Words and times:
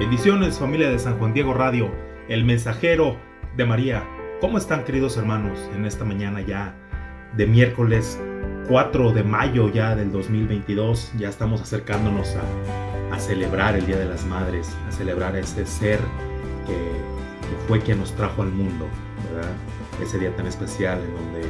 Bendiciones 0.00 0.58
familia 0.58 0.90
de 0.90 0.98
San 0.98 1.18
Juan 1.18 1.34
Diego 1.34 1.52
Radio, 1.52 1.90
el 2.26 2.42
mensajero 2.46 3.18
de 3.58 3.66
María. 3.66 4.02
¿Cómo 4.40 4.56
están 4.56 4.84
queridos 4.84 5.18
hermanos 5.18 5.58
en 5.76 5.84
esta 5.84 6.06
mañana 6.06 6.40
ya 6.40 6.74
de 7.36 7.46
miércoles 7.46 8.18
4 8.68 9.12
de 9.12 9.22
mayo 9.22 9.68
ya 9.68 9.94
del 9.94 10.10
2022? 10.10 11.12
Ya 11.18 11.28
estamos 11.28 11.60
acercándonos 11.60 12.34
a, 12.34 13.14
a 13.14 13.18
celebrar 13.18 13.76
el 13.76 13.84
Día 13.84 13.98
de 13.98 14.06
las 14.06 14.24
Madres, 14.24 14.74
a 14.88 14.90
celebrar 14.92 15.36
ese 15.36 15.66
ser 15.66 16.00
que, 16.66 16.78
fue 17.68 17.78
quien 17.80 18.00
nos 18.00 18.16
trajo 18.16 18.40
al 18.40 18.52
mundo, 18.52 18.86
¿verdad? 19.30 19.52
Ese 20.02 20.18
día 20.18 20.34
tan 20.34 20.46
especial 20.46 20.98
en 20.98 21.14
donde 21.14 21.46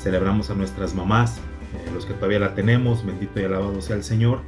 celebramos 0.00 0.50
a 0.50 0.54
nuestras 0.54 0.96
mamás, 0.96 1.38
eh, 1.38 1.90
los 1.94 2.06
que 2.06 2.14
todavía 2.14 2.40
la 2.40 2.56
tenemos, 2.56 3.06
bendito 3.06 3.38
y 3.38 3.44
alabado 3.44 3.80
sea 3.80 3.94
el 3.94 4.02
Señor, 4.02 4.40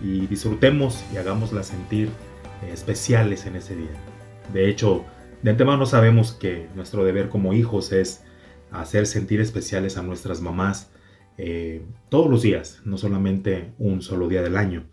y 0.00 0.28
disfrutemos 0.28 1.04
y 1.12 1.16
hagámosla 1.16 1.64
sentir 1.64 2.08
especiales 2.70 3.46
en 3.46 3.56
ese 3.56 3.76
día. 3.76 3.90
De 4.52 4.68
hecho, 4.68 5.04
de 5.42 5.50
antemano 5.50 5.86
sabemos 5.86 6.32
que 6.32 6.68
nuestro 6.74 7.04
deber 7.04 7.28
como 7.28 7.52
hijos 7.52 7.92
es 7.92 8.24
hacer 8.70 9.06
sentir 9.06 9.40
especiales 9.40 9.96
a 9.96 10.02
nuestras 10.02 10.40
mamás 10.40 10.90
eh, 11.38 11.82
todos 12.08 12.30
los 12.30 12.42
días, 12.42 12.80
no 12.84 12.96
solamente 12.98 13.72
un 13.78 14.02
solo 14.02 14.28
día 14.28 14.42
del 14.42 14.56
año, 14.56 14.88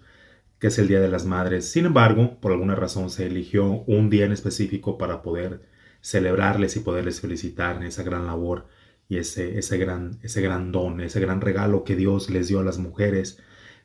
que 0.60 0.68
es 0.68 0.80
el 0.80 0.88
Día 0.88 1.00
de 1.00 1.10
las 1.10 1.26
Madres. 1.26 1.70
Sin 1.70 1.86
embargo, 1.86 2.40
por 2.40 2.52
alguna 2.52 2.76
razón 2.76 3.10
se 3.10 3.28
eligió 3.28 3.84
un 3.88 4.10
día 4.10 4.26
en 4.26 4.32
específico 4.32 4.98
para 4.98 5.22
poder 5.22 5.62
celebrarles 6.02 6.76
y 6.76 6.80
poderles 6.82 7.22
felicitar 7.22 7.84
esa 7.84 8.04
gran 8.04 8.26
labor 8.26 8.68
y 9.08 9.18
ese, 9.18 9.58
ese, 9.58 9.78
gran, 9.78 10.20
ese 10.24 10.42
gran 10.42 10.72
don, 10.72 11.02
ese 11.02 11.20
gran 11.20 11.42
regalo 11.42 11.84
que 11.84 11.96
Dios 11.96 12.30
les 12.30 12.48
dio 12.48 12.60
a 12.60 12.64
las 12.64 12.78
mujeres 12.78 13.40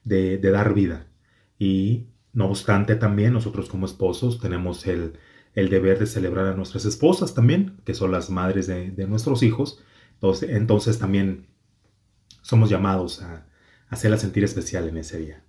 de 0.05 0.39
dar 0.39 0.75
vida. 0.75 1.07
Y 1.59 2.09
no 2.35 2.47
obstante, 2.47 2.97
también 2.97 3.33
nosotros 3.33 3.69
como 3.69 3.87
esposos 3.87 4.41
tenemos 4.41 4.87
el, 4.87 5.17
deber 5.55 6.01
de 6.01 6.07
celebrar 6.07 6.47
a 6.49 6.55
nuestras 6.55 6.85
esposas 6.85 7.33
también, 7.33 7.81
que 7.85 7.95
son 7.95 8.11
las 8.11 8.29
madres 8.29 8.67
de, 8.67 9.07
nuestros 9.07 9.45
hijos. 9.45 9.81
Entonces, 10.15 10.51
entonces, 10.51 10.99
también 10.99 11.47
somos 12.43 12.69
llamados 12.69 13.23
a, 13.23 13.47
hacerla 13.89 14.17
sentir 14.19 14.43
especial 14.43 14.89
en 14.89 14.97
ese 14.97 15.19
día. 15.19 15.45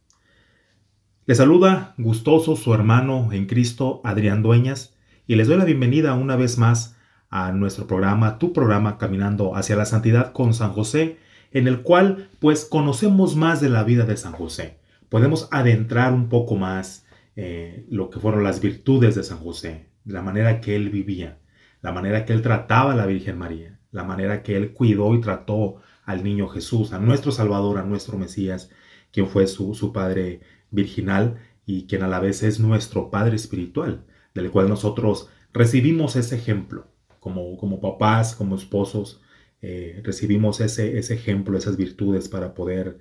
Le 1.25 1.33
saluda 1.33 1.95
gustoso 1.97 2.55
su 2.55 2.72
hermano 2.75 3.33
en 3.33 3.47
Cristo, 3.47 4.02
Adrián 4.03 4.44
Dueñas, 4.44 4.95
y 5.25 5.36
les 5.36 5.47
doy 5.47 5.58
la 5.58 5.66
bienvenida 5.66 6.14
una 6.14 6.36
vez 6.36 6.59
más 6.59 6.95
a 7.31 7.52
nuestro 7.52 7.88
programa, 7.88 8.38
tu 8.38 8.53
programa 8.53 8.99
Caminando 8.99 9.55
hacia 9.55 9.75
la 9.75 9.86
Santidad 9.86 10.33
con 10.33 10.53
San 10.53 10.73
José, 10.73 11.17
en 11.52 11.67
el 11.67 11.81
cual 11.81 12.30
pues 12.39 12.66
conocemos 12.66 13.36
más 13.36 13.59
de 13.59 13.70
la 13.70 13.83
vida 13.83 14.05
de 14.05 14.17
San 14.17 14.33
José 14.33 14.84
podemos 15.16 15.47
adentrar 15.49 16.11
un 16.11 16.27
poco 16.27 16.58
más 16.58 17.05
eh, 17.38 17.85
lo 17.89 18.09
que 18.09 18.19
fueron 18.19 18.44
las 18.44 18.59
virtudes 18.59 19.16
de 19.16 19.23
San 19.23 19.38
José, 19.38 19.88
la 20.03 20.21
manera 20.21 20.59
que 20.59 20.75
él 20.75 20.89
vivía, 20.89 21.39
la 21.81 21.94
manera 21.94 22.25
que 22.25 22.33
él 22.33 22.41
trataba 22.41 22.91
a 22.91 22.95
la 22.97 23.05
Virgen 23.05 23.38
María, 23.38 23.80
la 23.92 24.03
manera 24.03 24.43
que 24.43 24.58
él 24.58 24.73
cuidó 24.73 25.15
y 25.15 25.21
trató 25.21 25.77
al 26.03 26.21
niño 26.21 26.49
Jesús, 26.49 26.92
a 26.92 26.99
nuestro 26.99 27.31
Salvador, 27.31 27.77
a 27.77 27.83
nuestro 27.83 28.17
Mesías, 28.17 28.70
quien 29.14 29.27
fue 29.27 29.48
su, 29.48 29.73
su 29.73 29.93
Padre 29.93 30.42
virginal 30.70 31.37
y 31.65 31.87
quien 31.87 32.03
a 32.03 32.09
la 32.09 32.20
vez 32.20 32.43
es 32.43 32.59
nuestro 32.59 33.09
Padre 33.09 33.37
espiritual, 33.37 34.03
del 34.33 34.52
cual 34.52 34.67
nosotros 34.67 35.30
recibimos 35.53 36.17
ese 36.17 36.36
ejemplo, 36.36 36.87
como, 37.21 37.55
como 37.55 37.80
papás, 37.80 38.36
como 38.36 38.58
esposos, 38.58 39.21
eh, 39.61 40.02
recibimos 40.03 40.59
ese, 40.59 40.97
ese 40.97 41.14
ejemplo, 41.14 41.58
esas 41.58 41.77
virtudes 41.77 42.27
para 42.27 42.53
poder 42.53 42.99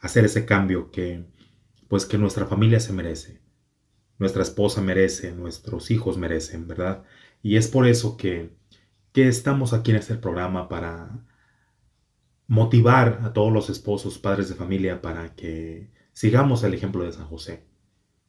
hacer 0.00 0.24
ese 0.24 0.46
cambio 0.46 0.90
que, 0.90 1.33
pues 1.94 2.06
que 2.06 2.18
nuestra 2.18 2.46
familia 2.46 2.80
se 2.80 2.92
merece, 2.92 3.40
nuestra 4.18 4.42
esposa 4.42 4.80
merece, 4.80 5.30
nuestros 5.30 5.92
hijos 5.92 6.18
merecen, 6.18 6.66
¿verdad? 6.66 7.04
Y 7.40 7.54
es 7.56 7.68
por 7.68 7.86
eso 7.86 8.16
que, 8.16 8.50
que 9.12 9.28
estamos 9.28 9.72
aquí 9.72 9.92
en 9.92 9.98
este 9.98 10.16
programa 10.16 10.68
para 10.68 11.24
motivar 12.48 13.20
a 13.22 13.32
todos 13.32 13.52
los 13.52 13.70
esposos, 13.70 14.18
padres 14.18 14.48
de 14.48 14.56
familia, 14.56 15.02
para 15.02 15.36
que 15.36 15.92
sigamos 16.12 16.64
el 16.64 16.74
ejemplo 16.74 17.04
de 17.04 17.12
San 17.12 17.26
José, 17.26 17.64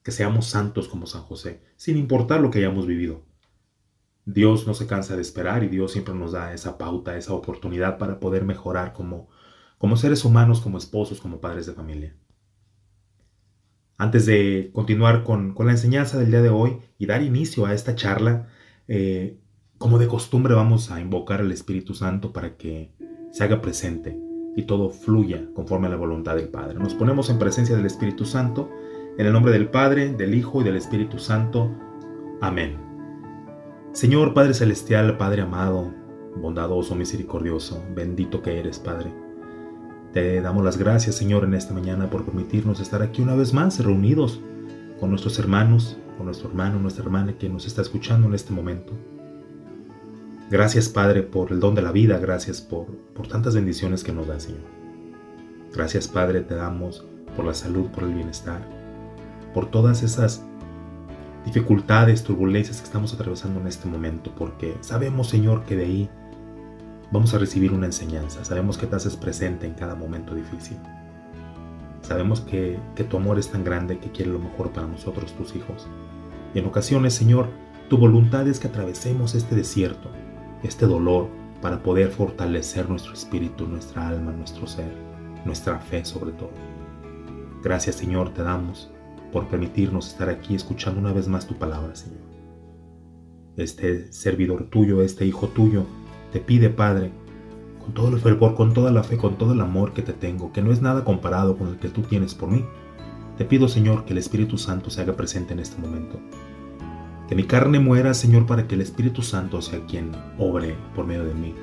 que 0.04 0.12
seamos 0.12 0.46
santos 0.46 0.88
como 0.88 1.08
San 1.08 1.24
José, 1.24 1.64
sin 1.76 1.98
importar 1.98 2.42
lo 2.42 2.52
que 2.52 2.60
hayamos 2.60 2.86
vivido. 2.86 3.26
Dios 4.26 4.68
no 4.68 4.76
se 4.76 4.86
cansa 4.86 5.16
de 5.16 5.24
esperar 5.24 5.64
y 5.64 5.70
Dios 5.70 5.92
siempre 5.92 6.14
nos 6.14 6.34
da 6.34 6.54
esa 6.54 6.78
pauta, 6.78 7.18
esa 7.18 7.34
oportunidad 7.34 7.98
para 7.98 8.20
poder 8.20 8.46
mejorar 8.46 8.94
como, 8.94 9.28
como 9.80 9.98
seres 9.98 10.24
humanos, 10.24 10.62
como 10.62 10.78
esposos, 10.78 11.20
como 11.20 11.42
padres 11.42 11.66
de 11.66 11.74
familia. 11.74 12.16
Antes 13.98 14.26
de 14.26 14.72
continuar 14.74 15.24
con, 15.24 15.56
la 15.58 15.72
enseñanza 15.72 16.20
del 16.20 16.30
día 16.30 16.42
de 16.42 16.50
hoy 16.50 16.78
y 16.98 17.06
dar 17.06 17.24
inicio 17.24 17.66
a 17.66 17.74
esta 17.74 17.96
charla, 17.96 18.48
eh, 18.88 19.38
como 19.78 20.00
de 20.00 20.08
costumbre 20.08 20.54
vamos 20.54 20.92
a 20.92 21.00
invocar 21.00 21.40
al 21.40 21.52
Espíritu 21.52 21.94
Santo 21.94 22.34
para 22.34 22.58
que 22.58 22.92
se 23.32 23.44
haga 23.44 23.62
presente 23.62 24.20
y 24.56 24.64
todo 24.64 24.90
fluya 24.90 25.48
conforme 25.54 25.88
a 25.88 25.92
la 25.92 25.96
voluntad 25.96 26.36
del 26.36 26.50
Padre. 26.50 26.80
Nos 26.80 26.94
ponemos 26.94 27.30
en 27.30 27.40
presencia 27.40 27.76
del 27.76 27.86
Espíritu 27.86 28.26
Santo, 28.26 28.70
en 29.18 29.26
el 29.26 29.34
nombre 29.34 29.54
del 29.54 29.70
Padre, 29.70 30.14
del 30.14 30.36
Hijo 30.36 30.62
y 30.62 30.66
del 30.66 30.76
Espíritu 30.76 31.18
Santo. 31.18 31.74
Amén. 32.42 32.78
Señor 33.94 34.34
Padre 34.34 34.54
Celestial, 34.54 35.18
Padre 35.18 35.44
amado, 35.44 35.94
bondadoso, 36.36 36.96
misericordioso, 36.96 37.82
bendito 37.96 38.42
que 38.42 38.60
eres, 38.60 38.80
Padre. 38.80 39.25
Te 40.16 40.40
damos 40.40 40.64
las 40.64 40.78
gracias, 40.78 41.16
Señor, 41.16 41.44
en 41.44 41.54
esta 41.56 41.74
mañana 41.74 42.10
por 42.10 42.24
permitirnos 42.24 42.80
estar 42.80 43.02
aquí 43.02 43.22
una 43.22 43.36
vez 43.36 43.54
más 43.54 43.84
reunidos 43.84 44.40
con 44.98 45.10
nuestros 45.10 45.38
hermanos, 45.40 45.98
con 46.16 46.28
nuestro 46.28 46.48
hermano, 46.48 46.80
nuestra 46.80 47.04
hermana 47.04 47.38
que 47.38 47.50
nos 47.50 47.68
está 47.68 47.82
escuchando 47.82 48.26
en 48.26 48.34
este 48.34 48.54
momento. 48.54 48.94
Gracias, 50.50 50.88
Padre, 50.88 51.22
por 51.22 51.52
el 51.52 51.60
don 51.60 51.76
de 51.76 51.82
la 51.82 51.92
vida, 51.92 52.18
gracias 52.18 52.62
por, 52.62 52.86
por 53.14 53.28
tantas 53.28 53.56
bendiciones 53.56 54.06
que 54.06 54.14
nos 54.14 54.28
da, 54.28 54.40
Señor. 54.40 54.62
Gracias, 55.74 56.08
Padre, 56.08 56.40
te 56.40 56.56
damos 56.56 57.06
por 57.36 57.44
la 57.44 57.54
salud, 57.54 57.88
por 57.88 58.06
el 58.06 58.14
bienestar, 58.14 58.66
por 59.54 59.70
todas 59.70 60.02
esas 60.02 60.46
dificultades, 61.44 62.24
turbulencias 62.24 62.78
que 62.78 62.86
estamos 62.86 63.14
atravesando 63.14 63.60
en 63.60 63.68
este 63.68 63.90
momento, 63.90 64.32
porque 64.38 64.78
sabemos, 64.80 65.28
Señor, 65.28 65.66
que 65.66 65.76
de 65.76 65.84
ahí 65.84 66.10
vamos 67.12 67.34
a 67.34 67.38
recibir 67.38 67.72
una 67.72 67.86
enseñanza. 67.86 68.44
Sabemos 68.44 68.78
que 68.78 68.88
te 68.88 68.96
haces 68.96 69.16
presente 69.16 69.66
en 69.66 69.74
cada 69.74 69.96
momento 69.96 70.36
difícil. 70.36 70.78
Sabemos 72.02 72.42
que, 72.42 72.80
tu 73.10 73.18
amor 73.18 73.40
es 73.40 73.50
tan 73.50 73.64
grande 73.64 73.98
que 73.98 74.12
quiere 74.12 74.32
lo 74.32 74.40
mejor 74.40 74.72
para 74.72 74.88
nosotros, 74.88 75.34
tus 75.34 75.56
hijos. 75.56 75.88
Y 76.54 76.60
en 76.60 76.66
ocasiones, 76.66 77.14
Señor, 77.14 77.50
tu 77.90 77.98
voluntad 77.98 78.48
es 78.48 78.60
que 78.60 78.68
atravesemos 78.68 79.34
este 79.36 79.56
desierto, 79.56 80.10
este 80.64 80.86
dolor, 80.86 81.30
para 81.62 81.82
poder 81.82 82.12
fortalecer 82.12 82.88
nuestro 82.90 83.14
espíritu, 83.14 83.68
nuestra 83.68 84.08
alma, 84.08 84.32
nuestro 84.32 84.68
ser, 84.68 84.92
nuestra 85.46 85.80
fe 85.80 86.06
sobre 86.06 86.32
todo. 86.34 86.52
Gracias, 87.64 87.96
Señor, 87.96 88.34
te 88.34 88.44
damos 88.44 88.92
por 89.32 89.48
permitirnos 89.48 90.10
estar 90.10 90.30
aquí 90.30 90.54
escuchando 90.54 91.00
una 91.00 91.12
vez 91.12 91.28
más 91.28 91.48
tu 91.48 91.56
palabra, 91.56 91.96
Señor. 91.96 92.22
Este 93.58 94.12
servidor 94.12 94.70
tuyo, 94.70 95.02
este 95.02 95.26
hijo 95.26 95.48
tuyo, 95.48 95.86
te 96.36 96.42
pide, 96.42 96.70
Padre, 96.70 97.14
con 97.80 97.94
todo 97.94 98.10
el 98.10 98.20
fervor, 98.20 98.56
con 98.56 98.74
toda 98.74 98.92
la 98.92 99.04
fe, 99.04 99.16
con 99.16 99.38
todo 99.38 99.54
el 99.54 99.62
amor 99.62 99.94
que 99.94 100.02
te 100.02 100.12
tengo, 100.12 100.52
que 100.52 100.62
no 100.62 100.74
es 100.74 100.82
nada 100.82 101.06
comparado 101.06 101.58
con 101.58 101.70
el 101.70 101.78
que 101.78 101.88
tú 101.88 102.02
tienes 102.02 102.36
por 102.36 102.50
mí. 102.50 102.66
Te 103.38 103.46
pido, 103.46 103.70
Señor, 103.70 104.04
que 104.04 104.12
el 104.12 104.20
Espíritu 104.20 104.58
Santo 104.58 104.90
se 104.90 105.00
haga 105.00 105.16
presente 105.16 105.54
en 105.54 105.60
este 105.60 105.82
momento. 105.82 106.20
Que 107.30 107.36
mi 107.36 107.46
carne 107.46 107.80
muera, 107.80 108.14
Señor, 108.14 108.46
para 108.46 108.68
que 108.68 108.76
el 108.76 108.82
Espíritu 108.82 109.22
Santo 109.22 109.62
sea 109.62 109.86
quien 109.86 110.12
obre 110.38 110.76
por 110.94 111.08
medio 111.08 111.24
de 111.24 111.36
mí. 111.36 111.56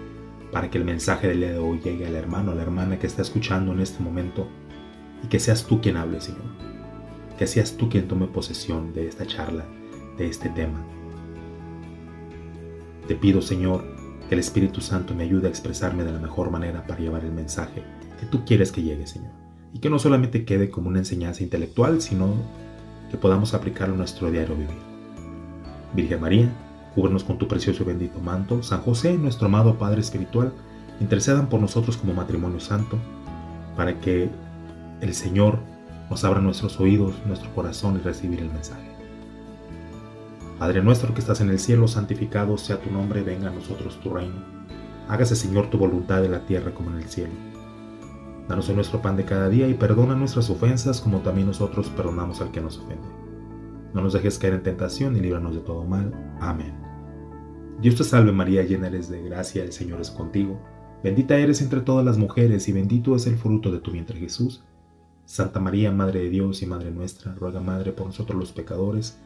Para 0.50 0.70
que 0.70 0.78
el 0.78 0.86
mensaje 0.86 1.28
del 1.28 1.40
día 1.40 1.52
de 1.52 1.58
hoy 1.58 1.78
llegue 1.84 2.06
al 2.06 2.14
hermano, 2.14 2.52
a 2.52 2.54
la 2.54 2.62
hermana 2.62 2.98
que 2.98 3.06
está 3.06 3.20
escuchando 3.20 3.74
en 3.74 3.80
este 3.80 4.02
momento. 4.02 4.48
Y 5.22 5.26
que 5.26 5.38
seas 5.38 5.66
tú 5.66 5.82
quien 5.82 5.98
hable, 5.98 6.22
Señor. 6.22 6.46
Que 7.36 7.46
seas 7.46 7.76
tú 7.76 7.90
quien 7.90 8.08
tome 8.08 8.26
posesión 8.26 8.94
de 8.94 9.06
esta 9.06 9.26
charla, 9.26 9.66
de 10.16 10.28
este 10.28 10.48
tema. 10.48 10.82
Te 13.06 13.16
pido, 13.16 13.42
Señor, 13.42 13.91
que 14.32 14.36
el 14.36 14.40
Espíritu 14.40 14.80
Santo 14.80 15.14
me 15.14 15.24
ayude 15.24 15.46
a 15.46 15.50
expresarme 15.50 16.04
de 16.04 16.12
la 16.12 16.18
mejor 16.18 16.50
manera 16.50 16.86
para 16.86 16.98
llevar 16.98 17.22
el 17.22 17.32
mensaje 17.32 17.82
que 18.18 18.24
tú 18.24 18.46
quieres 18.46 18.72
que 18.72 18.82
llegue, 18.82 19.06
Señor. 19.06 19.30
Y 19.74 19.78
que 19.78 19.90
no 19.90 19.98
solamente 19.98 20.46
quede 20.46 20.70
como 20.70 20.88
una 20.88 21.00
enseñanza 21.00 21.42
intelectual, 21.42 22.00
sino 22.00 22.32
que 23.10 23.18
podamos 23.18 23.52
aplicarlo 23.52 23.92
en 23.92 23.98
nuestro 23.98 24.30
diario 24.30 24.56
vivir. 24.56 24.78
Virgen 25.94 26.18
María, 26.18 26.50
cúbrenos 26.94 27.24
con 27.24 27.36
tu 27.36 27.46
precioso 27.46 27.82
y 27.82 27.86
bendito 27.88 28.20
manto. 28.20 28.62
San 28.62 28.80
José, 28.80 29.18
nuestro 29.18 29.48
amado 29.48 29.76
Padre 29.76 30.00
Espiritual, 30.00 30.54
intercedan 30.98 31.50
por 31.50 31.60
nosotros 31.60 31.98
como 31.98 32.14
matrimonio 32.14 32.58
santo, 32.58 32.96
para 33.76 34.00
que 34.00 34.30
el 35.02 35.12
Señor 35.12 35.58
nos 36.08 36.24
abra 36.24 36.40
nuestros 36.40 36.80
oídos, 36.80 37.16
nuestro 37.26 37.54
corazón 37.54 37.96
y 37.96 37.98
recibir 37.98 38.40
el 38.40 38.50
mensaje. 38.50 38.91
Padre 40.62 40.80
nuestro 40.80 41.12
que 41.12 41.18
estás 41.18 41.40
en 41.40 41.50
el 41.50 41.58
cielo, 41.58 41.88
santificado 41.88 42.56
sea 42.56 42.80
tu 42.80 42.88
nombre, 42.88 43.24
venga 43.24 43.48
a 43.48 43.52
nosotros 43.52 43.98
tu 44.00 44.10
reino. 44.10 44.44
Hágase 45.08 45.34
Señor 45.34 45.70
tu 45.70 45.76
voluntad 45.76 46.24
en 46.24 46.30
la 46.30 46.46
tierra 46.46 46.72
como 46.72 46.90
en 46.90 46.98
el 46.98 47.08
cielo. 47.08 47.32
Danos 48.48 48.68
hoy 48.68 48.76
nuestro 48.76 49.02
pan 49.02 49.16
de 49.16 49.24
cada 49.24 49.48
día 49.48 49.66
y 49.66 49.74
perdona 49.74 50.14
nuestras 50.14 50.50
ofensas 50.50 51.00
como 51.00 51.18
también 51.18 51.48
nosotros 51.48 51.90
perdonamos 51.90 52.40
al 52.40 52.52
que 52.52 52.60
nos 52.60 52.78
ofende. 52.78 53.08
No 53.92 54.02
nos 54.02 54.12
dejes 54.12 54.38
caer 54.38 54.54
en 54.54 54.62
tentación 54.62 55.16
y 55.16 55.20
líbranos 55.20 55.56
de 55.56 55.62
todo 55.62 55.82
mal. 55.82 56.12
Amén. 56.40 56.74
Dios 57.80 57.96
te 57.96 58.04
salve 58.04 58.30
María, 58.30 58.62
llena 58.62 58.86
eres 58.86 59.08
de 59.08 59.20
gracia, 59.20 59.64
el 59.64 59.72
Señor 59.72 60.00
es 60.00 60.12
contigo. 60.12 60.60
Bendita 61.02 61.36
eres 61.38 61.60
entre 61.60 61.80
todas 61.80 62.04
las 62.04 62.18
mujeres 62.18 62.68
y 62.68 62.72
bendito 62.72 63.16
es 63.16 63.26
el 63.26 63.34
fruto 63.34 63.72
de 63.72 63.80
tu 63.80 63.90
vientre 63.90 64.20
Jesús. 64.20 64.62
Santa 65.24 65.58
María, 65.58 65.90
Madre 65.90 66.20
de 66.20 66.30
Dios 66.30 66.62
y 66.62 66.66
Madre 66.66 66.92
nuestra, 66.92 67.34
ruega 67.34 67.60
Madre 67.60 67.90
por 67.90 68.06
nosotros 68.06 68.38
los 68.38 68.52
pecadores, 68.52 69.18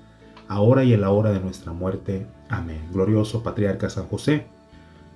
ahora 0.49 0.85
y 0.85 0.93
en 0.93 1.01
la 1.01 1.11
hora 1.11 1.31
de 1.31 1.41
nuestra 1.41 1.73
muerte. 1.73 2.27
Amén. 2.49 2.81
Glorioso 2.93 3.43
Patriarca 3.43 3.91
San 3.91 4.07
José, 4.07 4.47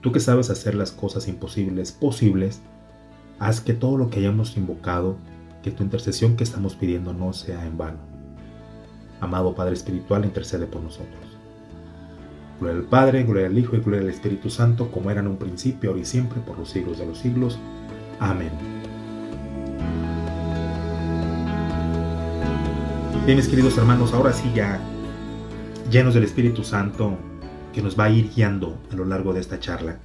tú 0.01 0.13
que 0.13 0.21
sabes 0.21 0.51
hacer 0.51 0.75
las 0.75 0.93
cosas 0.93 1.29
imposibles 1.29 1.93
posibles, 1.93 2.61
haz 3.39 3.61
que 3.61 3.75
todo 3.75 3.97
lo 3.97 4.11
que 4.11 4.21
hayamos 4.21 4.57
invocado, 4.57 5.17
que 5.63 5.71
tu 5.71 5.83
intercesión 5.83 6.37
que 6.37 6.45
estamos 6.45 6.75
pidiendo 6.75 7.13
no 7.13 7.33
sea 7.33 7.67
en 7.67 7.79
vano. 7.79 7.99
Amado 9.21 9.55
Padre 9.55 9.75
Espiritual, 9.75 10.25
intercede 10.25 10.67
por 10.67 10.83
nosotros. 10.83 11.21
Gloria 12.59 12.79
al 12.79 12.87
Padre, 12.87 13.25
gloria 13.25 13.47
al 13.47 13.59
Hijo 13.59 13.77
y 13.77 13.81
gloria 13.81 14.01
al 14.01 14.11
Espíritu 14.11 14.51
Santo, 14.51 14.91
como 14.91 15.11
era 15.11 15.21
en 15.21 15.27
un 15.27 15.37
principio, 15.37 15.91
ahora 15.91 16.03
y 16.03 16.05
siempre, 16.05 16.41
por 16.41 16.59
los 16.59 16.71
siglos 16.71 16.99
de 16.99 17.07
los 17.07 17.19
siglos. 17.19 17.59
Amén. 18.19 18.51
Bien, 23.25 23.37
mis 23.37 23.49
queridos 23.49 23.77
hermanos, 23.79 24.13
ahora 24.13 24.33
sí 24.33 24.51
ya 24.55 24.81
llenos 25.91 26.15
del 26.15 26.23
Espíritu 26.23 26.63
Santo 26.63 27.19
que 27.73 27.83
nos 27.83 27.99
va 27.99 28.05
a 28.05 28.11
ir 28.11 28.31
guiando 28.35 28.81
a 28.93 28.95
lo 28.95 29.05
largo 29.05 29.33
de 29.33 29.41
esta 29.41 29.59
charla. 29.59 30.01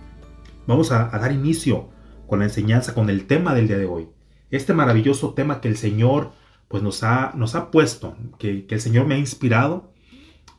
Vamos 0.65 0.91
a, 0.91 1.09
dar 1.09 1.31
inicio 1.31 1.89
con 2.27 2.39
la 2.39 2.45
enseñanza, 2.45 2.95
con 2.95 3.09
el 3.09 3.27
tema 3.27 3.53
del 3.53 3.67
día 3.67 3.77
de 3.77 3.85
hoy. 3.85 4.09
Este 4.49 4.73
maravilloso 4.73 5.33
tema 5.33 5.61
que 5.61 5.67
el 5.67 5.77
Señor 5.77 6.31
pues 6.67 6.81
nos 6.81 7.03
ha, 7.03 7.33
nos 7.35 7.53
ha 7.53 7.69
puesto, 7.69 8.17
que, 8.39 8.65
el 8.67 8.81
Señor 8.81 9.05
me 9.05 9.15
ha 9.15 9.19
inspirado 9.19 9.93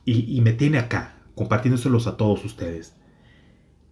y, 0.05 0.39
me 0.39 0.53
tiene 0.53 0.77
acá, 0.77 1.17
compartiéndoselos 1.35 2.07
a 2.07 2.15
todos 2.15 2.45
ustedes. 2.45 2.95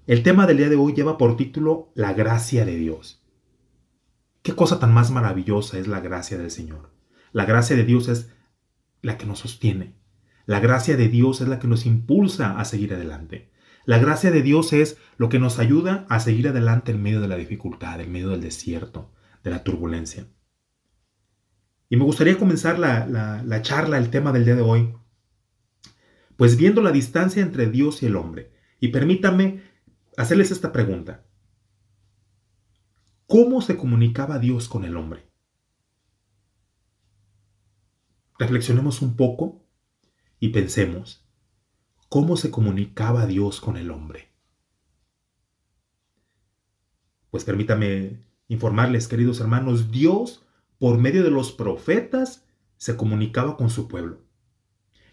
El 0.08 0.24
tema 0.24 0.48
del 0.48 0.58
día 0.58 0.70
de 0.70 0.78
hoy 0.78 0.94
lleva 0.94 1.18
por 1.18 1.36
título 1.36 1.92
La 1.96 2.14
gracia 2.14 2.64
de 2.66 2.78
Dios. 2.78 3.22
¿Qué 4.42 4.54
cosa 4.56 4.80
tan 4.80 4.94
más 4.94 5.12
maravillosa 5.12 5.78
es 5.78 5.88
la 5.88 6.00
gracia 6.00 6.38
del 6.38 6.52
Señor? 6.52 6.94
La 7.34 7.44
gracia 7.44 7.76
de 7.76 7.84
Dios 7.84 8.08
es 8.08 8.30
la 9.02 9.18
que 9.18 9.26
nos 9.26 9.40
sostiene, 9.40 9.96
la 10.45 10.59
gracia 10.59 10.95
de 10.95 11.07
Dios 11.07 11.42
es 11.42 11.47
la 11.47 11.59
que 11.59 11.68
nos 11.68 11.86
impulsa 11.86 12.59
a 12.59 12.65
seguir 12.65 12.94
adelante. 12.94 13.51
La 13.86 13.97
gracia 14.00 14.31
de 14.31 14.42
Dios 14.42 14.74
es 14.74 14.97
lo 15.18 15.30
que 15.30 15.39
nos 15.39 15.59
ayuda 15.59 16.06
a 16.09 16.19
seguir 16.19 16.47
adelante 16.47 16.92
en 16.92 17.01
medio 17.01 17.21
de 17.21 17.27
la 17.27 17.36
dificultad, 17.36 18.00
en 18.01 18.12
medio 18.12 18.30
del 18.30 18.42
desierto, 18.42 19.12
de 19.44 19.51
la 19.51 19.63
turbulencia. 19.63 20.27
Y 21.89 21.97
me 21.97 22.03
gustaría 22.03 22.38
comenzar 22.38 22.80
la, 22.80 23.62
charla, 23.62 23.97
el 23.97 24.09
tema 24.09 24.31
del 24.31 24.45
día 24.45 24.56
de 24.56 24.62
hoy, 24.62 24.94
pues 26.36 26.57
viendo 26.57 26.81
la 26.81 26.92
distancia 26.92 27.42
entre 27.42 27.69
Dios 27.69 28.01
y 28.03 28.07
el 28.07 28.15
hombre. 28.15 28.51
Y 28.80 28.89
permítanme 28.89 29.62
hacerles 30.18 30.51
esta 30.51 30.71
pregunta. 30.71 31.25
¿Cómo 33.27 33.62
se 33.62 33.77
comunicaba 33.77 34.39
Dios 34.39 34.68
con 34.68 34.83
el 34.83 34.97
hombre? 34.97 35.27
Reflexionemos 38.38 39.01
un 39.01 39.15
poco 39.15 39.65
y 40.40 40.50
pensemos, 40.50 41.26
¿cómo 42.10 42.38
se 42.38 42.52
comunicaba 42.52 43.26
Dios 43.26 43.62
con 43.62 43.78
el 43.78 43.92
hombre? 43.92 44.30
Pues 47.32 47.44
permítame 47.44 48.24
informarles, 48.48 49.08
queridos 49.08 49.40
hermanos, 49.40 49.92
Dios, 49.92 50.46
por 50.80 50.98
medio 50.98 51.24
de 51.24 51.32
los 51.32 51.52
profetas, 51.52 52.46
se 52.78 52.96
comunicaba 52.96 53.58
con 53.58 53.70
su 53.70 53.88
pueblo. 53.88 54.22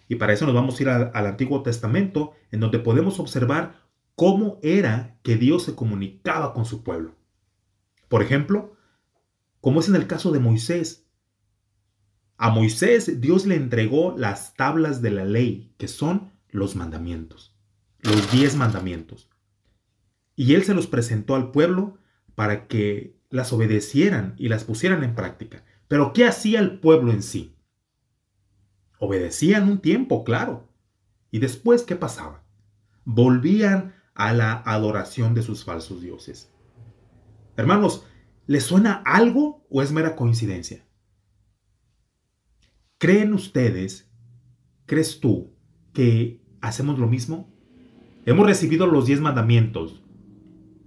Y 0.09 0.17
para 0.17 0.33
eso 0.33 0.45
nos 0.45 0.55
vamos 0.55 0.79
a 0.79 0.83
ir 0.83 0.89
al, 0.89 1.27
Antiguo 1.27 1.63
Testamento, 1.63 2.33
en 2.51 2.61
donde 2.61 2.79
podemos 2.79 3.19
observar 3.19 3.81
cómo 4.15 4.59
era 4.63 5.19
que 5.23 5.37
Dios 5.37 5.65
se 5.65 5.75
comunicaba 5.75 6.53
con 6.53 6.65
su 6.65 6.83
pueblo. 6.83 7.15
Por 8.09 8.23
ejemplo, 8.23 8.77
como 9.61 9.81
es 9.81 9.89
en 9.89 9.97
el 9.97 10.07
caso 10.07 10.31
de 10.33 10.39
Moisés, 10.39 11.07
a 12.37 12.51
Moisés 12.51 13.21
Dios 13.21 13.47
le 13.47 13.57
entregó 13.57 14.15
las 14.17 14.55
tablas 14.55 15.03
de 15.03 15.11
la 15.11 15.25
ley, 15.25 15.75
que 15.79 15.89
son 15.89 16.33
los 16.51 16.77
mandamientos, 16.77 17.57
los 18.01 18.31
diez 18.33 18.57
mandamientos. 18.57 19.31
Y 20.35 20.55
él 20.55 20.65
se 20.65 20.75
los 20.75 20.87
presentó 20.87 21.35
al 21.35 21.51
pueblo 21.51 21.99
para 22.35 22.67
que 22.67 23.17
las 23.31 23.53
obedecieran 23.53 24.35
y 24.39 24.49
las 24.49 24.65
pusieran 24.65 25.05
en 25.05 25.15
práctica. 25.15 25.65
Pero 25.89 26.13
¿qué 26.13 26.27
hacía 26.27 26.61
el 26.61 26.81
pueblo 26.81 27.13
en 27.13 27.23
sí? 27.23 27.55
Obedecían 28.99 29.69
un 29.69 29.81
tiempo, 29.81 30.25
claro. 30.25 30.69
¿Y 31.31 31.39
después 31.39 31.83
qué 31.83 31.97
pasaba? 31.97 32.45
Volvían 33.05 33.95
a 34.15 34.33
la 34.33 34.63
adoración 34.65 35.35
de 35.35 35.43
sus 35.43 35.65
falsos 35.65 36.01
dioses. 36.01 36.53
Hermanos, 37.57 38.05
¿les 38.47 38.65
suena 38.65 39.03
algo 39.05 39.67
o 39.71 39.83
es 39.83 39.93
mera 39.93 40.17
coincidencia? 40.17 40.85
¿Creen 43.03 43.35
ustedes, 43.35 44.09
crees 44.87 45.19
tú, 45.19 45.57
que 45.93 46.41
hacemos 46.61 47.01
lo 47.01 47.09
mismo? 47.09 47.53
Hemos 48.27 48.47
recibido 48.47 48.87
los 48.87 49.07
diez 49.07 49.21
mandamientos, 49.21 50.05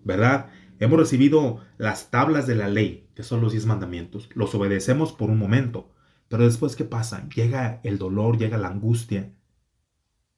¿verdad? 0.05 0.49
Hemos 0.79 0.97
recibido 0.97 1.59
las 1.77 2.11
tablas 2.11 2.47
de 2.47 2.55
la 2.55 2.69
ley, 2.69 3.09
que 3.15 3.23
son 3.23 3.41
los 3.41 3.51
diez 3.51 3.65
mandamientos. 3.65 4.29
Los 4.33 4.55
obedecemos 4.55 5.11
por 5.11 5.29
un 5.29 5.37
momento, 5.37 5.91
pero 6.29 6.45
después, 6.45 6.77
¿qué 6.77 6.85
pasa? 6.85 7.27
Llega 7.35 7.81
el 7.83 7.97
dolor, 7.97 8.37
llega 8.37 8.57
la 8.57 8.69
angustia 8.69 9.35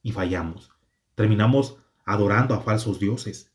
y 0.01 0.13
fallamos. 0.13 0.71
Terminamos 1.13 1.77
adorando 2.05 2.55
a 2.55 2.61
falsos 2.61 2.99
dioses. 2.99 3.53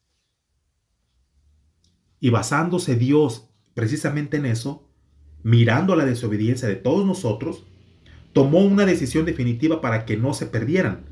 Y 2.20 2.30
basándose 2.30 2.94
Dios 2.94 3.48
precisamente 3.74 4.36
en 4.36 4.46
eso, 4.46 4.88
mirando 5.42 5.96
la 5.96 6.04
desobediencia 6.04 6.68
de 6.68 6.76
todos 6.76 7.04
nosotros, 7.04 7.66
tomó 8.32 8.60
una 8.60 8.86
decisión 8.86 9.24
definitiva 9.24 9.80
para 9.80 10.04
que 10.04 10.16
no 10.16 10.34
se 10.34 10.46
perdieran. 10.46 11.06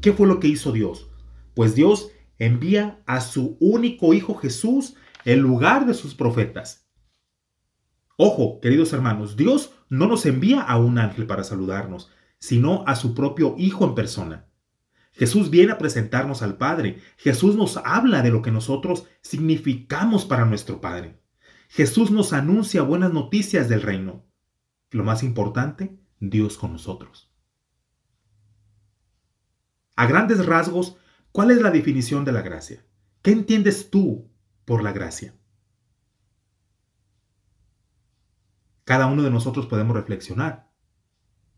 ¿Qué 0.00 0.12
fue 0.12 0.26
lo 0.26 0.40
que 0.40 0.48
hizo 0.48 0.72
Dios? 0.72 1.10
Pues 1.54 1.74
Dios 1.74 2.10
envía 2.38 3.02
a 3.06 3.20
su 3.20 3.56
único 3.60 4.14
Hijo 4.14 4.34
Jesús 4.34 4.94
en 5.24 5.40
lugar 5.40 5.86
de 5.86 5.94
sus 5.94 6.14
profetas. 6.14 6.88
Ojo, 8.16 8.60
queridos 8.60 8.92
hermanos, 8.92 9.36
Dios 9.36 9.72
no 9.88 10.06
nos 10.06 10.26
envía 10.26 10.60
a 10.60 10.78
un 10.78 10.98
ángel 10.98 11.26
para 11.26 11.44
saludarnos, 11.44 12.10
sino 12.38 12.84
a 12.86 12.96
su 12.96 13.14
propio 13.14 13.54
Hijo 13.58 13.84
en 13.84 13.94
persona. 13.94 14.48
Jesús 15.12 15.50
viene 15.50 15.72
a 15.72 15.78
presentarnos 15.78 16.42
al 16.42 16.58
Padre. 16.58 17.00
Jesús 17.16 17.56
nos 17.56 17.76
habla 17.78 18.22
de 18.22 18.30
lo 18.30 18.40
que 18.40 18.52
nosotros 18.52 19.06
significamos 19.20 20.24
para 20.24 20.44
nuestro 20.44 20.80
Padre. 20.80 21.20
Jesús 21.68 22.12
nos 22.12 22.32
anuncia 22.32 22.82
buenas 22.82 23.12
noticias 23.12 23.68
del 23.68 23.82
reino. 23.82 24.24
Lo 24.90 25.02
más 25.02 25.24
importante, 25.24 25.98
Dios 26.20 26.56
con 26.58 26.72
nosotros. 26.72 27.32
A 29.96 30.06
grandes 30.06 30.46
rasgos, 30.46 30.96
¿cuál 31.32 31.50
es 31.50 31.60
la 31.60 31.70
definición 31.70 32.24
de 32.24 32.32
la 32.32 32.42
gracia? 32.42 32.84
¿Qué 33.22 33.32
entiendes 33.32 33.90
tú 33.90 34.30
por 34.64 34.82
la 34.82 34.92
gracia? 34.92 35.34
Cada 38.84 39.06
uno 39.06 39.22
de 39.22 39.30
nosotros 39.30 39.66
podemos 39.66 39.96
reflexionar 39.96 40.70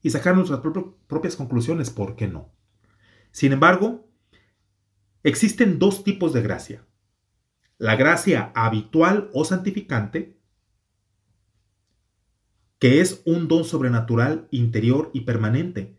y 0.02 0.10
sacar 0.10 0.34
nuestras 0.34 0.60
propias 1.06 1.36
conclusiones, 1.36 1.90
¿por 1.90 2.16
qué 2.16 2.26
no? 2.26 2.50
Sin 3.30 3.52
embargo, 3.52 4.08
existen 5.22 5.78
dos 5.78 6.02
tipos 6.02 6.32
de 6.32 6.42
gracia. 6.42 6.86
La 7.78 7.96
gracia 7.96 8.52
habitual 8.54 9.30
o 9.32 9.44
santificante 9.44 10.39
que 12.80 13.02
es 13.02 13.20
un 13.26 13.46
don 13.46 13.64
sobrenatural 13.64 14.48
interior 14.50 15.10
y 15.12 15.20
permanente, 15.20 15.98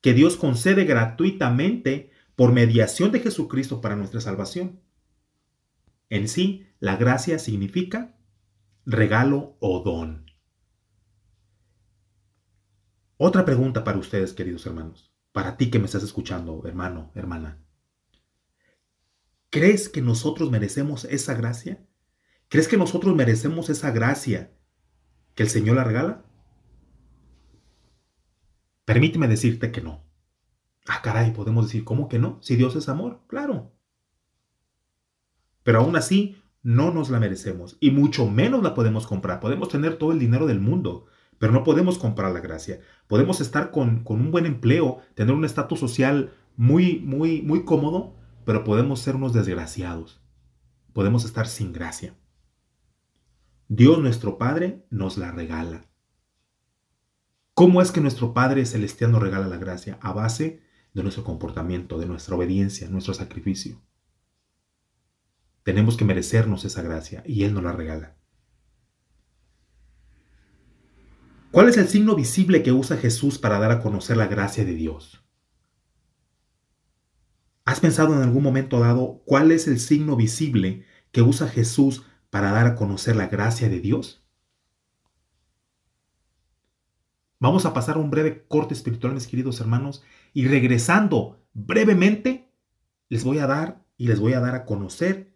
que 0.00 0.14
Dios 0.14 0.36
concede 0.36 0.86
gratuitamente 0.86 2.10
por 2.34 2.52
mediación 2.52 3.12
de 3.12 3.20
Jesucristo 3.20 3.82
para 3.82 3.94
nuestra 3.94 4.22
salvación. 4.22 4.80
En 6.08 6.28
sí, 6.28 6.66
la 6.80 6.96
gracia 6.96 7.38
significa 7.38 8.16
regalo 8.86 9.58
o 9.60 9.80
don. 9.80 10.24
Otra 13.18 13.44
pregunta 13.44 13.84
para 13.84 13.98
ustedes, 13.98 14.32
queridos 14.32 14.64
hermanos, 14.64 15.12
para 15.30 15.58
ti 15.58 15.70
que 15.70 15.78
me 15.78 15.84
estás 15.84 16.02
escuchando, 16.02 16.62
hermano, 16.64 17.12
hermana. 17.14 17.62
¿Crees 19.50 19.90
que 19.90 20.00
nosotros 20.00 20.50
merecemos 20.50 21.04
esa 21.04 21.34
gracia? 21.34 21.86
¿Crees 22.48 22.66
que 22.66 22.78
nosotros 22.78 23.14
merecemos 23.14 23.68
esa 23.68 23.90
gracia 23.90 24.56
que 25.40 25.44
el 25.44 25.48
Señor 25.48 25.76
la 25.76 25.84
regala? 25.84 26.22
Permíteme 28.84 29.26
decirte 29.26 29.72
que 29.72 29.80
no. 29.80 30.04
Ah, 30.86 31.00
caray, 31.02 31.32
podemos 31.32 31.64
decir, 31.64 31.82
¿cómo 31.82 32.10
que 32.10 32.18
no? 32.18 32.36
Si 32.42 32.56
Dios 32.56 32.76
es 32.76 32.90
amor, 32.90 33.22
claro. 33.26 33.72
Pero 35.62 35.78
aún 35.78 35.96
así, 35.96 36.36
no 36.62 36.92
nos 36.92 37.08
la 37.08 37.20
merecemos 37.20 37.78
y 37.80 37.90
mucho 37.90 38.28
menos 38.28 38.62
la 38.62 38.74
podemos 38.74 39.06
comprar. 39.06 39.40
Podemos 39.40 39.70
tener 39.70 39.96
todo 39.96 40.12
el 40.12 40.18
dinero 40.18 40.46
del 40.46 40.60
mundo, 40.60 41.06
pero 41.38 41.54
no 41.54 41.64
podemos 41.64 41.96
comprar 41.96 42.32
la 42.32 42.40
gracia. 42.40 42.82
Podemos 43.06 43.40
estar 43.40 43.70
con, 43.70 44.04
con 44.04 44.20
un 44.20 44.32
buen 44.32 44.44
empleo, 44.44 44.98
tener 45.14 45.34
un 45.34 45.46
estatus 45.46 45.80
social 45.80 46.34
muy, 46.58 46.98
muy, 46.98 47.40
muy 47.40 47.64
cómodo, 47.64 48.14
pero 48.44 48.62
podemos 48.62 49.00
ser 49.00 49.16
unos 49.16 49.32
desgraciados. 49.32 50.20
Podemos 50.92 51.24
estar 51.24 51.46
sin 51.46 51.72
gracia. 51.72 52.14
Dios 53.72 54.00
nuestro 54.00 54.36
Padre 54.36 54.84
nos 54.90 55.16
la 55.16 55.30
regala. 55.30 55.88
¿Cómo 57.54 57.80
es 57.80 57.92
que 57.92 58.00
nuestro 58.00 58.34
Padre 58.34 58.66
Celestial 58.66 59.12
nos 59.12 59.22
regala 59.22 59.46
la 59.46 59.58
gracia? 59.58 59.96
A 60.02 60.12
base 60.12 60.60
de 60.92 61.04
nuestro 61.04 61.22
comportamiento, 61.22 61.96
de 61.96 62.06
nuestra 62.06 62.34
obediencia, 62.34 62.88
nuestro 62.88 63.14
sacrificio. 63.14 63.80
Tenemos 65.62 65.96
que 65.96 66.04
merecernos 66.04 66.64
esa 66.64 66.82
gracia 66.82 67.22
y 67.24 67.44
Él 67.44 67.54
nos 67.54 67.62
la 67.62 67.70
regala. 67.70 68.16
¿Cuál 71.52 71.68
es 71.68 71.76
el 71.76 71.86
signo 71.86 72.16
visible 72.16 72.64
que 72.64 72.72
usa 72.72 72.96
Jesús 72.96 73.38
para 73.38 73.60
dar 73.60 73.70
a 73.70 73.80
conocer 73.80 74.16
la 74.16 74.26
gracia 74.26 74.64
de 74.64 74.74
Dios? 74.74 75.24
¿Has 77.64 77.78
pensado 77.78 78.14
en 78.14 78.22
algún 78.22 78.42
momento 78.42 78.80
dado 78.80 79.22
cuál 79.26 79.52
es 79.52 79.68
el 79.68 79.78
signo 79.78 80.16
visible 80.16 80.84
que 81.12 81.22
usa 81.22 81.46
Jesús 81.46 82.04
para 82.30 82.52
dar 82.52 82.66
a 82.66 82.74
conocer 82.76 83.16
la 83.16 83.26
gracia 83.26 83.68
de 83.68 83.80
Dios? 83.80 84.24
Vamos 87.38 87.64
a 87.64 87.72
pasar 87.72 87.96
un 87.96 88.10
breve 88.10 88.44
corte 88.46 88.74
espiritual, 88.74 89.14
mis 89.14 89.26
queridos 89.26 89.60
hermanos, 89.60 90.04
y 90.34 90.46
regresando 90.46 91.40
brevemente, 91.54 92.52
les 93.08 93.24
voy 93.24 93.38
a 93.38 93.46
dar 93.46 93.84
y 93.96 94.06
les 94.06 94.20
voy 94.20 94.34
a 94.34 94.40
dar 94.40 94.54
a 94.54 94.64
conocer 94.64 95.34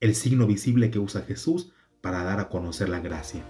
el 0.00 0.14
signo 0.14 0.46
visible 0.46 0.90
que 0.90 0.98
usa 0.98 1.22
Jesús 1.22 1.72
para 2.00 2.24
dar 2.24 2.40
a 2.40 2.48
conocer 2.48 2.88
la 2.88 3.00
gracia. 3.00 3.42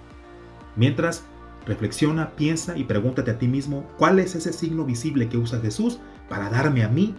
Mientras, 0.77 1.25
reflexiona, 1.67 2.37
piensa 2.37 2.77
y 2.77 2.85
pregúntate 2.85 3.31
a 3.31 3.39
ti 3.39 3.49
mismo 3.49 3.89
cuál 3.97 4.19
es 4.19 4.35
ese 4.35 4.53
signo 4.53 4.85
visible 4.85 5.29
que 5.29 5.39
usa 5.39 5.61
Jesús 5.61 6.01
para 6.29 6.51
darme 6.51 6.83
a 6.83 6.89
mí 6.89 7.15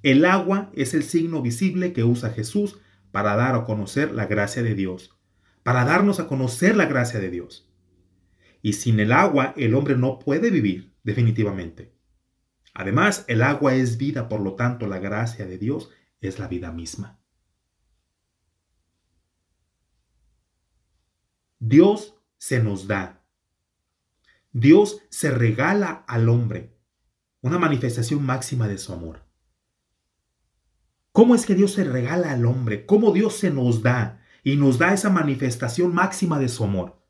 el 0.01 0.25
agua 0.25 0.71
es 0.73 0.95
el 0.95 1.03
signo 1.03 1.43
visible 1.43 1.93
que 1.93 2.03
usa 2.03 2.31
Jesús 2.31 2.79
para 3.11 3.35
dar 3.35 3.53
a 3.53 3.63
conocer 3.63 4.11
la 4.11 4.25
gracia 4.25 4.63
de 4.63 4.73
Dios, 4.73 5.15
para 5.61 5.85
darnos 5.85 6.19
a 6.19 6.25
conocer 6.25 6.75
la 6.75 6.87
gracia 6.87 7.19
de 7.19 7.29
Dios. 7.29 7.71
Y 8.63 8.73
sin 8.73 8.99
el 8.99 9.11
agua 9.11 9.53
el 9.55 9.75
hombre 9.75 9.95
no 9.95 10.17
puede 10.17 10.49
vivir, 10.49 10.95
definitivamente. 11.03 11.93
Además, 12.73 13.23
el 13.27 13.43
agua 13.43 13.75
es 13.75 13.99
vida, 13.99 14.27
por 14.27 14.41
lo 14.41 14.55
tanto, 14.55 14.87
la 14.87 14.97
gracia 14.97 15.45
de 15.45 15.59
Dios 15.59 15.91
es 16.21 16.39
la 16.39 16.47
vida 16.47 16.71
misma. 16.71 17.19
Dios 21.65 22.15
se 22.37 22.61
nos 22.61 22.87
da. 22.87 23.25
Dios 24.51 25.01
se 25.09 25.31
regala 25.31 26.03
al 26.09 26.27
hombre, 26.27 26.77
una 27.39 27.57
manifestación 27.57 28.25
máxima 28.25 28.67
de 28.67 28.77
su 28.77 28.91
amor. 28.91 29.25
¿Cómo 31.13 31.35
es 31.35 31.45
que 31.45 31.55
Dios 31.55 31.71
se 31.71 31.85
regala 31.85 32.33
al 32.33 32.45
hombre? 32.45 32.85
¿Cómo 32.85 33.13
Dios 33.13 33.37
se 33.37 33.49
nos 33.49 33.81
da 33.81 34.21
y 34.43 34.57
nos 34.57 34.77
da 34.77 34.93
esa 34.93 35.09
manifestación 35.09 35.93
máxima 35.93 36.37
de 36.37 36.49
su 36.49 36.65
amor? 36.65 37.01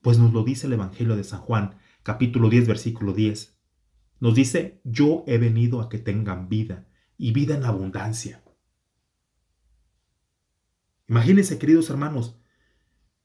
Pues 0.00 0.18
nos 0.18 0.32
lo 0.32 0.42
dice 0.42 0.66
el 0.66 0.72
Evangelio 0.72 1.14
de 1.14 1.22
San 1.22 1.42
Juan, 1.42 1.78
capítulo 2.02 2.50
10, 2.50 2.66
versículo 2.66 3.12
10, 3.12 3.56
nos 4.18 4.34
dice, 4.34 4.80
yo 4.82 5.22
he 5.28 5.38
venido 5.38 5.80
a 5.80 5.88
que 5.88 5.98
tengan 5.98 6.48
vida 6.48 6.88
y 7.16 7.30
vida 7.30 7.54
en 7.54 7.64
abundancia. 7.64 8.42
Imagínense, 11.06 11.60
queridos 11.60 11.88
hermanos, 11.90 12.40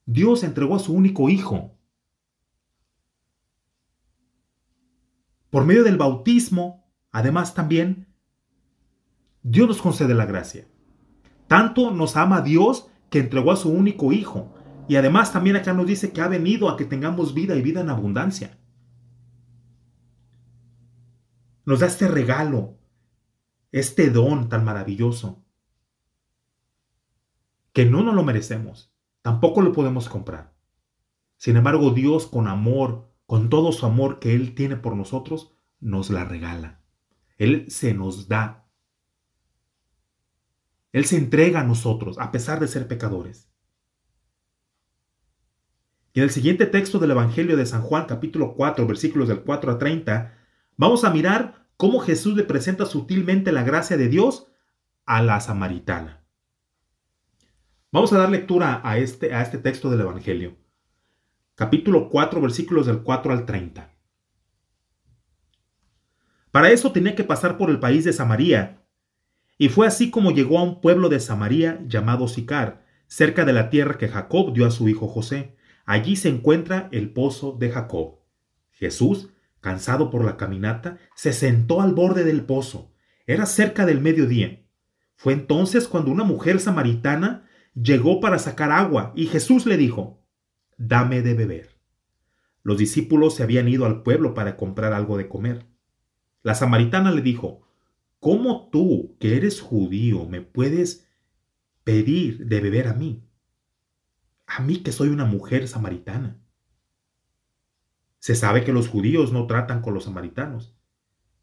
Dios 0.05 0.43
entregó 0.43 0.75
a 0.75 0.79
su 0.79 0.93
único 0.93 1.29
hijo. 1.29 1.77
Por 5.49 5.65
medio 5.65 5.83
del 5.83 5.97
bautismo, 5.97 6.89
además 7.11 7.53
también, 7.53 8.07
Dios 9.43 9.67
nos 9.67 9.81
concede 9.81 10.13
la 10.13 10.25
gracia. 10.25 10.67
Tanto 11.47 11.91
nos 11.91 12.15
ama 12.15 12.41
Dios 12.41 12.89
que 13.09 13.19
entregó 13.19 13.51
a 13.51 13.57
su 13.57 13.69
único 13.69 14.13
hijo. 14.13 14.53
Y 14.87 14.95
además 14.95 15.33
también 15.33 15.55
acá 15.55 15.73
nos 15.73 15.85
dice 15.85 16.11
que 16.11 16.21
ha 16.21 16.27
venido 16.27 16.69
a 16.69 16.77
que 16.77 16.85
tengamos 16.85 17.33
vida 17.33 17.55
y 17.55 17.61
vida 17.61 17.81
en 17.81 17.89
abundancia. 17.89 18.57
Nos 21.65 21.79
da 21.79 21.87
este 21.87 22.07
regalo, 22.07 22.77
este 23.71 24.09
don 24.09 24.49
tan 24.49 24.65
maravilloso, 24.65 25.43
que 27.73 27.85
no 27.85 28.03
nos 28.03 28.15
lo 28.15 28.23
merecemos, 28.23 28.90
tampoco 29.21 29.61
lo 29.61 29.71
podemos 29.71 30.09
comprar. 30.09 30.53
Sin 31.37 31.57
embargo, 31.57 31.91
Dios 31.91 32.27
con 32.27 32.47
amor, 32.47 33.09
con 33.25 33.49
todo 33.49 33.71
su 33.71 33.85
amor 33.85 34.19
que 34.19 34.35
Él 34.35 34.53
tiene 34.55 34.75
por 34.75 34.95
nosotros, 34.95 35.53
nos 35.79 36.09
la 36.09 36.25
regala. 36.25 36.81
Él 37.37 37.65
se 37.69 37.93
nos 37.93 38.27
da. 38.27 38.67
Él 40.91 41.05
se 41.05 41.17
entrega 41.17 41.61
a 41.61 41.63
nosotros 41.63 42.19
a 42.19 42.31
pesar 42.31 42.59
de 42.59 42.67
ser 42.67 42.87
pecadores. 42.87 43.49
Y 46.13 46.19
en 46.19 46.25
el 46.25 46.29
siguiente 46.29 46.65
texto 46.65 46.99
del 46.99 47.11
Evangelio 47.11 47.55
de 47.55 47.65
San 47.65 47.81
Juan, 47.81 48.05
capítulo 48.05 48.53
4, 48.53 48.85
versículos 48.85 49.29
del 49.29 49.41
4 49.43 49.71
a 49.71 49.77
30, 49.77 50.33
vamos 50.75 51.05
a 51.05 51.09
mirar 51.09 51.67
cómo 51.77 51.99
Jesús 51.99 52.35
le 52.35 52.43
presenta 52.43 52.85
sutilmente 52.85 53.51
la 53.51 53.63
gracia 53.63 53.95
de 53.95 54.09
Dios 54.09 54.47
a 55.05 55.21
la 55.21 55.39
samaritana. 55.39 56.20
Vamos 57.93 58.13
a 58.13 58.17
dar 58.17 58.29
lectura 58.29 58.79
a 58.85 58.97
este, 58.97 59.33
a 59.33 59.41
este 59.41 59.57
texto 59.57 59.89
del 59.89 59.99
Evangelio. 59.99 60.55
Capítulo 61.55 62.07
4, 62.07 62.39
versículos 62.39 62.85
del 62.85 63.01
4 63.01 63.33
al 63.33 63.45
30. 63.45 63.93
Para 66.51 66.71
eso 66.71 66.93
tenía 66.93 67.15
que 67.15 67.25
pasar 67.25 67.57
por 67.57 67.69
el 67.69 67.81
país 67.81 68.05
de 68.05 68.13
Samaria, 68.13 68.81
y 69.57 69.67
fue 69.67 69.87
así 69.87 70.09
como 70.09 70.31
llegó 70.31 70.57
a 70.57 70.63
un 70.63 70.79
pueblo 70.79 71.09
de 71.09 71.19
Samaria 71.19 71.81
llamado 71.85 72.29
Sicar, 72.29 72.85
cerca 73.07 73.43
de 73.43 73.51
la 73.51 73.69
tierra 73.69 73.97
que 73.97 74.07
Jacob 74.07 74.53
dio 74.53 74.65
a 74.65 74.71
su 74.71 74.87
hijo 74.87 75.09
José. 75.09 75.57
Allí 75.83 76.15
se 76.15 76.29
encuentra 76.29 76.87
el 76.93 77.11
pozo 77.11 77.57
de 77.59 77.71
Jacob. 77.71 78.19
Jesús, 78.71 79.31
cansado 79.59 80.09
por 80.09 80.23
la 80.23 80.37
caminata, 80.37 80.97
se 81.13 81.33
sentó 81.33 81.81
al 81.81 81.93
borde 81.93 82.23
del 82.23 82.45
pozo. 82.45 82.93
Era 83.27 83.45
cerca 83.45 83.85
del 83.85 83.99
mediodía. 83.99 84.65
Fue 85.17 85.33
entonces 85.33 85.89
cuando 85.89 86.09
una 86.09 86.23
mujer 86.23 86.61
samaritana 86.61 87.49
llegó 87.73 88.19
para 88.19 88.39
sacar 88.39 88.71
agua 88.71 89.13
y 89.15 89.27
Jesús 89.27 89.65
le 89.65 89.77
dijo, 89.77 90.23
Dame 90.77 91.21
de 91.21 91.33
beber. 91.33 91.77
Los 92.63 92.77
discípulos 92.77 93.35
se 93.35 93.43
habían 93.43 93.67
ido 93.67 93.85
al 93.85 94.03
pueblo 94.03 94.33
para 94.33 94.57
comprar 94.57 94.93
algo 94.93 95.17
de 95.17 95.27
comer. 95.27 95.67
La 96.43 96.55
samaritana 96.55 97.11
le 97.11 97.21
dijo, 97.21 97.61
¿Cómo 98.19 98.69
tú, 98.71 99.15
que 99.19 99.35
eres 99.35 99.61
judío, 99.61 100.27
me 100.27 100.41
puedes 100.41 101.07
pedir 101.83 102.45
de 102.47 102.59
beber 102.61 102.87
a 102.87 102.93
mí? 102.93 103.23
a 104.57 104.61
mí 104.61 104.77
que 104.77 104.91
soy 104.91 105.09
una 105.09 105.23
mujer 105.23 105.67
samaritana. 105.67 106.37
Se 108.19 108.35
sabe 108.35 108.65
que 108.65 108.73
los 108.73 108.89
judíos 108.89 109.31
no 109.31 109.47
tratan 109.47 109.81
con 109.81 109.93
los 109.93 110.03
samaritanos. 110.03 110.75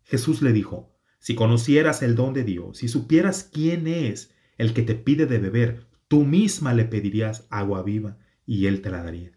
Jesús 0.03 0.43
le 0.43 0.53
dijo, 0.53 0.95
si 1.19 1.35
conocieras 1.35 2.03
el 2.03 2.15
don 2.15 2.35
de 2.35 2.45
Dios, 2.45 2.79
si 2.79 2.89
supieras 2.89 3.45
quién 3.45 3.87
es 3.87 4.35
el 4.59 4.75
que 4.75 4.83
te 4.83 4.95
pide 4.95 5.25
de 5.25 5.39
beber, 5.39 5.88
tú 6.09 6.25
misma 6.25 6.75
le 6.75 6.85
pedirías 6.85 7.47
agua 7.51 7.83
viva 7.83 8.19
y 8.47 8.67
él 8.67 8.83
te 8.83 8.91
la 8.91 9.03
daría. 9.03 9.33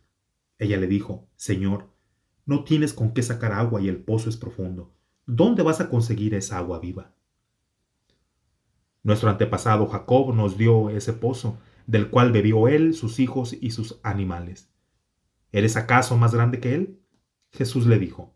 Ella 0.58 0.78
le 0.78 0.88
dijo, 0.88 1.28
Señor, 1.36 1.90
no 2.46 2.64
tienes 2.64 2.94
con 2.94 3.14
qué 3.14 3.22
sacar 3.24 3.52
agua 3.52 3.82
y 3.82 3.88
el 3.88 3.98
pozo 3.98 4.30
es 4.30 4.38
profundo. 4.38 4.94
¿Dónde 5.26 5.64
vas 5.64 5.82
a 5.82 5.90
conseguir 5.90 6.34
esa 6.34 6.58
agua 6.58 6.80
viva? 6.80 7.14
Nuestro 9.04 9.30
antepasado 9.30 9.88
Jacob 9.88 10.34
nos 10.34 10.58
dio 10.58 10.90
ese 10.90 11.14
pozo 11.14 11.58
del 11.88 12.10
cual 12.10 12.32
bebió 12.32 12.68
él, 12.68 12.94
sus 12.94 13.20
hijos 13.20 13.56
y 13.60 13.72
sus 13.72 14.00
animales. 14.04 14.72
¿Eres 15.52 15.76
acaso 15.76 16.18
más 16.18 16.34
grande 16.34 16.60
que 16.60 16.76
él? 16.76 17.00
Jesús 17.52 17.86
le 17.86 18.00
dijo, 18.00 18.36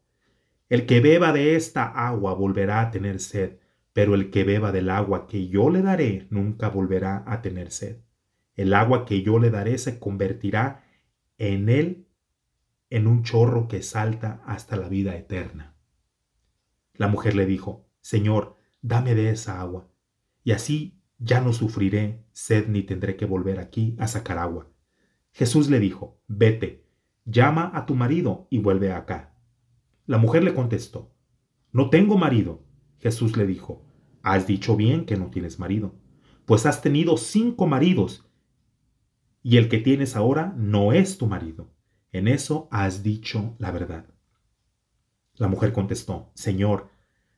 El 0.67 0.85
que 0.85 0.99
beba 0.99 1.31
de 1.31 1.55
esta 1.55 1.85
agua 1.85 2.33
volverá 2.33 2.81
a 2.81 2.91
tener 2.91 3.19
sed, 3.19 3.59
pero 3.93 4.15
el 4.15 4.29
que 4.31 4.43
beba 4.43 4.71
del 4.71 4.89
agua 4.89 5.27
que 5.27 5.47
yo 5.47 5.69
le 5.69 5.81
daré 5.81 6.27
nunca 6.29 6.69
volverá 6.69 7.23
a 7.27 7.41
tener 7.41 7.71
sed. 7.71 8.04
El 8.55 8.73
agua 8.73 9.05
que 9.05 9.21
yo 9.21 9.39
le 9.39 9.49
daré 9.49 9.77
se 9.77 9.99
convertirá 9.99 10.83
en 11.37 11.69
él 11.69 12.07
en 12.89 13.07
un 13.07 13.23
chorro 13.23 13.67
que 13.67 13.81
salta 13.81 14.41
hasta 14.45 14.77
la 14.77 14.87
vida 14.87 15.15
eterna. 15.15 15.75
La 16.93 17.07
mujer 17.07 17.35
le 17.35 17.45
dijo, 17.45 17.89
Señor, 18.01 18.55
dame 18.81 19.15
de 19.15 19.31
esa 19.31 19.59
agua, 19.59 19.89
y 20.43 20.51
así 20.51 21.01
ya 21.17 21.41
no 21.41 21.53
sufriré 21.53 22.25
sed 22.31 22.67
ni 22.67 22.83
tendré 22.83 23.15
que 23.15 23.25
volver 23.25 23.59
aquí 23.59 23.95
a 23.99 24.07
sacar 24.07 24.37
agua. 24.37 24.69
Jesús 25.31 25.69
le 25.69 25.79
dijo, 25.79 26.21
Vete, 26.27 26.85
llama 27.25 27.71
a 27.73 27.85
tu 27.85 27.95
marido 27.95 28.47
y 28.49 28.59
vuelve 28.59 28.91
acá. 28.91 29.35
La 30.05 30.17
mujer 30.17 30.43
le 30.43 30.53
contestó, 30.53 31.13
No 31.71 31.89
tengo 31.89 32.17
marido. 32.17 32.63
Jesús 32.99 33.35
le 33.35 33.45
dijo, 33.45 33.85
Has 34.21 34.47
dicho 34.47 34.75
bien 34.75 35.05
que 35.05 35.17
no 35.17 35.29
tienes 35.29 35.59
marido, 35.59 35.95
pues 36.45 36.65
has 36.65 36.81
tenido 36.81 37.17
cinco 37.17 37.67
maridos, 37.67 38.29
y 39.47 39.57
el 39.57 39.69
que 39.69 39.77
tienes 39.77 40.15
ahora 40.15 40.55
no 40.57 40.91
es 40.91 41.19
tu 41.19 41.27
marido. 41.27 41.69
En 42.11 42.27
eso 42.27 42.67
has 42.71 43.03
dicho 43.03 43.55
la 43.59 43.69
verdad. 43.69 44.07
La 45.35 45.47
mujer 45.47 45.71
contestó, 45.71 46.31
Señor, 46.33 46.89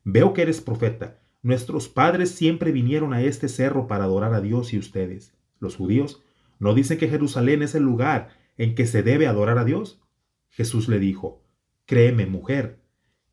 veo 0.05 0.31
que 0.33 0.43
eres 0.43 0.61
profeta. 0.61 1.19
Nuestros 1.41 1.89
padres 1.89 2.31
siempre 2.31 2.71
vinieron 2.71 3.13
a 3.13 3.23
este 3.23 3.49
cerro 3.49 3.87
para 3.87 4.05
adorar 4.05 4.33
a 4.33 4.39
Dios 4.39 4.71
y 4.71 4.77
ustedes, 4.77 5.35
los 5.59 5.75
judíos, 5.75 6.23
¿no 6.59 6.73
dicen 6.73 6.97
que 6.97 7.09
Jerusalén 7.09 7.61
es 7.61 7.75
el 7.75 7.83
lugar 7.83 8.29
en 8.55 8.73
que 8.73 8.87
se 8.87 9.03
debe 9.03 9.27
adorar 9.27 9.57
a 9.57 9.65
Dios? 9.65 10.01
Jesús 10.47 10.87
le 10.87 10.99
dijo, 10.99 11.43
Créeme, 11.85 12.25
mujer, 12.25 12.79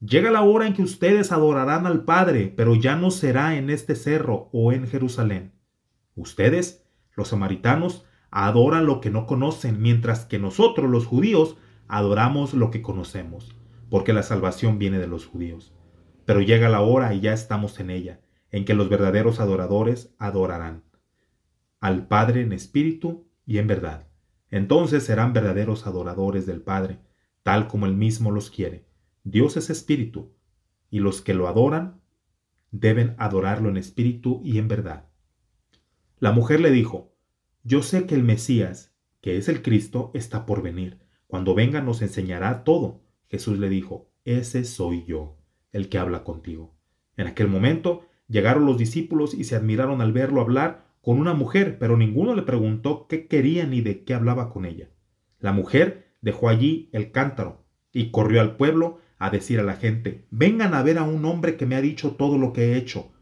llega 0.00 0.32
la 0.32 0.42
hora 0.42 0.66
en 0.66 0.74
que 0.74 0.82
ustedes 0.82 1.30
adorarán 1.30 1.86
al 1.86 2.04
Padre, 2.04 2.52
pero 2.56 2.74
ya 2.74 2.96
no 2.96 3.12
será 3.12 3.56
en 3.56 3.70
este 3.70 3.94
cerro 3.94 4.50
o 4.52 4.72
en 4.72 4.88
Jerusalén. 4.88 5.52
Ustedes, 6.16 6.84
los 7.14 7.28
samaritanos, 7.28 8.04
adoran 8.36 8.84
lo 8.84 9.00
que 9.00 9.10
no 9.10 9.26
conocen, 9.26 9.80
mientras 9.80 10.24
que 10.24 10.40
nosotros, 10.40 10.90
los 10.90 11.06
judíos, 11.06 11.56
adoramos 11.86 12.52
lo 12.52 12.72
que 12.72 12.82
conocemos, 12.82 13.54
porque 13.88 14.12
la 14.12 14.24
salvación 14.24 14.80
viene 14.80 14.98
de 14.98 15.06
los 15.06 15.24
judíos. 15.24 15.72
Pero 16.24 16.40
llega 16.40 16.68
la 16.68 16.80
hora 16.80 17.14
y 17.14 17.20
ya 17.20 17.32
estamos 17.32 17.78
en 17.78 17.90
ella, 17.90 18.20
en 18.50 18.64
que 18.64 18.74
los 18.74 18.88
verdaderos 18.88 19.38
adoradores 19.38 20.16
adorarán 20.18 20.82
al 21.78 22.08
Padre 22.08 22.40
en 22.40 22.52
espíritu 22.52 23.28
y 23.46 23.58
en 23.58 23.68
verdad. 23.68 24.08
Entonces 24.50 25.04
serán 25.04 25.32
verdaderos 25.32 25.86
adoradores 25.86 26.44
del 26.44 26.60
Padre, 26.60 26.98
tal 27.44 27.68
como 27.68 27.86
Él 27.86 27.94
mismo 27.94 28.32
los 28.32 28.50
quiere. 28.50 28.88
Dios 29.22 29.56
es 29.56 29.70
espíritu, 29.70 30.34
y 30.90 30.98
los 30.98 31.22
que 31.22 31.34
lo 31.34 31.46
adoran 31.46 32.00
deben 32.72 33.14
adorarlo 33.18 33.68
en 33.68 33.76
espíritu 33.76 34.40
y 34.42 34.58
en 34.58 34.66
verdad. 34.66 35.08
La 36.18 36.32
mujer 36.32 36.58
le 36.58 36.72
dijo, 36.72 37.13
Yo 37.66 37.82
sé 37.82 38.04
que 38.04 38.14
el 38.14 38.22
Mesías, 38.22 38.94
que 39.22 39.38
es 39.38 39.48
el 39.48 39.62
Cristo, 39.62 40.10
está 40.12 40.44
por 40.44 40.60
venir. 40.60 40.98
Cuando 41.26 41.54
venga 41.54 41.80
nos 41.80 42.02
enseñará 42.02 42.62
todo. 42.62 43.00
Jesús 43.26 43.58
le 43.58 43.70
dijo, 43.70 44.12
Ese 44.26 44.64
soy 44.64 45.06
yo 45.06 45.38
el 45.72 45.88
que 45.88 45.96
habla 45.96 46.24
contigo. 46.24 46.76
En 47.16 47.26
aquel 47.26 47.48
momento 47.48 48.06
llegaron 48.28 48.66
los 48.66 48.76
discípulos 48.76 49.32
y 49.32 49.44
se 49.44 49.56
admiraron 49.56 50.02
al 50.02 50.12
verlo 50.12 50.42
hablar 50.42 50.84
con 51.00 51.18
una 51.18 51.32
mujer, 51.32 51.78
pero 51.78 51.96
ninguno 51.96 52.34
le 52.34 52.42
preguntó 52.42 53.06
qué 53.08 53.28
quería 53.28 53.64
ni 53.64 53.80
de 53.80 54.04
qué 54.04 54.12
hablaba 54.12 54.50
con 54.50 54.66
ella. 54.66 54.90
La 55.40 55.52
mujer 55.52 56.12
dejó 56.20 56.50
allí 56.50 56.90
el 56.92 57.12
cántaro 57.12 57.64
y 57.92 58.10
corrió 58.10 58.42
al 58.42 58.56
pueblo 58.56 58.98
a 59.16 59.30
decir 59.30 59.58
a 59.58 59.62
la 59.64 59.76
gente, 59.76 60.26
vengan 60.30 60.74
a 60.74 60.82
ver 60.82 60.98
a 60.98 61.04
un 61.04 61.24
hombre 61.24 61.56
que 61.56 61.64
me 61.64 61.76
ha 61.76 61.80
dicho 61.80 62.16
todo 62.16 62.36
lo 62.36 62.52
que 62.52 62.72
he 62.72 62.76
hecho. 62.76 63.12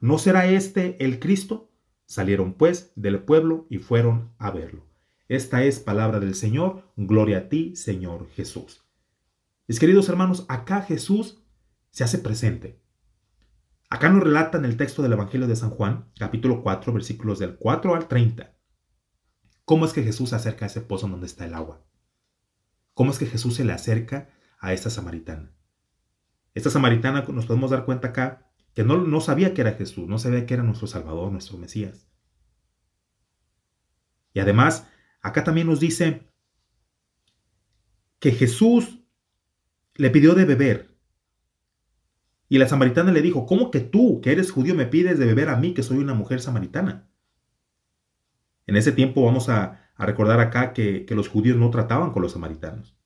¿No 0.00 0.18
será 0.18 0.46
este 0.46 0.96
el 1.04 1.20
Cristo? 1.20 1.71
Salieron 2.06 2.54
pues 2.54 2.92
del 2.96 3.22
pueblo 3.22 3.66
y 3.70 3.78
fueron 3.78 4.32
a 4.38 4.50
verlo. 4.50 4.86
Esta 5.28 5.64
es 5.64 5.80
palabra 5.80 6.20
del 6.20 6.34
Señor, 6.34 6.92
gloria 6.96 7.38
a 7.38 7.48
ti, 7.48 7.74
Señor 7.76 8.28
Jesús. 8.30 8.84
Mis 9.66 9.80
queridos 9.80 10.08
hermanos, 10.08 10.44
acá 10.48 10.82
Jesús 10.82 11.42
se 11.90 12.04
hace 12.04 12.18
presente. 12.18 12.82
Acá 13.88 14.08
nos 14.08 14.22
relata 14.22 14.58
en 14.58 14.64
el 14.64 14.76
texto 14.76 15.02
del 15.02 15.12
Evangelio 15.12 15.46
de 15.46 15.56
San 15.56 15.70
Juan, 15.70 16.10
capítulo 16.18 16.62
4, 16.62 16.92
versículos 16.92 17.38
del 17.38 17.56
4 17.56 17.94
al 17.94 18.08
30, 18.08 18.54
cómo 19.64 19.84
es 19.84 19.92
que 19.92 20.02
Jesús 20.02 20.30
se 20.30 20.36
acerca 20.36 20.64
a 20.64 20.68
ese 20.68 20.80
pozo 20.80 21.08
donde 21.08 21.26
está 21.26 21.44
el 21.44 21.54
agua. 21.54 21.84
Cómo 22.94 23.10
es 23.10 23.18
que 23.18 23.26
Jesús 23.26 23.54
se 23.54 23.64
le 23.64 23.72
acerca 23.72 24.28
a 24.60 24.72
esta 24.72 24.90
samaritana. 24.90 25.52
Esta 26.54 26.70
samaritana 26.70 27.22
nos 27.28 27.46
podemos 27.46 27.70
dar 27.70 27.84
cuenta 27.84 28.08
acá 28.08 28.51
que 28.74 28.84
no, 28.84 28.98
no 28.98 29.20
sabía 29.20 29.54
que 29.54 29.60
era 29.60 29.72
Jesús, 29.72 30.08
no 30.08 30.18
sabía 30.18 30.46
que 30.46 30.54
era 30.54 30.62
nuestro 30.62 30.86
Salvador, 30.86 31.30
nuestro 31.30 31.58
Mesías. 31.58 32.06
Y 34.34 34.40
además, 34.40 34.88
acá 35.20 35.44
también 35.44 35.66
nos 35.66 35.80
dice 35.80 36.26
que 38.18 38.32
Jesús 38.32 39.00
le 39.94 40.10
pidió 40.10 40.34
de 40.34 40.44
beber. 40.44 40.96
Y 42.48 42.58
la 42.58 42.68
samaritana 42.68 43.12
le 43.12 43.22
dijo, 43.22 43.46
¿cómo 43.46 43.70
que 43.70 43.80
tú, 43.80 44.20
que 44.20 44.32
eres 44.32 44.50
judío, 44.50 44.74
me 44.74 44.86
pides 44.86 45.18
de 45.18 45.26
beber 45.26 45.48
a 45.48 45.56
mí, 45.56 45.74
que 45.74 45.82
soy 45.82 45.98
una 45.98 46.14
mujer 46.14 46.40
samaritana? 46.40 47.08
En 48.66 48.76
ese 48.76 48.92
tiempo 48.92 49.24
vamos 49.24 49.48
a, 49.48 49.78
recordar 49.98 50.40
acá 50.40 50.72
que, 50.72 51.04
que 51.04 51.14
los 51.14 51.28
judíos 51.28 51.56
no 51.56 51.70
trataban 51.70 52.10
con 52.10 52.22
los 52.22 52.32
samaritanos. 52.32 52.96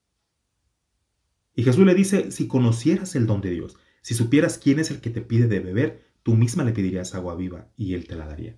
Y 1.54 1.62
Jesús 1.62 1.84
le 1.84 1.94
dice, 1.94 2.30
si 2.30 2.48
conocieras 2.48 3.14
el 3.16 3.26
don 3.26 3.42
de 3.42 3.50
Dios, 3.50 3.76
si 4.06 4.14
supieras 4.14 4.56
quién 4.56 4.78
es 4.78 4.92
el 4.92 5.00
que 5.00 5.10
te 5.10 5.20
pide 5.20 5.48
de 5.48 5.58
beber, 5.58 6.06
tú 6.22 6.36
misma 6.36 6.62
le 6.62 6.70
pedirías 6.70 7.16
agua 7.16 7.34
viva 7.34 7.66
y 7.76 7.94
él 7.94 8.06
te 8.06 8.14
la 8.14 8.28
daría. 8.28 8.56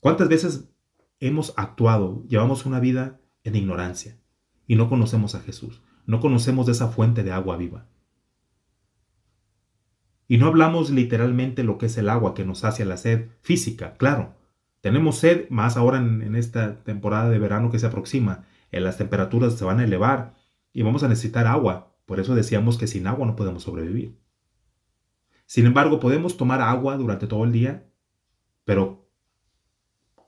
¿Cuántas 0.00 0.28
veces 0.28 0.74
hemos 1.20 1.54
actuado, 1.56 2.24
llevamos 2.26 2.66
una 2.66 2.80
vida 2.80 3.20
en 3.44 3.54
ignorancia 3.54 4.18
y 4.66 4.74
no 4.74 4.88
conocemos 4.88 5.36
a 5.36 5.40
Jesús? 5.42 5.80
No 6.06 6.18
conocemos 6.18 6.68
esa 6.68 6.88
fuente 6.88 7.22
de 7.22 7.30
agua 7.30 7.56
viva. 7.56 7.86
Y 10.26 10.38
no 10.38 10.48
hablamos 10.48 10.90
literalmente 10.90 11.62
lo 11.62 11.78
que 11.78 11.86
es 11.86 11.96
el 11.96 12.08
agua 12.08 12.34
que 12.34 12.44
nos 12.44 12.58
sacia 12.58 12.84
la 12.84 12.96
sed 12.96 13.28
física, 13.42 13.94
claro. 13.96 14.34
Tenemos 14.80 15.18
sed, 15.18 15.48
más 15.50 15.76
ahora 15.76 15.98
en, 15.98 16.34
esta 16.34 16.82
temporada 16.82 17.30
de 17.30 17.38
verano 17.38 17.70
que 17.70 17.78
se 17.78 17.86
aproxima, 17.86 18.44
en 18.72 18.82
las 18.82 18.98
temperaturas 18.98 19.54
se 19.54 19.64
van 19.64 19.78
a 19.78 19.84
elevar 19.84 20.34
y 20.72 20.82
vamos 20.82 21.04
a 21.04 21.08
necesitar 21.08 21.46
agua. 21.46 21.93
Por 22.06 22.20
eso 22.20 22.34
decíamos 22.34 22.78
que 22.78 22.86
sin 22.86 23.06
agua 23.06 23.26
no 23.26 23.36
podemos 23.36 23.62
sobrevivir. 23.62 24.18
Sin 25.46 25.66
embargo, 25.66 26.00
podemos 26.00 26.36
tomar 26.36 26.60
agua 26.60 26.96
durante 26.96 27.26
todo 27.26 27.44
el 27.44 27.52
día, 27.52 27.90
pero 28.64 29.08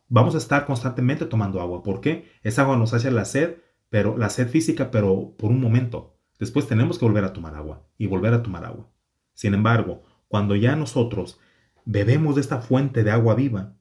vamos 0.08 0.34
a 0.34 0.38
estar 0.38 0.66
constantemente 0.66 1.26
tomando 1.26 1.60
agua. 1.60 1.82
¿Por 1.82 2.00
qué? 2.00 2.30
Esa 2.42 2.62
agua 2.62 2.76
nos 2.76 2.92
hace 2.92 3.10
la 3.10 3.24
sed, 3.24 3.56
pero 3.88 4.16
la 4.16 4.30
sed 4.30 4.48
física, 4.48 4.90
pero 4.90 5.34
por 5.36 5.50
un 5.50 5.60
momento. 5.60 6.18
Después 6.38 6.66
tenemos 6.66 6.98
que 6.98 7.06
volver 7.06 7.24
a 7.24 7.32
tomar 7.32 7.54
agua 7.54 7.86
y 7.96 8.06
volver 8.06 8.34
a 8.34 8.42
tomar 8.42 8.64
agua. 8.64 8.90
Sin 9.32 9.54
embargo, 9.54 10.04
cuando 10.28 10.54
ya 10.54 10.76
nosotros 10.76 11.40
bebemos 11.84 12.34
de 12.34 12.42
esta 12.42 12.60
fuente 12.60 13.04
de 13.04 13.10
agua 13.10 13.34
viva, 13.34 13.76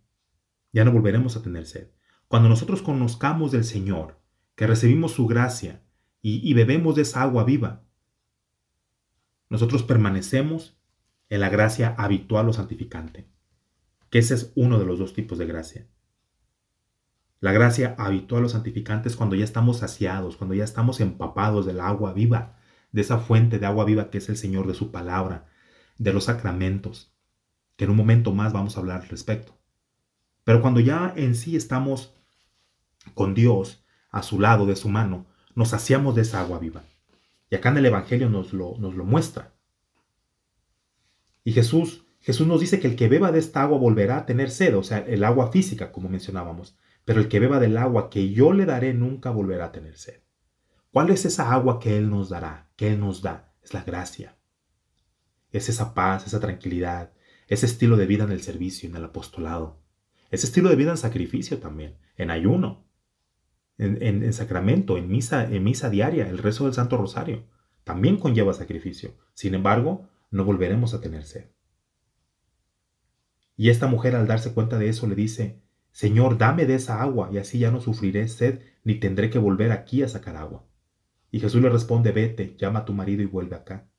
ya 0.71 0.85
no 0.85 0.91
volveremos 0.91 1.35
a 1.35 1.41
tener 1.41 1.65
sed. 1.65 1.91
Cuando 2.27 2.49
nosotros 2.49 2.81
conozcamos 2.81 3.51
del 3.51 3.65
Señor, 3.65 4.21
que 4.55 4.67
recibimos 4.67 5.11
su 5.11 5.27
gracia 5.27 5.83
y, 6.21 6.49
y 6.49 6.53
bebemos 6.53 6.95
de 6.95 7.01
esa 7.01 7.21
agua 7.21 7.43
viva, 7.43 7.84
nosotros 9.49 9.83
permanecemos 9.83 10.77
en 11.29 11.39
la 11.39 11.49
gracia 11.49 11.95
habitual 11.97 12.49
o 12.49 12.53
santificante, 12.53 13.27
que 14.09 14.19
ese 14.19 14.35
es 14.35 14.51
uno 14.55 14.79
de 14.79 14.85
los 14.85 14.99
dos 14.99 15.13
tipos 15.13 15.37
de 15.37 15.45
gracia. 15.45 15.87
La 17.39 17.51
gracia 17.51 17.95
habitual 17.97 18.45
o 18.45 18.49
santificante 18.49 19.09
es 19.09 19.15
cuando 19.15 19.35
ya 19.35 19.43
estamos 19.43 19.77
saciados, 19.77 20.37
cuando 20.37 20.55
ya 20.55 20.63
estamos 20.63 20.99
empapados 20.99 21.65
del 21.65 21.79
agua 21.79 22.13
viva, 22.13 22.57
de 22.91 23.01
esa 23.01 23.19
fuente 23.19 23.59
de 23.59 23.65
agua 23.65 23.85
viva 23.85 24.09
que 24.09 24.19
es 24.19 24.29
el 24.29 24.37
Señor, 24.37 24.67
de 24.67 24.73
su 24.73 24.91
palabra, 24.91 25.47
de 25.97 26.13
los 26.13 26.25
sacramentos, 26.25 27.13
que 27.75 27.83
en 27.85 27.91
un 27.91 27.97
momento 27.97 28.33
más 28.33 28.53
vamos 28.53 28.75
a 28.75 28.79
hablar 28.79 29.01
al 29.01 29.09
respecto. 29.09 29.57
Pero 30.43 30.61
cuando 30.61 30.79
ya 30.79 31.13
en 31.15 31.35
sí 31.35 31.55
estamos 31.55 32.13
con 33.13 33.33
Dios 33.33 33.83
a 34.11 34.23
su 34.23 34.39
lado, 34.39 34.65
de 34.65 34.75
su 34.75 34.89
mano, 34.89 35.25
nos 35.55 35.69
saciamos 35.69 36.15
de 36.15 36.21
esa 36.21 36.39
agua 36.39 36.59
viva. 36.59 36.83
Y 37.49 37.55
acá 37.55 37.69
en 37.69 37.77
el 37.77 37.85
Evangelio 37.85 38.29
nos 38.29 38.53
lo, 38.53 38.75
nos 38.77 38.95
lo 38.95 39.05
muestra. 39.05 39.53
Y 41.43 41.53
Jesús, 41.53 42.05
Jesús 42.21 42.47
nos 42.47 42.59
dice 42.59 42.79
que 42.79 42.87
el 42.87 42.95
que 42.95 43.07
beba 43.07 43.31
de 43.31 43.39
esta 43.39 43.61
agua 43.61 43.77
volverá 43.77 44.17
a 44.17 44.25
tener 44.25 44.49
sed, 44.49 44.75
o 44.75 44.83
sea, 44.83 44.99
el 44.99 45.23
agua 45.23 45.51
física, 45.51 45.91
como 45.91 46.09
mencionábamos. 46.09 46.77
Pero 47.05 47.21
el 47.21 47.27
que 47.27 47.39
beba 47.39 47.59
del 47.59 47.77
agua 47.77 48.09
que 48.09 48.31
yo 48.31 48.51
le 48.51 48.65
daré 48.65 48.93
nunca 48.95 49.29
volverá 49.29 49.65
a 49.65 49.71
tener 49.71 49.95
sed. 49.97 50.21
¿Cuál 50.91 51.11
es 51.11 51.25
esa 51.25 51.51
agua 51.51 51.79
que 51.79 51.97
Él 51.97 52.09
nos 52.09 52.29
dará, 52.29 52.71
que 52.75 52.87
Él 52.87 52.99
nos 52.99 53.21
da? 53.21 53.53
Es 53.61 53.73
la 53.73 53.83
gracia. 53.83 54.37
Es 55.51 55.69
esa 55.69 55.93
paz, 55.93 56.25
esa 56.25 56.39
tranquilidad, 56.39 57.13
ese 57.47 57.65
estilo 57.67 57.95
de 57.95 58.07
vida 58.07 58.23
en 58.23 58.31
el 58.31 58.41
servicio, 58.41 58.89
en 58.89 58.95
el 58.95 59.05
apostolado. 59.05 59.81
Ese 60.31 60.47
estilo 60.47 60.69
de 60.69 60.75
vida 60.75 60.91
en 60.91 60.97
sacrificio 60.97 61.59
también, 61.59 61.97
en 62.17 62.31
ayuno, 62.31 62.84
en, 63.77 64.33
sacramento, 64.33 64.97
en 64.97 65.07
misa, 65.07 65.43
en 65.43 65.63
misa 65.63 65.89
diaria, 65.89 66.29
el 66.29 66.37
rezo 66.37 66.65
del 66.65 66.73
Santo 66.73 66.97
Rosario. 66.97 67.43
También 67.83 68.17
conlleva 68.17 68.53
sacrificio. 68.53 69.15
Sin 69.33 69.53
embargo, 69.53 70.09
no 70.31 70.43
volveremos 70.43 70.93
a 70.93 71.01
tener 71.01 71.23
sed. 71.23 71.45
Y 73.57 73.69
esta 73.69 73.87
mujer 73.87 74.15
al 74.15 74.27
darse 74.27 74.53
cuenta 74.53 74.77
de 74.77 74.89
eso 74.89 75.07
le 75.07 75.15
dice, 75.15 75.61
Señor, 75.91 76.37
dame 76.37 76.65
de 76.65 76.75
esa 76.75 77.01
agua 77.01 77.29
y 77.31 77.37
así 77.37 77.59
ya 77.59 77.71
no 77.71 77.79
sufriré 77.79 78.27
sed 78.27 78.61
ni 78.83 78.95
tendré 78.95 79.29
que 79.29 79.39
volver 79.39 79.71
aquí 79.71 80.03
a 80.03 80.09
sacar 80.09 80.35
agua. 80.35 80.65
Y 81.31 81.39
Jesús 81.39 81.61
le 81.61 81.69
responde, 81.69 82.11
vete, 82.11 82.55
llama 82.57 82.79
a 82.79 82.85
tu 82.85 82.93
marido 82.93 83.21
y 83.21 83.27
vuelve 83.27 83.55
acá. 83.55 83.89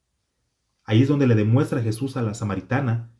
Ahí 0.84 1.02
es 1.02 1.08
donde 1.08 1.26
le 1.26 1.34
demuestra 1.34 1.82
Jesús 1.82 2.16
a 2.16 2.22
la 2.22 2.34
samaritana 2.34 3.12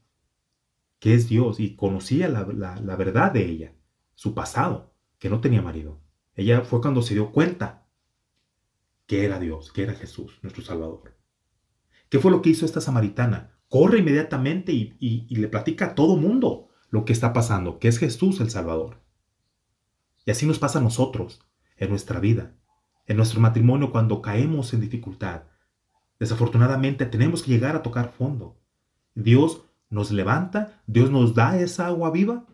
que 0.99 1.15
es 1.15 1.29
Dios 1.29 1.61
y 1.61 1.77
conocía 1.77 2.29
la, 2.29 2.45
la 2.45 2.97
verdad 2.97 3.33
de 3.33 3.45
ella, 3.45 3.75
su 4.15 4.35
pasado, 4.35 4.95
que 5.19 5.29
no 5.29 5.41
tenía 5.41 5.61
marido. 5.61 6.01
Ella 6.37 6.61
fue 6.61 6.81
cuando 6.81 7.03
se 7.03 7.15
dio 7.15 7.33
cuenta 7.33 7.89
que 9.07 9.25
era 9.25 9.41
Dios, 9.41 9.73
que 9.73 9.83
era 9.83 9.95
Jesús, 9.95 10.39
nuestro 10.43 10.63
Salvador. 10.63 11.17
¿Qué 12.09 12.21
fue 12.21 12.31
lo 12.31 12.43
que 12.43 12.51
hizo 12.51 12.65
esta 12.65 12.81
samaritana? 12.81 13.59
Corre 13.69 13.99
inmediatamente 13.99 14.73
y, 14.73 14.97
y, 15.01 15.35
le 15.35 15.49
platica 15.49 15.87
a 15.87 15.95
todo 15.97 16.17
mundo 16.17 16.69
lo 16.91 17.05
que 17.05 17.13
está 17.13 17.33
pasando, 17.33 17.81
que 17.81 17.89
es 17.89 17.99
Jesús 17.99 18.41
el 18.41 18.51
Salvador. 18.51 19.01
Y 20.25 20.31
así 20.31 20.47
nos 20.47 20.61
pasa 20.61 20.79
a 20.79 20.83
nosotros 20.83 21.41
en 21.77 21.91
nuestra 21.91 22.21
vida 22.21 22.55
en 23.07 23.17
nuestro 23.17 23.41
matrimonio 23.41 23.93
cuando 23.93 24.21
caemos 24.21 24.73
en 24.75 24.81
dificultad. 24.81 25.43
Desafortunadamente 26.19 27.07
tenemos 27.07 27.43
que 27.43 27.53
llegar 27.53 27.77
a 27.77 27.83
tocar 27.83 28.13
fondo. 28.13 28.59
Dios 29.15 29.63
nos 29.89 30.11
levanta, 30.11 30.83
Dios 30.87 31.11
nos 31.11 31.35
da 31.35 31.59
esa 31.59 31.87
agua 31.87 32.11
viva, 32.11 32.47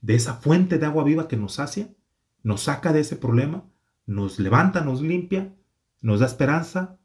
de 0.00 0.14
esa 0.14 0.34
fuente 0.34 0.78
de 0.78 0.86
agua 0.86 1.04
viva 1.04 1.28
que 1.28 1.36
nos 1.36 1.54
sacia, 1.54 1.88
nos 2.44 2.62
saca 2.62 2.92
de 2.92 3.00
ese 3.00 3.16
problema, 3.16 3.64
nos 4.06 4.38
levanta, 4.38 4.82
nos 4.82 5.02
limpia, 5.02 5.52
nos 6.00 6.20
da 6.20 6.26
esperanza 6.26 7.00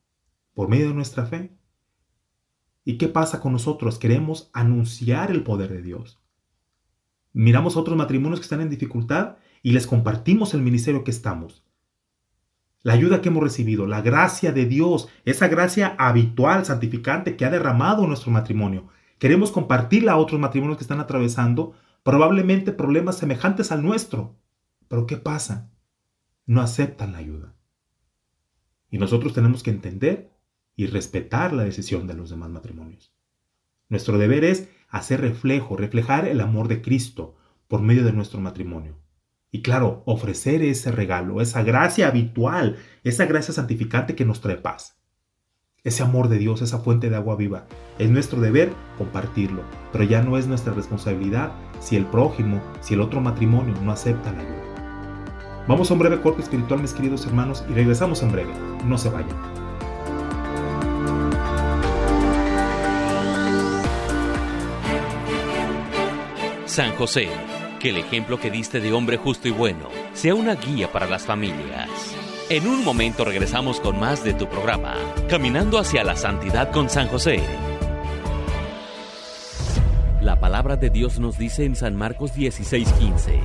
por 0.54 0.70
medio 0.70 0.90
de 0.90 0.94
nuestra 0.94 1.26
fe. 1.26 1.58
¿Y 2.86 3.00
qué 3.00 3.08
pasa 3.08 3.40
con 3.40 3.54
nosotros? 3.54 3.98
Queremos 3.98 4.52
anunciar 4.54 5.32
el 5.32 5.42
poder 5.42 5.72
de 5.72 5.82
Dios. 5.82 6.20
Miramos 7.34 7.76
a 7.76 7.80
otros 7.80 7.98
matrimonios 7.98 8.40
que 8.40 8.44
están 8.44 8.62
en 8.62 8.70
dificultad 8.70 9.38
y 9.64 9.72
les 9.72 9.88
compartimos 9.88 10.54
el 10.54 10.62
ministerio 10.62 11.04
que 11.04 11.12
estamos 11.12 11.64
la 12.82 12.94
ayuda 12.94 13.22
que 13.22 13.30
hemos 13.30 13.44
recibido, 13.44 13.86
la 13.86 14.02
gracia 14.02 14.52
de 14.52 14.66
Dios, 14.66 15.10
esa 15.26 15.48
gracia 15.48 15.96
habitual, 15.98 16.66
santificante 16.66 17.36
que 17.36 17.46
ha 17.46 17.50
derramado 17.50 18.08
nuestro 18.08 18.32
matrimonio. 18.32 18.88
Queremos 19.18 19.52
compartirla 19.52 20.14
a 20.14 20.18
otros 20.18 20.40
matrimonios 20.40 20.78
que 20.78 20.84
están 20.84 21.02
atravesando 21.02 21.74
probablemente 22.04 22.72
problemas 22.72 23.18
semejantes 23.18 23.72
al 23.72 23.84
nuestro. 23.84 24.36
Pero 24.90 25.08
¿qué 25.08 25.16
pasa? 25.16 25.72
No 26.46 26.62
aceptan 26.62 27.14
la 27.14 27.20
ayuda. 27.20 27.56
Y 28.90 28.98
nosotros 28.98 29.34
tenemos 29.34 29.64
que 29.64 29.70
entender 29.70 30.34
y 30.76 30.88
respetar 30.88 31.54
la 31.54 31.64
decisión 31.64 32.08
de 32.08 32.16
los 32.16 32.30
demás 32.30 32.50
matrimonios. 32.50 33.14
Nuestro 33.88 34.18
deber 34.18 34.44
es 34.44 34.68
hacer 34.90 35.22
reflejo, 35.22 35.78
reflejar 35.78 36.28
el 36.28 36.42
amor 36.42 36.68
de 36.68 36.82
Cristo 36.82 37.36
por 37.68 37.82
medio 37.82 38.04
de 38.04 38.14
nuestro 38.14 38.42
matrimonio. 38.42 39.00
Y 39.52 39.62
claro, 39.62 40.04
ofrecer 40.06 40.62
ese 40.64 40.92
regalo, 40.92 41.42
esa 41.42 41.64
gracia 41.64 42.08
habitual, 42.08 42.78
esa 43.04 43.26
gracia 43.26 43.54
santificante 43.54 44.16
que 44.16 44.26
nos 44.26 44.42
trae 44.42 44.58
paz. 44.58 45.00
Ese 45.84 46.04
amor 46.04 46.30
de 46.30 46.38
Dios, 46.38 46.62
esa 46.62 46.80
fuente 46.80 47.10
de 47.10 47.16
agua 47.16 47.36
viva, 47.36 47.68
es 48.00 48.10
nuestro 48.10 48.42
deber 48.42 48.74
compartirlo, 48.98 49.64
pero 49.92 50.04
ya 50.04 50.22
no 50.22 50.38
es 50.38 50.46
nuestra 50.46 50.74
responsabilidad 50.74 51.52
si 51.80 51.96
el 51.96 52.06
prójimo, 52.06 52.62
si 52.82 52.96
el 52.96 53.02
otro 53.02 53.22
matrimonio 53.22 53.76
no 53.82 53.92
acepta 53.92 54.32
la 54.34 54.42
ayuda. 54.42 54.59
Vamos 55.70 55.92
a 55.92 55.94
un 55.94 56.00
breve 56.00 56.20
corte 56.20 56.42
espiritual, 56.42 56.82
mis 56.82 56.94
queridos 56.94 57.28
hermanos, 57.28 57.64
y 57.70 57.74
regresamos 57.74 58.24
en 58.24 58.32
breve. 58.32 58.52
No 58.86 58.98
se 58.98 59.10
vayan. 59.10 59.38
San 66.66 66.96
José 66.96 67.30
que 67.80 67.90
el 67.92 67.98
ejemplo 67.98 68.40
que 68.40 68.50
diste 68.50 68.82
de 68.82 68.92
hombre 68.92 69.18
justo 69.18 69.48
y 69.48 69.52
bueno 69.52 69.90
sea 70.14 70.34
una 70.34 70.56
guía 70.56 70.92
para 70.92 71.06
las 71.06 71.28
familias. 71.28 71.88
En 72.50 72.68
un 72.68 72.84
momento 72.84 73.24
regresamos 73.24 73.80
con 73.80 74.00
más 74.00 74.24
de 74.24 74.34
tu 74.34 74.50
programa, 74.50 74.96
Caminando 75.30 75.78
hacia 75.78 76.04
la 76.04 76.16
Santidad 76.16 76.72
con 76.72 76.90
San 76.90 77.08
José. 77.10 77.42
La 80.20 80.40
palabra 80.40 80.78
de 80.78 80.90
Dios 80.90 81.20
nos 81.20 81.38
dice 81.38 81.64
en 81.64 81.76
San 81.76 81.96
Marcos 81.96 82.34
16:15, 82.36 83.40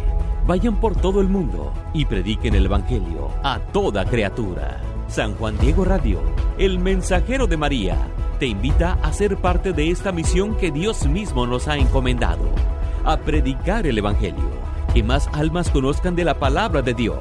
vayan 0.47 0.77
por 0.77 0.97
todo 0.97 1.21
el 1.21 1.29
mundo 1.29 1.73
y 1.93 2.05
prediquen 2.05 2.55
el 2.55 2.67
Evangelio 2.67 3.31
a 3.43 3.59
toda 3.59 4.05
criatura. 4.05 4.81
San 5.09 5.35
Juan 5.35 5.59
Diego 5.59 5.85
Radio, 5.85 6.21
el 6.59 6.79
mensajero 6.79 7.47
de 7.47 7.57
María, 7.57 7.97
te 8.39 8.47
invita 8.47 8.99
a 9.03 9.13
ser 9.13 9.37
parte 9.37 9.73
de 9.73 9.91
esta 9.91 10.13
misión 10.13 10.57
que 10.57 10.71
Dios 10.71 11.07
mismo 11.07 11.47
nos 11.47 11.69
ha 11.69 11.77
encomendado, 11.77 12.51
a 13.05 13.17
predicar 13.19 13.87
el 13.87 13.99
Evangelio, 13.99 14.51
que 14.93 15.03
más 15.03 15.29
almas 15.33 15.71
conozcan 15.71 16.17
de 16.17 16.25
la 16.25 16.35
palabra 16.35 16.83
de 16.83 16.95
Dios. 16.95 17.19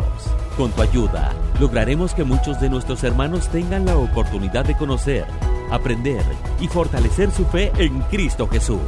Con 0.57 0.71
tu 0.71 0.81
ayuda, 0.81 1.31
lograremos 1.59 2.13
que 2.13 2.23
muchos 2.23 2.59
de 2.59 2.69
nuestros 2.69 3.03
hermanos 3.03 3.47
tengan 3.49 3.85
la 3.85 3.97
oportunidad 3.97 4.65
de 4.65 4.75
conocer, 4.75 5.25
aprender 5.71 6.23
y 6.59 6.67
fortalecer 6.67 7.31
su 7.31 7.45
fe 7.45 7.71
en 7.77 8.01
Cristo 8.03 8.47
Jesús. 8.47 8.79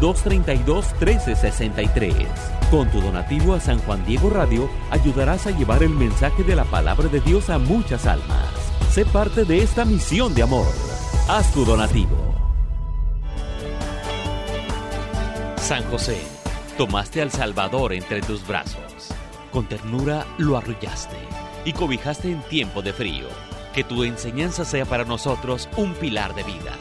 626-232-1363. 0.00 2.26
Con 2.70 2.90
tu 2.90 3.00
donativo 3.00 3.54
a 3.54 3.60
San 3.60 3.78
Juan 3.80 4.04
Diego 4.04 4.28
Radio 4.28 4.68
ayudarás 4.90 5.46
a 5.46 5.52
llevar 5.52 5.82
el 5.82 5.88
mensaje 5.90 6.42
de 6.42 6.56
la 6.56 6.64
palabra 6.64 7.08
de 7.08 7.20
Dios 7.20 7.48
a 7.48 7.58
muchas 7.58 8.04
almas. 8.06 8.44
Sé 8.90 9.06
parte 9.06 9.46
de 9.46 9.62
esta 9.62 9.86
misión 9.86 10.34
de 10.34 10.42
amor. 10.42 10.66
Haz 11.28 11.50
tu 11.52 11.64
donativo. 11.64 12.34
San 15.56 15.82
José, 15.84 16.20
tomaste 16.76 17.22
al 17.22 17.30
Salvador 17.30 17.94
entre 17.94 18.20
tus 18.20 18.46
brazos 18.46 19.13
con 19.54 19.66
ternura 19.66 20.26
lo 20.36 20.56
arrullaste 20.56 21.16
y 21.64 21.72
cobijaste 21.72 22.32
en 22.32 22.42
tiempo 22.42 22.82
de 22.82 22.92
frío. 22.92 23.28
Que 23.72 23.84
tu 23.84 24.02
enseñanza 24.02 24.64
sea 24.64 24.84
para 24.84 25.04
nosotros 25.04 25.68
un 25.76 25.94
pilar 25.94 26.34
de 26.34 26.42
vida. 26.42 26.72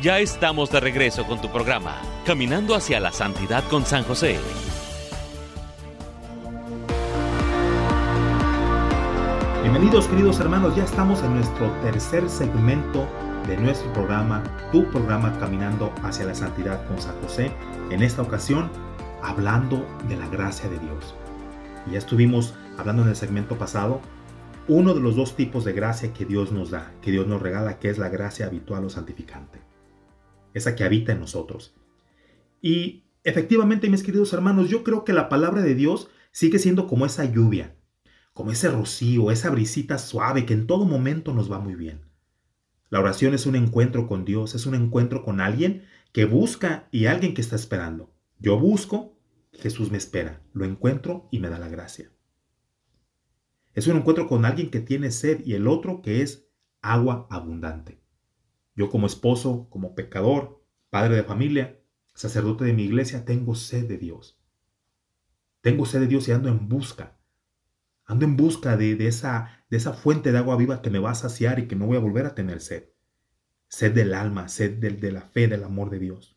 Ya 0.00 0.18
estamos 0.18 0.70
de 0.70 0.80
regreso 0.80 1.26
con 1.26 1.42
tu 1.42 1.50
programa, 1.50 2.00
Caminando 2.24 2.74
hacia 2.74 3.00
la 3.00 3.12
Santidad 3.12 3.62
con 3.68 3.84
San 3.84 4.02
José. 4.04 4.40
Bienvenidos 9.60 10.08
queridos 10.08 10.40
hermanos, 10.40 10.74
ya 10.74 10.84
estamos 10.84 11.22
en 11.22 11.34
nuestro 11.34 11.70
tercer 11.82 12.28
segmento 12.30 13.06
de 13.46 13.58
nuestro 13.58 13.92
programa, 13.92 14.42
tu 14.72 14.90
programa 14.90 15.38
Caminando 15.38 15.92
hacia 16.02 16.24
la 16.24 16.34
Santidad 16.34 16.84
con 16.86 17.00
San 17.00 17.14
José. 17.20 17.52
En 17.90 18.02
esta 18.02 18.22
ocasión, 18.22 18.70
hablando 19.22 19.86
de 20.08 20.16
la 20.16 20.26
gracia 20.28 20.68
de 20.70 20.78
Dios 20.78 21.14
ya 21.90 21.98
estuvimos 21.98 22.54
hablando 22.78 23.02
en 23.02 23.08
el 23.08 23.16
segmento 23.16 23.58
pasado, 23.58 24.00
uno 24.68 24.94
de 24.94 25.00
los 25.00 25.16
dos 25.16 25.34
tipos 25.34 25.64
de 25.64 25.72
gracia 25.72 26.12
que 26.12 26.24
Dios 26.24 26.52
nos 26.52 26.70
da, 26.70 26.94
que 27.02 27.10
Dios 27.10 27.26
nos 27.26 27.42
regala, 27.42 27.78
que 27.78 27.90
es 27.90 27.98
la 27.98 28.08
gracia 28.08 28.46
habitual 28.46 28.84
o 28.84 28.90
santificante. 28.90 29.58
Esa 30.54 30.76
que 30.76 30.84
habita 30.84 31.12
en 31.12 31.20
nosotros. 31.20 31.74
Y 32.60 33.04
efectivamente, 33.24 33.90
mis 33.90 34.02
queridos 34.02 34.32
hermanos, 34.32 34.68
yo 34.68 34.84
creo 34.84 35.04
que 35.04 35.12
la 35.12 35.28
palabra 35.28 35.62
de 35.62 35.74
Dios 35.74 36.08
sigue 36.30 36.58
siendo 36.58 36.86
como 36.86 37.06
esa 37.06 37.24
lluvia, 37.24 37.74
como 38.32 38.52
ese 38.52 38.70
rocío, 38.70 39.30
esa 39.30 39.50
brisita 39.50 39.98
suave 39.98 40.46
que 40.46 40.54
en 40.54 40.66
todo 40.66 40.84
momento 40.84 41.34
nos 41.34 41.50
va 41.50 41.58
muy 41.58 41.74
bien. 41.74 42.02
La 42.88 43.00
oración 43.00 43.34
es 43.34 43.46
un 43.46 43.56
encuentro 43.56 44.06
con 44.06 44.24
Dios, 44.24 44.54
es 44.54 44.66
un 44.66 44.74
encuentro 44.74 45.24
con 45.24 45.40
alguien 45.40 45.84
que 46.12 46.24
busca 46.26 46.88
y 46.92 47.06
alguien 47.06 47.34
que 47.34 47.40
está 47.40 47.56
esperando. 47.56 48.14
Yo 48.38 48.58
busco 48.58 49.16
Jesús 49.52 49.90
me 49.90 49.98
espera, 49.98 50.42
lo 50.52 50.64
encuentro 50.64 51.28
y 51.30 51.38
me 51.38 51.48
da 51.48 51.58
la 51.58 51.68
gracia. 51.68 52.10
Es 53.74 53.86
un 53.86 53.96
encuentro 53.96 54.26
con 54.26 54.44
alguien 54.44 54.70
que 54.70 54.80
tiene 54.80 55.10
sed 55.10 55.42
y 55.44 55.54
el 55.54 55.66
otro 55.66 56.02
que 56.02 56.22
es 56.22 56.48
agua 56.80 57.26
abundante. 57.30 58.02
Yo 58.74 58.90
como 58.90 59.06
esposo, 59.06 59.68
como 59.70 59.94
pecador, 59.94 60.62
padre 60.90 61.16
de 61.16 61.24
familia, 61.24 61.80
sacerdote 62.14 62.64
de 62.64 62.72
mi 62.72 62.84
iglesia, 62.84 63.24
tengo 63.24 63.54
sed 63.54 63.86
de 63.86 63.98
Dios. 63.98 64.38
Tengo 65.60 65.86
sed 65.86 66.00
de 66.00 66.06
Dios 66.06 66.28
y 66.28 66.32
ando 66.32 66.48
en 66.48 66.68
busca. 66.68 67.18
Ando 68.04 68.24
en 68.24 68.36
busca 68.36 68.76
de, 68.76 69.06
esa, 69.06 69.64
de 69.70 69.76
esa 69.76 69.92
fuente 69.92 70.32
de 70.32 70.38
agua 70.38 70.56
viva 70.56 70.82
que 70.82 70.90
me 70.90 70.98
va 70.98 71.12
a 71.12 71.14
saciar 71.14 71.58
y 71.58 71.68
que 71.68 71.76
no 71.76 71.86
voy 71.86 71.96
a 71.96 72.00
volver 72.00 72.26
a 72.26 72.34
tener 72.34 72.60
sed. 72.60 72.88
Sed 73.68 73.94
del 73.94 74.12
alma, 74.12 74.48
sed 74.48 74.78
de 74.78 75.12
la 75.12 75.22
fe, 75.22 75.48
del 75.48 75.64
amor 75.64 75.88
de 75.88 75.98
Dios. 75.98 76.36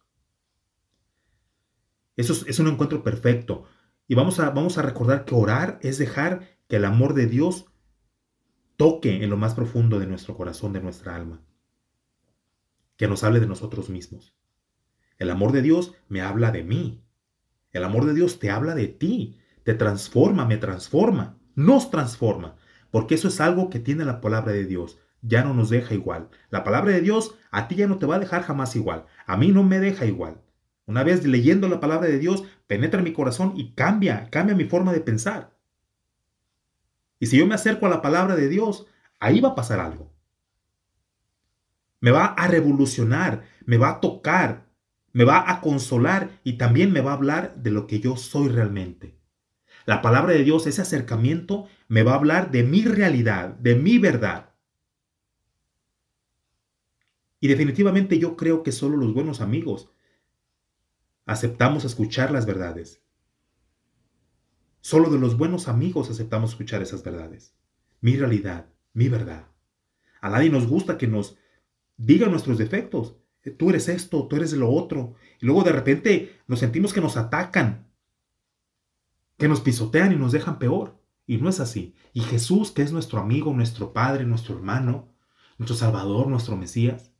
Eso 2.15 2.33
es, 2.47 2.59
un 2.59 2.67
encuentro 2.67 3.03
perfecto. 3.03 3.65
Y 4.07 4.15
vamos 4.15 4.39
a, 4.39 4.49
vamos 4.51 4.77
a 4.77 4.81
recordar 4.81 5.25
que 5.25 5.35
orar 5.35 5.79
es 5.81 5.97
dejar 5.97 6.57
que 6.67 6.77
el 6.77 6.85
amor 6.85 7.13
de 7.13 7.27
Dios 7.27 7.65
toque 8.77 9.23
en 9.23 9.29
lo 9.29 9.37
más 9.37 9.53
profundo 9.53 9.99
de 9.99 10.07
nuestro 10.07 10.35
corazón, 10.35 10.73
de 10.73 10.81
nuestra 10.81 11.15
alma. 11.15 11.41
Que 12.97 13.07
nos 13.07 13.23
hable 13.23 13.39
de 13.39 13.47
nosotros 13.47 13.89
mismos. 13.89 14.35
El 15.17 15.29
amor 15.29 15.51
de 15.51 15.61
Dios 15.61 15.93
me 16.07 16.21
habla 16.21 16.51
de 16.51 16.63
mí. 16.63 17.03
El 17.71 17.83
amor 17.83 18.05
de 18.05 18.13
Dios 18.13 18.39
te 18.39 18.49
habla 18.49 18.75
de 18.75 18.87
ti. 18.87 19.39
Te 19.63 19.73
transforma, 19.73 20.45
me 20.45 20.57
transforma. 20.57 21.37
Nos 21.55 21.89
transforma. 21.91 22.55
Porque 22.91 23.15
eso 23.15 23.27
es 23.27 23.41
algo 23.41 23.69
que 23.69 23.79
tiene 23.79 24.05
la 24.05 24.21
palabra 24.21 24.53
de 24.53 24.65
Dios. 24.65 24.99
Ya 25.21 25.43
no 25.43 25.53
nos 25.53 25.69
deja 25.69 25.93
igual. 25.93 26.29
La 26.49 26.63
palabra 26.63 26.91
de 26.91 27.01
Dios 27.01 27.35
a 27.51 27.67
ti 27.67 27.75
ya 27.75 27.87
no 27.87 27.97
te 27.97 28.05
va 28.05 28.15
a 28.15 28.19
dejar 28.19 28.43
jamás 28.43 28.75
igual. 28.75 29.05
A 29.25 29.35
mí 29.37 29.51
no 29.51 29.63
me 29.63 29.79
deja 29.79 30.05
igual. 30.05 30.41
Una 30.87 31.03
vez 31.03 31.25
leyendo 31.25 31.67
la 31.67 31.79
palabra 31.79 32.07
de 32.07 32.19
Dios, 32.19 32.43
penetra 32.67 32.99
en 32.99 33.05
mi 33.05 33.13
corazón 33.13 33.53
y 33.55 33.73
cambia, 33.73 34.29
cambia 34.29 34.55
mi 34.55 34.65
forma 34.65 34.93
de 34.93 35.01
pensar. 35.01 35.55
Y 37.19 37.27
si 37.27 37.37
yo 37.37 37.47
me 37.47 37.55
acerco 37.55 37.87
a 37.87 37.89
la 37.89 38.01
palabra 38.01 38.35
de 38.35 38.47
Dios, 38.49 38.85
ahí 39.19 39.39
va 39.41 39.49
a 39.49 39.55
pasar 39.55 39.79
algo. 39.79 40.13
Me 42.01 42.11
va 42.11 42.25
a 42.25 42.47
revolucionar, 42.47 43.45
me 43.65 43.77
va 43.77 43.89
a 43.89 43.99
tocar, 43.99 44.67
me 45.11 45.23
va 45.23 45.49
a 45.49 45.61
consolar 45.61 46.39
y 46.43 46.57
también 46.57 46.91
me 46.91 47.01
va 47.01 47.11
a 47.11 47.15
hablar 47.15 47.55
de 47.55 47.71
lo 47.71 47.87
que 47.87 47.99
yo 47.99 48.15
soy 48.15 48.49
realmente. 48.49 49.17
La 49.85 50.01
palabra 50.01 50.33
de 50.33 50.43
Dios, 50.43 50.67
ese 50.67 50.81
acercamiento, 50.81 51.67
me 51.87 52.03
va 52.03 52.13
a 52.13 52.15
hablar 52.15 52.51
de 52.51 52.63
mi 52.63 52.83
realidad, 52.83 53.49
de 53.55 53.75
mi 53.75 53.97
verdad. 53.97 54.53
Y 57.39 57.47
definitivamente 57.47 58.19
yo 58.19 58.35
creo 58.35 58.61
que 58.61 58.71
solo 58.71 58.97
los 58.97 59.13
buenos 59.13 59.41
amigos 59.41 59.89
aceptamos 61.25 61.85
escuchar 61.85 62.31
las 62.31 62.45
verdades. 62.45 63.01
Solo 64.81 65.09
de 65.09 65.19
los 65.19 65.37
buenos 65.37 65.67
amigos 65.67 66.09
aceptamos 66.09 66.51
escuchar 66.51 66.81
esas 66.81 67.03
verdades. 67.03 67.55
Mi 68.01 68.15
realidad, 68.15 68.67
mi 68.93 69.09
verdad. 69.09 69.47
A 70.21 70.29
nadie 70.29 70.49
nos 70.49 70.67
gusta 70.67 70.97
que 70.97 71.07
nos 71.07 71.37
digan 71.97 72.31
nuestros 72.31 72.57
defectos. 72.57 73.15
Eh, 73.43 73.51
tú 73.51 73.69
eres 73.69 73.89
esto, 73.89 74.27
tú 74.27 74.35
eres 74.35 74.53
lo 74.53 74.69
otro. 74.69 75.15
Y 75.41 75.45
luego 75.45 75.63
de 75.63 75.71
repente 75.71 76.39
nos 76.47 76.59
sentimos 76.59 76.93
que 76.93 77.01
nos 77.01 77.17
atacan, 77.17 77.87
que 79.37 79.47
nos 79.47 79.61
pisotean 79.61 80.11
y 80.11 80.15
nos 80.15 80.31
dejan 80.31 80.59
peor. 80.59 81.01
Y 81.25 81.37
no 81.37 81.49
es 81.49 81.59
así. 81.59 81.95
Y 82.13 82.21
Jesús, 82.21 82.71
que 82.71 82.83
es 82.83 82.91
nuestro 82.91 83.19
amigo, 83.19 83.51
nuestro 83.53 83.91
Padre, 83.93 84.25
nuestro 84.25 84.55
hermano, 84.55 85.11
nuestro 85.57 85.75
Salvador, 85.75 86.27
nuestro 86.27 86.55
Mesías, 86.55 87.11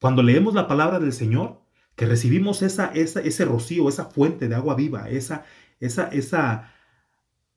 cuando 0.00 0.22
leemos 0.22 0.54
la 0.54 0.66
palabra 0.66 0.98
del 0.98 1.12
Señor, 1.12 1.59
que 2.00 2.06
recibimos 2.06 2.62
esa, 2.62 2.86
esa, 2.94 3.20
ese 3.20 3.44
rocío, 3.44 3.86
esa 3.86 4.06
fuente 4.06 4.48
de 4.48 4.54
agua 4.54 4.74
viva, 4.74 5.10
esa, 5.10 5.44
esa, 5.80 6.08
esa 6.08 6.72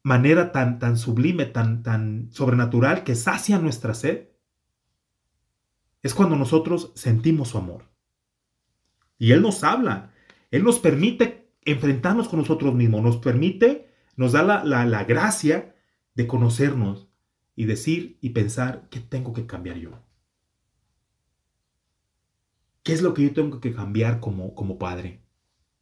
manera 0.03 0.51
tan, 0.51 0.79
tan 0.79 0.97
sublime, 0.97 1.45
tan, 1.45 1.81
tan 1.81 2.27
sobrenatural 2.29 3.05
que 3.05 3.15
sacia 3.15 3.57
nuestra 3.57 3.93
sed, 3.93 4.31
es 6.01 6.13
cuando 6.13 6.35
nosotros 6.35 6.91
sentimos 6.93 7.47
su 7.47 7.57
amor. 7.57 7.85
Y 9.17 9.31
Él 9.31 9.41
nos 9.41 9.63
habla, 9.63 10.11
Él 10.51 10.65
nos 10.65 10.77
permite 10.79 11.49
enfrentarnos 11.63 12.27
con 12.27 12.39
nosotros 12.39 12.75
mismos, 12.75 13.01
nos 13.01 13.15
permite, 13.19 13.93
nos 14.17 14.33
da 14.33 14.43
la, 14.43 14.65
la, 14.65 14.85
la 14.85 15.05
gracia 15.05 15.73
de 16.15 16.27
conocernos 16.27 17.07
y 17.55 17.63
decir 17.63 18.17
y 18.19 18.31
pensar 18.31 18.89
qué 18.89 18.99
tengo 18.99 19.31
que 19.31 19.45
cambiar 19.45 19.77
yo. 19.77 20.03
¿Qué 22.83 22.91
es 22.93 23.01
lo 23.01 23.13
que 23.13 23.23
yo 23.23 23.33
tengo 23.33 23.61
que 23.61 23.73
cambiar 23.73 24.19
como, 24.19 24.53
como 24.55 24.77
padre, 24.77 25.23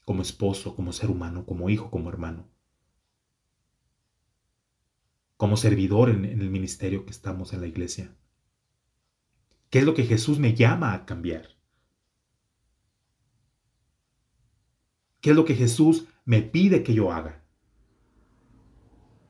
como 0.06 0.22
esposo, 0.22 0.76
como 0.76 0.94
ser 0.94 1.10
humano, 1.10 1.46
como 1.46 1.70
hijo, 1.70 1.90
como 1.90 2.10
hermano? 2.10 2.48
Como 5.36 5.58
servidor 5.58 6.12
en, 6.12 6.26
en 6.26 6.42
el 6.42 6.52
ministerio 6.52 7.06
que 7.06 7.12
estamos 7.12 7.54
en 7.54 7.62
la 7.62 7.68
iglesia. 7.68 8.16
¿Qué 9.72 9.80
es 9.80 9.86
lo 9.86 9.96
que 9.96 10.04
Jesús 10.04 10.38
me 10.38 10.54
llama 10.54 10.94
a 10.94 11.06
cambiar? 11.06 11.48
¿Qué 15.22 15.32
es 15.32 15.36
lo 15.36 15.46
que 15.46 15.56
Jesús 15.56 16.08
me 16.26 16.42
pide 16.42 16.84
que 16.84 16.94
yo 16.94 17.12
haga? 17.12 17.44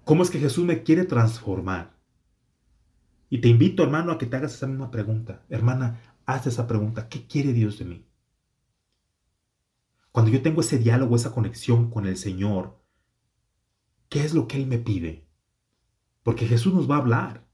¿Cómo 0.04 0.24
es 0.24 0.30
que 0.30 0.40
Jesús 0.40 0.66
me 0.66 0.84
quiere 0.84 1.06
transformar? 1.06 1.98
Y 3.30 3.40
te 3.40 3.48
invito, 3.48 3.84
hermano, 3.84 4.12
a 4.12 4.18
que 4.18 4.26
te 4.26 4.36
hagas 4.36 4.56
esa 4.56 4.68
misma 4.68 4.92
pregunta. 4.92 5.46
Hermana, 5.48 6.11
haz 6.34 6.48
esa 6.48 6.68
pregunta, 6.68 7.10
¿qué 7.10 7.28
quiere 7.28 7.54
Dios 7.54 7.80
de 7.80 7.86
mí? 7.86 8.08
Cuando 10.12 10.32
yo 10.32 10.42
tengo 10.42 10.62
ese 10.62 10.78
diálogo, 10.78 11.16
esa 11.16 11.32
conexión 11.32 11.90
con 11.90 12.06
el 12.06 12.18
Señor, 12.18 12.80
¿qué 14.10 14.24
es 14.24 14.34
lo 14.34 14.48
que 14.48 14.58
Él 14.58 14.68
me 14.68 14.78
pide? 14.78 15.28
Porque 16.24 16.46
Jesús 16.48 16.74
nos 16.74 16.90
va 16.90 16.96
a 16.96 17.00
hablar. 17.00 17.48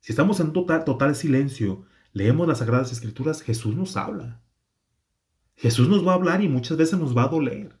Si 0.00 0.12
estamos 0.12 0.40
en 0.40 0.52
total, 0.52 0.84
total 0.84 1.14
silencio, 1.14 1.84
leemos 2.12 2.48
las 2.48 2.58
Sagradas 2.58 2.92
Escrituras, 2.92 3.42
Jesús 3.42 3.76
nos 3.76 3.96
habla. 3.96 4.42
Jesús 5.56 5.88
nos 5.88 6.06
va 6.06 6.12
a 6.12 6.16
hablar 6.16 6.42
y 6.42 6.48
muchas 6.48 6.76
veces 6.76 6.98
nos 6.98 7.16
va 7.16 7.24
a 7.24 7.28
doler. 7.28 7.78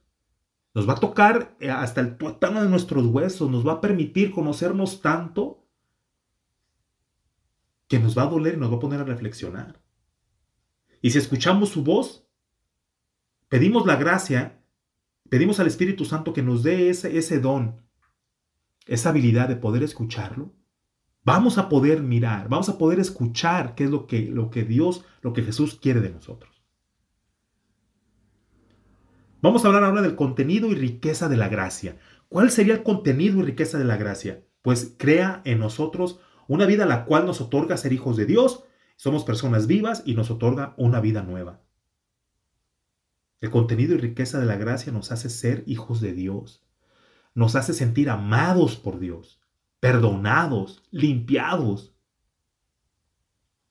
Nos 0.74 0.88
va 0.88 0.94
a 0.94 1.00
tocar 1.00 1.56
eh, 1.60 1.70
hasta 1.70 2.00
el 2.00 2.16
tuétano 2.16 2.62
de 2.62 2.68
nuestros 2.68 3.06
huesos, 3.06 3.50
nos 3.50 3.66
va 3.66 3.74
a 3.74 3.80
permitir 3.80 4.30
conocernos 4.30 5.00
tanto 5.00 5.66
que 7.88 7.98
nos 7.98 8.16
va 8.16 8.24
a 8.24 8.26
doler 8.26 8.54
y 8.54 8.56
nos 8.58 8.70
va 8.70 8.76
a 8.76 8.80
poner 8.80 9.00
a 9.00 9.04
reflexionar. 9.04 9.80
Y 11.00 11.10
si 11.10 11.18
escuchamos 11.18 11.70
su 11.70 11.84
voz, 11.84 12.26
pedimos 13.48 13.86
la 13.86 13.96
gracia, 13.96 14.62
pedimos 15.28 15.60
al 15.60 15.66
Espíritu 15.66 16.04
Santo 16.04 16.32
que 16.32 16.42
nos 16.42 16.62
dé 16.62 16.90
ese, 16.90 17.16
ese 17.16 17.40
don, 17.40 17.82
esa 18.86 19.10
habilidad 19.10 19.48
de 19.48 19.56
poder 19.56 19.82
escucharlo, 19.82 20.54
vamos 21.24 21.58
a 21.58 21.68
poder 21.68 22.02
mirar, 22.02 22.48
vamos 22.48 22.68
a 22.68 22.78
poder 22.78 22.98
escuchar 23.00 23.74
qué 23.74 23.84
es 23.84 23.90
lo 23.90 24.06
que, 24.06 24.22
lo 24.22 24.50
que 24.50 24.64
Dios, 24.64 25.04
lo 25.20 25.32
que 25.32 25.42
Jesús 25.42 25.78
quiere 25.80 26.00
de 26.00 26.10
nosotros. 26.10 26.62
Vamos 29.40 29.64
a 29.64 29.68
hablar 29.68 29.84
ahora 29.84 30.02
del 30.02 30.16
contenido 30.16 30.68
y 30.68 30.74
riqueza 30.74 31.28
de 31.28 31.36
la 31.36 31.48
gracia. 31.48 31.96
¿Cuál 32.28 32.50
sería 32.50 32.74
el 32.74 32.82
contenido 32.82 33.38
y 33.38 33.42
riqueza 33.42 33.78
de 33.78 33.84
la 33.84 33.96
gracia? 33.96 34.44
Pues 34.62 34.96
crea 34.98 35.42
en 35.44 35.60
nosotros 35.60 36.18
una 36.48 36.66
vida 36.66 36.86
la 36.86 37.04
cual 37.04 37.24
nos 37.24 37.40
otorga 37.40 37.76
ser 37.76 37.92
hijos 37.92 38.16
de 38.16 38.26
Dios, 38.26 38.64
somos 38.98 39.22
personas 39.22 39.68
vivas 39.68 40.02
y 40.04 40.14
nos 40.14 40.28
otorga 40.28 40.74
una 40.76 41.00
vida 41.00 41.22
nueva. 41.22 41.62
El 43.40 43.48
contenido 43.48 43.94
y 43.94 43.98
riqueza 43.98 44.40
de 44.40 44.46
la 44.46 44.56
gracia 44.56 44.92
nos 44.92 45.12
hace 45.12 45.30
ser 45.30 45.62
hijos 45.68 46.00
de 46.00 46.12
Dios, 46.12 46.66
nos 47.32 47.54
hace 47.54 47.74
sentir 47.74 48.10
amados 48.10 48.76
por 48.76 48.98
Dios, 48.98 49.40
perdonados, 49.78 50.82
limpiados. 50.90 51.94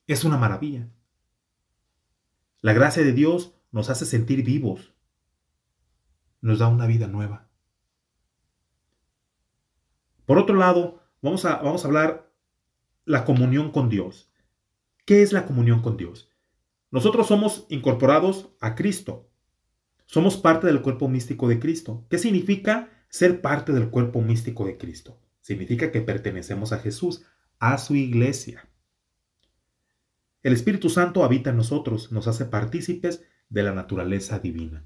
Es 0.07 0.23
una 0.23 0.37
maravilla. 0.37 0.89
La 2.61 2.71
gracia 2.71 3.03
de 3.03 3.11
Dios 3.11 3.53
nos 3.73 3.89
hace 3.89 4.05
sentir 4.05 4.45
vivos, 4.45 4.93
nos 6.39 6.59
da 6.59 6.69
una 6.69 6.87
vida 6.87 7.07
nueva. 7.07 7.49
Por 10.25 10.37
otro 10.37 10.55
lado, 10.55 11.03
vamos 11.21 11.43
a, 11.43 11.57
vamos 11.57 11.83
a 11.83 11.87
hablar 11.89 12.31
la 13.03 13.25
comunión 13.25 13.73
con 13.73 13.89
Dios. 13.89 14.31
¿Qué 15.07 15.21
es 15.21 15.31
la 15.31 15.45
comunión 15.45 15.81
con 15.81 15.95
Dios? 15.95 16.29
Nosotros 16.91 17.27
somos 17.27 17.65
incorporados 17.69 18.49
a 18.59 18.75
Cristo. 18.75 19.31
Somos 20.05 20.35
parte 20.35 20.67
del 20.67 20.81
cuerpo 20.81 21.07
místico 21.07 21.47
de 21.47 21.59
Cristo. 21.59 22.05
¿Qué 22.09 22.17
significa 22.17 22.89
ser 23.07 23.39
parte 23.39 23.71
del 23.71 23.89
cuerpo 23.89 24.21
místico 24.21 24.65
de 24.65 24.77
Cristo? 24.77 25.17
Significa 25.39 25.93
que 25.93 26.01
pertenecemos 26.01 26.73
a 26.73 26.79
Jesús, 26.79 27.23
a 27.57 27.77
su 27.77 27.95
iglesia. 27.95 28.67
El 30.43 30.51
Espíritu 30.51 30.89
Santo 30.89 31.23
habita 31.23 31.51
en 31.51 31.55
nosotros, 31.55 32.11
nos 32.11 32.27
hace 32.27 32.43
partícipes 32.43 33.23
de 33.47 33.63
la 33.63 33.71
naturaleza 33.71 34.39
divina. 34.39 34.83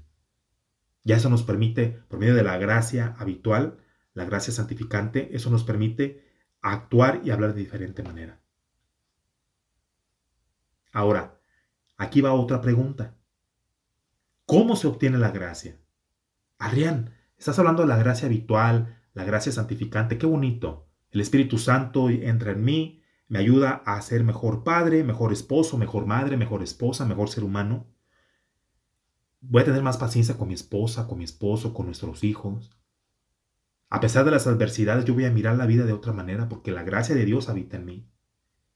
Ya 1.02 1.16
eso 1.16 1.30
nos 1.30 1.42
permite, 1.42 1.98
por 2.06 2.20
medio 2.20 2.36
de 2.36 2.44
la 2.44 2.58
gracia 2.58 3.16
habitual, 3.18 3.78
la 4.14 4.24
gracia 4.24 4.52
santificante, 4.52 5.34
eso 5.34 5.50
nos 5.50 5.64
permite 5.64 6.22
actuar 6.60 7.22
y 7.24 7.32
hablar 7.32 7.54
de 7.54 7.60
diferente 7.62 8.04
manera. 8.04 8.41
Ahora, 10.92 11.40
aquí 11.96 12.20
va 12.20 12.34
otra 12.34 12.60
pregunta. 12.60 13.16
¿Cómo 14.46 14.76
se 14.76 14.86
obtiene 14.86 15.18
la 15.18 15.30
gracia? 15.30 15.80
Adrián, 16.58 17.14
estás 17.38 17.58
hablando 17.58 17.82
de 17.82 17.88
la 17.88 17.96
gracia 17.96 18.26
habitual, 18.26 19.00
la 19.14 19.24
gracia 19.24 19.50
santificante, 19.50 20.18
qué 20.18 20.26
bonito. 20.26 20.88
El 21.10 21.20
Espíritu 21.20 21.58
Santo 21.58 22.10
entra 22.10 22.52
en 22.52 22.64
mí, 22.64 23.02
me 23.28 23.38
ayuda 23.38 23.82
a 23.86 24.00
ser 24.02 24.24
mejor 24.24 24.62
padre, 24.62 25.04
mejor 25.04 25.32
esposo, 25.32 25.78
mejor 25.78 26.06
madre, 26.06 26.36
mejor 26.36 26.62
esposa, 26.62 27.06
mejor 27.06 27.30
ser 27.30 27.44
humano. 27.44 27.86
Voy 29.40 29.62
a 29.62 29.64
tener 29.64 29.82
más 29.82 29.96
paciencia 29.96 30.36
con 30.36 30.48
mi 30.48 30.54
esposa, 30.54 31.06
con 31.08 31.18
mi 31.18 31.24
esposo, 31.24 31.72
con 31.72 31.86
nuestros 31.86 32.22
hijos. 32.22 32.76
A 33.88 34.00
pesar 34.00 34.24
de 34.24 34.30
las 34.30 34.46
adversidades, 34.46 35.04
yo 35.04 35.14
voy 35.14 35.24
a 35.24 35.30
mirar 35.30 35.56
la 35.56 35.66
vida 35.66 35.84
de 35.84 35.92
otra 35.92 36.12
manera 36.12 36.48
porque 36.48 36.70
la 36.70 36.82
gracia 36.82 37.14
de 37.14 37.24
Dios 37.24 37.48
habita 37.48 37.76
en 37.76 37.84
mí. 37.84 38.08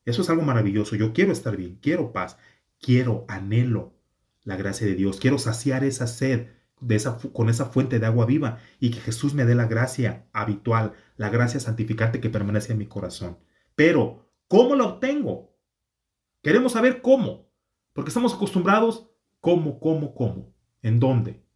Eso 0.07 0.23
es 0.23 0.31
algo 0.31 0.43
maravilloso. 0.43 0.97
Yo 0.97 1.13
quiero 1.13 1.33
estar 1.33 1.55
bien, 1.57 1.79
quiero 1.83 2.13
paz, 2.13 2.39
quiero, 2.81 3.27
anhelo 3.29 3.93
la 4.45 4.57
gracia 4.57 4.87
de 4.87 4.95
Dios, 4.95 5.19
quiero 5.21 5.39
saciar 5.39 5.85
esa 5.85 6.07
sed 6.07 6.47
de 6.81 6.95
esa, 6.95 7.19
con 7.19 7.51
esa 7.51 7.67
fuente 7.67 7.99
de 7.99 8.07
agua 8.07 8.25
viva 8.25 8.59
y 8.81 8.91
que 8.91 9.01
Jesús 9.01 9.35
me 9.35 9.45
dé 9.45 9.55
la 9.55 9.67
gracia 9.67 10.27
habitual, 10.33 10.95
la 11.17 11.29
gracia 11.29 11.61
santificante 11.61 12.21
que 12.21 12.31
permanece 12.31 12.73
en 12.73 12.79
mi 12.79 12.87
corazón. 12.87 13.39
Pero, 13.75 14.31
¿cómo 14.49 14.75
la 14.77 14.85
obtengo? 14.85 15.55
Queremos 16.43 16.73
saber 16.73 17.03
cómo, 17.03 17.51
porque 17.93 18.09
estamos 18.09 18.33
acostumbrados, 18.33 19.11
¿cómo, 19.41 19.79
cómo, 19.81 20.15
cómo? 20.15 20.55
¿En 20.81 21.01
dónde? 21.01 21.47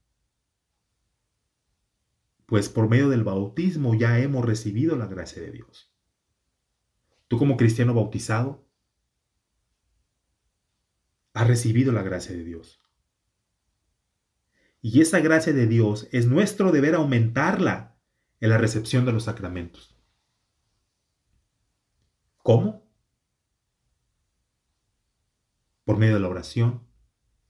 pues 2.50 2.68
por 2.68 2.88
medio 2.88 3.08
del 3.08 3.22
bautismo 3.22 3.94
ya 3.94 4.18
hemos 4.18 4.44
recibido 4.44 4.96
la 4.96 5.06
gracia 5.06 5.40
de 5.40 5.52
Dios. 5.52 5.89
Tú 7.30 7.38
como 7.38 7.56
cristiano 7.56 7.94
bautizado, 7.94 8.66
has 11.32 11.46
recibido 11.46 11.92
la 11.92 12.02
gracia 12.02 12.34
de 12.34 12.42
Dios. 12.42 12.82
Y 14.82 15.00
esa 15.00 15.20
gracia 15.20 15.52
de 15.52 15.68
Dios 15.68 16.08
es 16.10 16.26
nuestro 16.26 16.72
deber 16.72 16.96
aumentarla 16.96 17.96
en 18.40 18.50
la 18.50 18.58
recepción 18.58 19.04
de 19.04 19.12
los 19.12 19.22
sacramentos. 19.22 19.96
¿Cómo? 22.42 22.84
Por 25.84 25.98
medio 25.98 26.14
de 26.14 26.20
la 26.20 26.28
oración, 26.30 26.82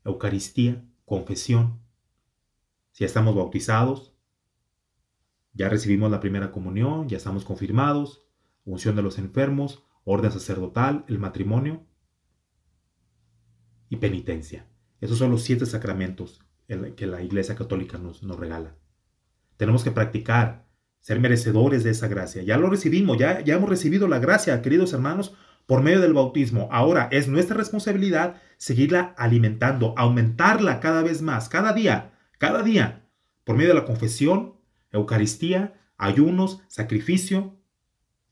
Eucaristía, 0.04 0.84
confesión. 1.06 1.80
Si 2.90 3.04
estamos 3.06 3.34
bautizados, 3.34 4.14
ya 5.54 5.70
recibimos 5.70 6.10
la 6.10 6.20
primera 6.20 6.52
comunión, 6.52 7.08
ya 7.08 7.16
estamos 7.16 7.46
confirmados, 7.46 8.26
unción 8.72 8.96
de 8.96 9.02
los 9.02 9.18
enfermos, 9.18 9.84
orden 10.04 10.30
sacerdotal, 10.30 11.04
el 11.08 11.18
matrimonio 11.18 11.86
y 13.88 13.96
penitencia. 13.96 14.66
Esos 15.00 15.18
son 15.18 15.30
los 15.30 15.42
siete 15.42 15.66
sacramentos 15.66 16.40
que 16.96 17.06
la 17.06 17.22
Iglesia 17.22 17.56
Católica 17.56 17.98
nos, 17.98 18.22
nos 18.22 18.38
regala. 18.38 18.76
Tenemos 19.56 19.82
que 19.82 19.90
practicar, 19.90 20.68
ser 21.00 21.18
merecedores 21.18 21.82
de 21.82 21.90
esa 21.90 22.06
gracia. 22.06 22.42
Ya 22.42 22.56
lo 22.56 22.70
recibimos, 22.70 23.18
ya, 23.18 23.40
ya 23.40 23.56
hemos 23.56 23.68
recibido 23.68 24.06
la 24.06 24.20
gracia, 24.20 24.62
queridos 24.62 24.92
hermanos, 24.92 25.34
por 25.66 25.82
medio 25.82 26.00
del 26.00 26.14
bautismo. 26.14 26.68
Ahora 26.70 27.08
es 27.10 27.28
nuestra 27.28 27.56
responsabilidad 27.56 28.40
seguirla 28.56 29.14
alimentando, 29.16 29.94
aumentarla 29.96 30.80
cada 30.80 31.02
vez 31.02 31.22
más, 31.22 31.48
cada 31.48 31.72
día, 31.72 32.12
cada 32.38 32.62
día, 32.62 33.08
por 33.44 33.56
medio 33.56 33.70
de 33.70 33.80
la 33.80 33.84
confesión, 33.84 34.56
Eucaristía, 34.92 35.74
ayunos, 35.96 36.62
sacrificio, 36.68 37.59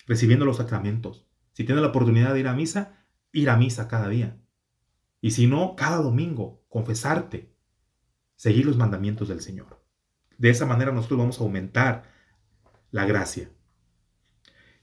recibiendo 0.09 0.45
los 0.45 0.57
sacramentos. 0.57 1.29
Si 1.53 1.65
tienes 1.65 1.83
la 1.83 1.91
oportunidad 1.91 2.35
de 2.35 2.41
ir 2.41 2.49
a 2.49 2.55
misa, 2.55 3.05
ir 3.31 3.51
a 3.51 3.57
misa 3.57 3.87
cada 3.87 4.09
día. 4.09 4.37
Y 5.21 5.33
si 5.33 5.47
no, 5.47 5.77
cada 5.77 5.99
domingo, 5.99 6.65
confesarte, 6.69 7.55
seguir 8.35 8.67
los 8.67 8.77
mandamientos 8.77 9.29
del 9.29 9.41
Señor. 9.41 9.81
De 10.39 10.51
esa 10.51 10.67
manera 10.67 10.93
nosotros 10.93 11.19
vamos 11.19 11.39
a 11.39 11.45
aumentar 11.45 12.05
la 12.91 13.05
gracia. 13.05 13.51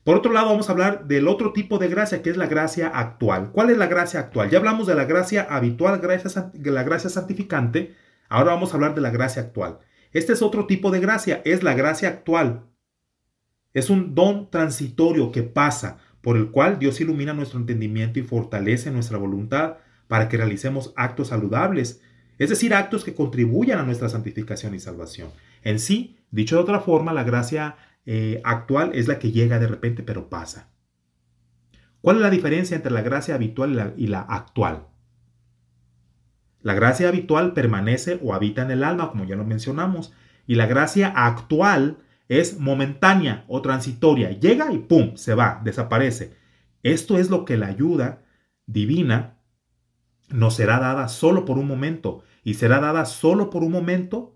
Por 0.04 0.18
otro 0.18 0.32
lado, 0.32 0.50
vamos 0.50 0.70
a 0.70 0.74
hablar 0.74 1.08
del 1.08 1.28
otro 1.28 1.52
tipo 1.52 1.80
de 1.80 1.88
gracia, 1.88 2.22
que 2.22 2.30
es 2.30 2.38
la 2.38 2.46
gracia 2.46 2.90
actual. 2.90 3.52
¿Cuál 3.52 3.72
es 3.72 3.78
la 3.78 3.88
gracia 3.88 4.20
actual? 4.20 4.52
Ya 4.52 4.60
hablamos 4.60 4.86
de 4.86 4.94
la 4.94 5.06
gracia 5.06 5.48
habitual, 5.50 6.00
la 6.64 6.84
gracia 6.84 7.10
santificante. 7.10 7.96
Ahora 8.30 8.52
vamos 8.54 8.72
a 8.72 8.76
hablar 8.76 8.94
de 8.94 9.02
la 9.02 9.10
gracia 9.10 9.42
actual. 9.42 9.80
Este 10.12 10.34
es 10.34 10.44
otro 10.44 10.68
tipo 10.68 10.92
de 10.92 11.00
gracia, 11.00 11.42
es 11.44 11.64
la 11.64 11.74
gracia 11.74 12.10
actual. 12.10 12.68
Es 13.76 13.90
un 13.90 14.16
don 14.16 14.50
transitorio 14.50 15.34
que 15.34 15.44
pasa, 15.44 16.00
por 16.22 16.38
el 16.38 16.50
cual 16.50 16.80
Dios 16.80 17.00
ilumina 17.02 17.34
nuestro 17.34 17.60
entendimiento 17.60 18.20
y 18.20 18.24
fortalece 18.24 18.90
nuestra 18.90 19.18
voluntad 19.18 19.78
para 20.08 20.30
que 20.30 20.38
realicemos 20.38 20.94
actos 20.96 21.28
saludables, 21.28 22.02
es 22.40 22.50
decir, 22.50 22.74
actos 22.74 23.04
que 23.04 23.14
contribuyan 23.14 23.78
a 23.78 23.84
nuestra 23.84 24.08
santificación 24.08 24.76
y 24.76 24.80
salvación. 24.80 25.30
En 25.62 25.80
sí, 25.80 26.18
dicho 26.32 26.56
de 26.56 26.62
otra 26.62 26.80
forma, 26.80 27.12
la 27.12 27.26
gracia 27.26 27.76
eh, 28.06 28.42
actual 28.46 28.92
es 28.94 29.10
la 29.10 29.20
que 29.20 29.32
llega 29.32 29.60
de 29.60 29.68
repente 29.68 30.04
pero 30.04 30.30
pasa. 30.30 30.70
¿Cuál 32.00 32.16
es 32.16 32.22
la 32.22 32.30
diferencia 32.30 32.76
entre 32.78 32.94
la 32.94 33.02
gracia 33.02 33.36
habitual 33.36 33.94
y 33.98 34.08
la 34.08 34.22
actual? 34.22 34.88
La 36.62 36.76
gracia 36.76 37.10
habitual 37.10 37.54
permanece 37.54 38.20
o 38.24 38.34
habita 38.34 38.62
en 38.62 38.72
el 38.72 38.86
alma, 38.86 39.10
como 39.10 39.26
ya 39.26 39.36
lo 39.36 39.44
mencionamos, 39.44 40.14
y 40.48 40.56
la 40.56 40.66
gracia 40.66 41.10
actual 41.10 41.98
es 42.30 42.60
momentánea 42.60 43.46
o 43.48 43.62
transitoria. 43.62 44.32
Llega 44.32 44.72
y 44.72 44.80
¡pum! 44.80 45.16
se 45.16 45.36
va, 45.36 45.62
desaparece. 45.64 46.36
Esto 46.84 47.18
es 47.18 47.30
lo 47.30 47.46
que 47.46 47.58
la 47.58 47.68
ayuda 47.68 48.24
divina 48.66 49.38
nos 50.30 50.56
será 50.56 50.80
dada 50.80 51.08
solo 51.08 51.46
por 51.46 51.58
un 51.58 51.68
momento 51.68 52.24
y 52.44 52.56
será 52.56 52.80
dada 52.80 53.06
solo 53.06 53.50
por 53.50 53.64
un 53.64 53.72
momento 53.72 54.36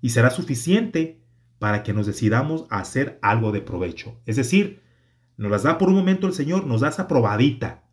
y 0.00 0.10
será 0.10 0.30
suficiente 0.30 1.22
para 1.58 1.82
que 1.82 1.92
nos 1.92 2.06
decidamos 2.06 2.66
a 2.70 2.80
hacer 2.80 3.18
algo 3.22 3.52
de 3.52 3.62
provecho. 3.62 4.20
Es 4.26 4.36
decir, 4.36 4.82
nos 5.36 5.50
las 5.50 5.62
da 5.62 5.78
por 5.78 5.88
un 5.88 5.94
momento 5.94 6.26
el 6.26 6.32
Señor, 6.32 6.66
nos 6.66 6.80
da 6.80 6.88
esa 6.88 7.08
probadita 7.08 7.84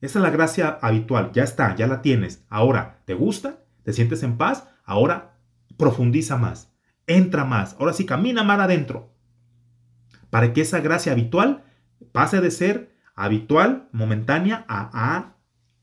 Esa 0.00 0.18
es 0.18 0.22
la 0.22 0.30
gracia 0.30 0.78
habitual, 0.80 1.32
ya 1.32 1.44
está, 1.44 1.74
ya 1.74 1.86
la 1.86 2.02
tienes. 2.02 2.44
Ahora, 2.48 3.02
¿te 3.04 3.14
gusta? 3.14 3.64
¿Te 3.82 3.92
sientes 3.92 4.22
en 4.22 4.36
paz? 4.36 4.68
Ahora 4.84 5.38
profundiza 5.76 6.36
más, 6.36 6.72
entra 7.08 7.44
más, 7.44 7.74
ahora 7.80 7.92
sí 7.92 8.06
camina 8.06 8.44
más 8.44 8.60
adentro. 8.60 9.12
Para 10.30 10.52
que 10.52 10.60
esa 10.60 10.80
gracia 10.80 11.12
habitual 11.12 11.64
pase 12.12 12.40
de 12.40 12.50
ser 12.50 12.96
habitual, 13.16 13.88
momentánea, 13.90 14.64
a, 14.68 15.34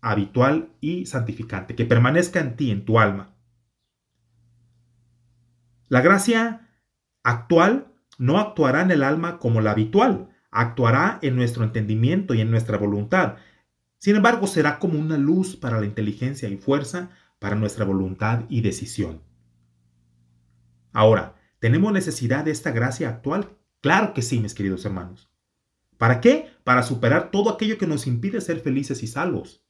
habitual 0.01 0.69
y 0.79 1.07
santificante, 1.07 1.75
que 1.75 1.85
permanezca 1.85 2.39
en 2.39 2.55
ti, 2.55 2.71
en 2.71 2.85
tu 2.85 2.99
alma. 2.99 3.33
La 5.89 6.01
gracia 6.01 6.69
actual 7.23 7.87
no 8.17 8.39
actuará 8.39 8.81
en 8.81 8.91
el 8.91 9.03
alma 9.03 9.39
como 9.39 9.61
la 9.61 9.71
habitual, 9.71 10.29
actuará 10.51 11.19
en 11.21 11.35
nuestro 11.35 11.63
entendimiento 11.63 12.33
y 12.33 12.41
en 12.41 12.51
nuestra 12.51 12.77
voluntad. 12.77 13.35
Sin 13.97 14.15
embargo, 14.15 14.47
será 14.47 14.79
como 14.79 14.99
una 14.99 15.17
luz 15.17 15.55
para 15.55 15.79
la 15.79 15.85
inteligencia 15.85 16.47
y 16.49 16.57
fuerza 16.57 17.09
para 17.39 17.55
nuestra 17.55 17.83
voluntad 17.83 18.43
y 18.47 18.61
decisión. 18.61 19.21
Ahora, 20.95 21.35
¿tenemos 21.59 21.91
necesidad 21.91 22.45
de 22.45 22.51
esta 22.51 22.71
gracia 22.71 23.09
actual? 23.09 23.49
Claro 23.81 24.13
que 24.13 24.21
sí, 24.21 24.39
mis 24.39 24.53
queridos 24.53 24.85
hermanos. 24.85 25.29
¿Para 25.97 26.21
qué? 26.21 26.53
Para 26.63 26.83
superar 26.83 27.31
todo 27.31 27.49
aquello 27.49 27.77
que 27.77 27.85
nos 27.85 28.07
impide 28.07 28.39
ser 28.39 28.61
felices 28.61 29.03
y 29.03 29.07
salvos. 29.07 29.61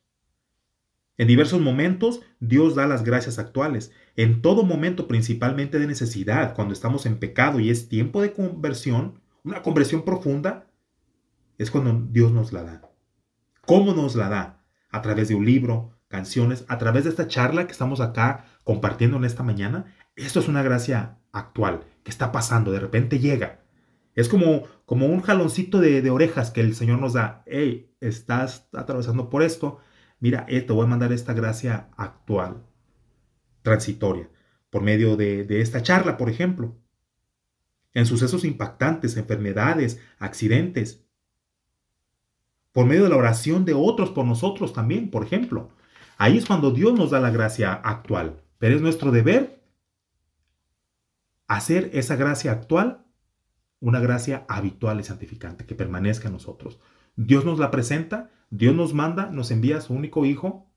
En 1.18 1.28
diversos 1.28 1.60
momentos, 1.60 2.22
Dios 2.40 2.76
da 2.76 2.86
las 2.86 3.04
gracias 3.04 3.40
actuales. 3.40 3.92
En 4.16 4.44
todo 4.44 4.62
momento, 4.62 5.08
principalmente 5.08 5.80
de 5.80 5.88
necesidad, 5.88 6.54
cuando 6.54 6.74
estamos 6.74 7.08
en 7.08 7.18
pecado 7.18 7.60
y 7.60 7.72
es 7.72 7.90
tiempo 7.90 8.22
de 8.22 8.32
conversión, 8.32 9.20
una 9.44 9.64
conversión 9.64 10.06
profunda, 10.06 10.68
es 11.58 11.72
cuando 11.72 12.06
Dios 12.12 12.32
nos 12.32 12.54
la 12.54 12.62
da. 12.62 12.92
¿Cómo 13.66 13.96
nos 13.96 14.14
la 14.14 14.30
da? 14.30 14.64
A 14.92 15.02
través 15.02 15.28
de 15.30 15.34
un 15.34 15.46
libro, 15.46 15.98
canciones, 16.08 16.66
a 16.68 16.78
través 16.78 17.06
de 17.06 17.10
esta 17.10 17.28
charla 17.28 17.66
que 17.66 17.72
estamos 17.72 18.00
acá 18.00 18.46
compartiendo 18.64 19.18
en 19.18 19.26
esta 19.26 19.42
mañana. 19.42 19.96
Esto 20.16 20.40
es 20.40 20.48
una 20.48 20.64
gracia 20.64 21.20
actual 21.32 21.86
que 22.04 22.12
está 22.12 22.32
pasando, 22.32 22.72
de 22.72 22.80
repente 22.80 23.20
llega. 23.20 23.62
Es 24.14 24.30
como, 24.30 24.64
como 24.86 25.08
un 25.08 25.22
jaloncito 25.22 25.80
de, 25.80 26.10
orejas 26.10 26.52
que 26.52 26.62
el 26.62 26.76
Señor 26.76 27.00
nos 27.00 27.14
da. 27.14 27.44
Hey, 27.46 27.94
estás 28.00 28.70
atravesando 28.74 29.30
por 29.30 29.44
esto. 29.44 29.80
Mira, 30.20 30.46
eh, 30.48 30.62
te 30.62 30.72
voy 30.72 30.86
a 30.86 30.90
mandar 30.90 31.12
esta 31.12 31.34
gracia 31.34 31.90
actual, 31.98 32.64
transitoria, 33.62 34.30
por 34.70 34.84
medio 34.84 35.18
de 35.18 35.62
esta 35.62 35.84
charla, 35.84 36.16
por 36.16 36.30
ejemplo. 36.30 36.78
En 37.94 38.06
sucesos 38.06 38.46
impactantes, 38.46 39.18
enfermedades, 39.18 40.00
accidentes, 40.20 41.06
por 42.76 42.86
medio 42.86 43.04
de 43.04 43.10
la 43.10 43.16
oración 43.16 43.64
de 43.64 43.74
otros 43.74 44.10
por 44.10 44.26
nosotros 44.26 44.74
también, 44.74 45.10
por 45.10 45.24
ejemplo. 45.24 45.70
Ahí 46.18 46.38
es 46.38 46.46
cuando 46.46 46.72
Dios 46.72 46.94
nos 46.94 47.12
da 47.12 47.22
la 47.22 47.30
gracia 47.30 47.72
actual. 47.72 48.42
Pero 48.58 48.76
es 48.76 48.82
nuestro 48.82 49.12
deber 49.12 49.55
hacer 51.48 51.90
esa 51.94 52.16
gracia 52.16 52.52
actual 52.52 53.06
una 53.86 54.00
gracia 54.00 54.46
habitual 54.48 55.00
y 55.00 55.04
santificante 55.04 55.66
que 55.66 55.76
permanezca 55.76 56.28
en 56.28 56.34
nosotros. 56.34 56.80
Dios 57.16 57.46
nos 57.46 57.60
la 57.60 57.72
presenta, 57.72 58.32
Dios 58.50 58.76
nos 58.76 58.94
manda, 58.94 59.30
nos 59.30 59.52
envía 59.52 59.78
a 59.78 59.82
su 59.82 59.94
único 59.94 60.26
Hijo 60.26 60.72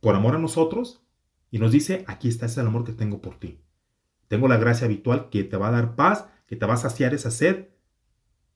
por 0.00 0.16
amor 0.16 0.34
a 0.34 0.38
nosotros 0.38 1.06
y 1.50 1.58
nos 1.58 1.70
dice, 1.70 2.04
aquí 2.08 2.28
está 2.28 2.46
ese 2.46 2.60
amor 2.60 2.82
que 2.84 2.92
tengo 2.92 3.20
por 3.20 3.38
ti. 3.38 3.60
Tengo 4.28 4.48
la 4.48 4.56
gracia 4.56 4.86
habitual 4.86 5.28
que 5.30 5.44
te 5.44 5.56
va 5.56 5.68
a 5.68 5.72
dar 5.72 5.94
paz, 5.94 6.26
que 6.46 6.56
te 6.56 6.66
va 6.66 6.74
a 6.74 6.78
saciar 6.78 7.14
esa 7.14 7.30
sed 7.30 7.68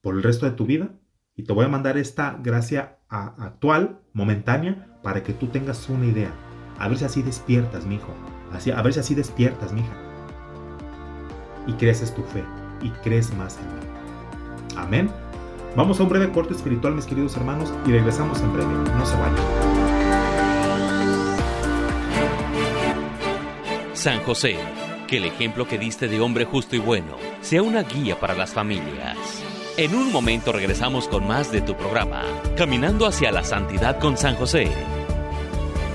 por 0.01 0.17
el 0.17 0.25
resto 0.25 0.47
de 0.47 0.53
tu 0.53 0.67
vida 0.67 0.99
y 1.37 1.45
te 1.45 1.53
voy 1.53 1.65
a 1.65 1.69
mandar 1.69 1.99
esta 1.99 2.37
gracia 2.43 2.99
actual, 3.09 4.01
momentánea, 4.13 4.99
para 5.05 5.23
que 5.23 5.33
tú 5.33 5.47
tengas 5.47 5.89
una 5.89 6.07
idea. 6.07 6.35
A 6.79 6.89
ver 6.89 6.99
si 6.99 7.05
así 7.05 7.23
despiertas, 7.23 7.87
mi 7.87 7.95
hijo. 7.95 8.13
A 8.51 8.83
ver 8.83 8.93
si 8.93 9.01
así 9.01 9.15
despiertas, 9.15 9.73
mi 9.73 9.83
hija. 9.83 10.08
Y 11.69 11.75
creces 11.75 12.13
tu 12.13 12.25
fe 12.25 12.45
y 12.83 12.91
crees 13.03 13.33
más 13.35 13.57
en 13.59 13.67
mí. 13.67 13.81
Amén. 14.77 15.11
Vamos 15.77 16.01
a 16.01 16.03
un 16.03 16.09
breve 16.09 16.31
corte 16.33 16.55
espiritual, 16.55 16.95
mis 16.95 17.07
queridos 17.07 17.37
hermanos, 17.37 17.73
y 17.87 17.93
regresamos 17.93 18.41
en 18.41 18.53
breve. 18.53 18.73
No 18.97 19.07
se 19.07 19.17
vayan. 19.17 19.37
San 23.93 24.21
José, 24.23 24.57
que 25.07 25.19
el 25.19 25.25
ejemplo 25.25 25.67
que 25.67 25.79
diste 25.79 26.09
de 26.09 26.21
hombre 26.21 26.45
justo 26.45 26.77
y 26.77 26.79
bueno 26.79 27.17
sea 27.41 27.63
una 27.63 27.83
guía 27.83 28.19
para 28.19 28.35
las 28.35 28.53
familias. 28.53 29.17
En 29.77 29.95
un 29.95 30.13
momento 30.13 30.53
regresamos 30.53 31.07
con 31.07 31.27
más 31.27 31.53
de 31.53 31.61
tu 31.61 31.77
programa, 31.77 32.23
Caminando 32.57 33.07
hacia 33.07 33.31
la 33.31 33.45
Santidad 33.45 34.01
con 34.01 34.17
San 34.17 34.35
José. 34.35 34.69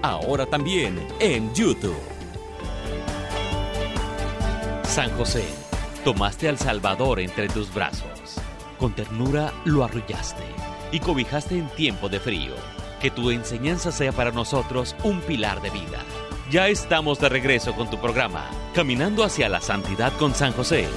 Ahora 0.00 0.46
también 0.46 0.98
en 1.20 1.52
YouTube. 1.54 1.96
San 4.84 5.10
José, 5.16 5.44
tomaste 6.04 6.48
al 6.48 6.58
Salvador 6.58 7.20
entre 7.20 7.48
tus 7.48 7.72
brazos. 7.72 8.36
Con 8.78 8.94
ternura 8.94 9.52
lo 9.64 9.84
arrullaste 9.84 10.44
y 10.90 11.00
cobijaste 11.00 11.58
en 11.58 11.68
tiempo 11.70 12.08
de 12.08 12.20
frío. 12.20 12.54
Que 13.00 13.10
tu 13.10 13.30
enseñanza 13.30 13.92
sea 13.92 14.12
para 14.12 14.30
nosotros 14.30 14.96
un 15.02 15.20
pilar 15.20 15.60
de 15.60 15.70
vida. 15.70 15.98
Ya 16.50 16.68
estamos 16.68 17.18
de 17.20 17.28
regreso 17.28 17.74
con 17.74 17.90
tu 17.90 17.98
programa, 17.98 18.48
Caminando 18.74 19.24
hacia 19.24 19.48
la 19.48 19.60
Santidad 19.60 20.12
con 20.18 20.34
San 20.34 20.52
José. 20.52 20.88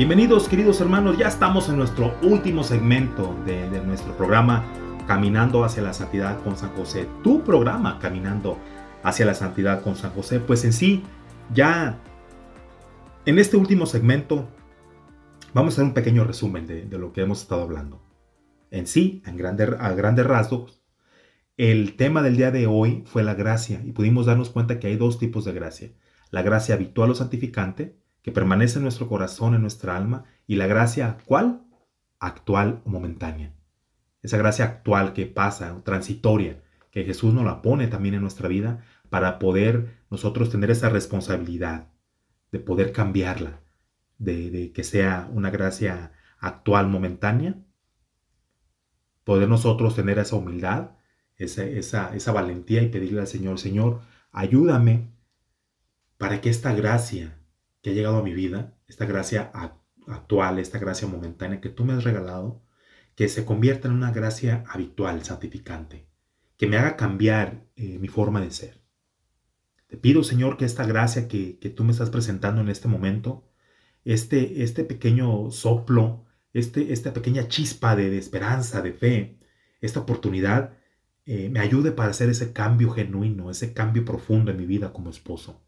Bienvenidos 0.00 0.48
queridos 0.48 0.80
hermanos, 0.80 1.18
ya 1.18 1.28
estamos 1.28 1.68
en 1.68 1.76
nuestro 1.76 2.18
último 2.22 2.64
segmento 2.64 3.36
de, 3.44 3.68
nuestro 3.82 4.16
programa 4.16 4.64
Caminando 5.06 5.62
hacia 5.62 5.82
la 5.82 5.92
Santidad 5.92 6.42
con 6.42 6.56
San 6.56 6.70
José. 6.70 7.06
Tu 7.22 7.44
programa 7.44 7.98
Caminando 7.98 8.56
hacia 9.02 9.26
la 9.26 9.34
Santidad 9.34 9.82
con 9.82 9.96
San 9.96 10.12
José. 10.12 10.40
Pues 10.40 10.64
en 10.64 10.72
sí, 10.72 11.02
ya 11.52 12.00
en 13.26 13.38
este 13.38 13.58
último 13.58 13.84
segmento 13.84 14.48
vamos 15.52 15.74
a 15.74 15.82
hacer 15.82 15.84
un 15.84 15.92
pequeño 15.92 16.24
resumen 16.24 16.66
de, 16.66 16.86
de 16.86 16.98
lo 16.98 17.12
que 17.12 17.20
hemos 17.20 17.42
estado 17.42 17.60
hablando. 17.60 18.02
En 18.70 18.86
sí, 18.86 19.22
en 19.26 19.36
grande, 19.36 19.76
a 19.78 19.92
grandes 19.92 20.24
rasgos, 20.24 20.82
el 21.58 21.96
tema 21.96 22.22
del 22.22 22.38
día 22.38 22.50
de 22.50 22.66
hoy 22.66 23.04
fue 23.04 23.22
la 23.22 23.34
gracia 23.34 23.82
y 23.84 23.92
pudimos 23.92 24.24
darnos 24.24 24.48
cuenta 24.48 24.78
que 24.78 24.86
hay 24.86 24.96
dos 24.96 25.18
tipos 25.18 25.44
de 25.44 25.52
gracia. 25.52 25.92
La 26.30 26.40
gracia 26.40 26.74
habitual 26.74 27.10
o 27.10 27.14
santificante, 27.14 27.99
que 28.22 28.32
permanece 28.32 28.78
en 28.78 28.84
nuestro 28.84 29.08
corazón, 29.08 29.54
en 29.54 29.62
nuestra 29.62 29.96
alma, 29.96 30.24
y 30.46 30.56
la 30.56 30.66
gracia 30.66 31.18
¿cuál? 31.24 31.62
actual 32.18 32.82
o 32.84 32.90
momentánea. 32.90 33.54
Esa 34.22 34.36
gracia 34.36 34.64
actual 34.66 35.12
que 35.12 35.26
pasa, 35.26 35.82
transitoria, 35.84 36.62
que 36.90 37.04
Jesús 37.04 37.32
nos 37.32 37.44
la 37.44 37.62
pone 37.62 37.86
también 37.86 38.14
en 38.14 38.22
nuestra 38.22 38.48
vida 38.48 38.84
para 39.08 39.38
poder 39.38 40.04
nosotros 40.10 40.50
tener 40.50 40.70
esa 40.70 40.88
responsabilidad 40.88 41.88
de 42.52 42.58
poder 42.58 42.92
cambiarla, 42.92 43.60
de, 44.18 44.50
de 44.50 44.72
que 44.72 44.84
sea 44.84 45.28
una 45.32 45.50
gracia 45.50 46.12
actual, 46.38 46.88
momentánea, 46.88 47.54
poder 49.24 49.48
nosotros 49.48 49.94
tener 49.94 50.18
esa 50.18 50.36
humildad, 50.36 50.90
esa, 51.36 51.64
esa, 51.64 52.14
esa 52.14 52.32
valentía 52.32 52.82
y 52.82 52.88
pedirle 52.88 53.20
al 53.20 53.26
Señor, 53.26 53.58
Señor, 53.58 54.00
ayúdame 54.32 55.14
para 56.18 56.40
que 56.40 56.50
esta 56.50 56.74
gracia 56.74 57.39
que 57.82 57.90
ha 57.90 57.92
llegado 57.92 58.18
a 58.18 58.22
mi 58.22 58.34
vida, 58.34 58.76
esta 58.88 59.06
gracia 59.06 59.50
actual, 60.06 60.58
esta 60.58 60.78
gracia 60.78 61.08
momentánea 61.08 61.60
que 61.60 61.68
tú 61.68 61.84
me 61.84 61.92
has 61.92 62.04
regalado, 62.04 62.62
que 63.14 63.28
se 63.28 63.44
convierta 63.44 63.88
en 63.88 63.94
una 63.94 64.12
gracia 64.12 64.64
habitual, 64.68 65.24
santificante, 65.24 66.06
que 66.56 66.66
me 66.66 66.76
haga 66.76 66.96
cambiar 66.96 67.64
eh, 67.76 67.98
mi 67.98 68.08
forma 68.08 68.40
de 68.40 68.50
ser. 68.50 68.80
Te 69.88 69.96
pido, 69.96 70.22
Señor, 70.22 70.56
que 70.56 70.64
esta 70.64 70.86
gracia 70.86 71.26
que, 71.26 71.58
que, 71.58 71.70
tú 71.70 71.84
me 71.84 71.92
estás 71.92 72.10
presentando 72.10 72.60
en 72.60 72.68
este 72.68 72.86
momento, 72.86 73.48
este, 74.04 74.62
este 74.62 74.84
pequeño 74.84 75.50
soplo, 75.50 76.24
este, 76.52 76.92
esta 76.92 77.12
pequeña 77.12 77.48
chispa 77.48 77.96
de, 77.96 78.16
esperanza, 78.16 78.82
de 78.82 78.92
fe, 78.92 79.38
esta 79.80 80.00
oportunidad, 80.00 80.76
eh, 81.26 81.48
me 81.48 81.60
ayude 81.60 81.92
para 81.92 82.10
hacer 82.10 82.28
ese 82.28 82.52
cambio 82.52 82.90
genuino, 82.90 83.50
ese 83.50 83.72
cambio 83.72 84.04
profundo 84.04 84.50
en 84.50 84.58
mi 84.58 84.66
vida 84.66 84.92
como 84.92 85.10
esposo 85.10 85.62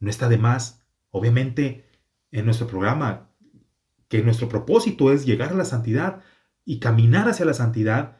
No 0.00 0.10
está 0.10 0.28
de 0.28 0.38
más, 0.38 0.82
obviamente, 1.10 1.88
en 2.32 2.46
nuestro 2.46 2.66
programa, 2.66 3.30
que 4.08 4.22
nuestro 4.22 4.48
propósito 4.48 5.12
es 5.12 5.24
llegar 5.24 5.52
a 5.52 5.54
la 5.54 5.64
santidad 5.64 6.22
y 6.64 6.80
caminar 6.80 7.28
hacia 7.28 7.46
la 7.46 7.54
santidad 7.54 8.16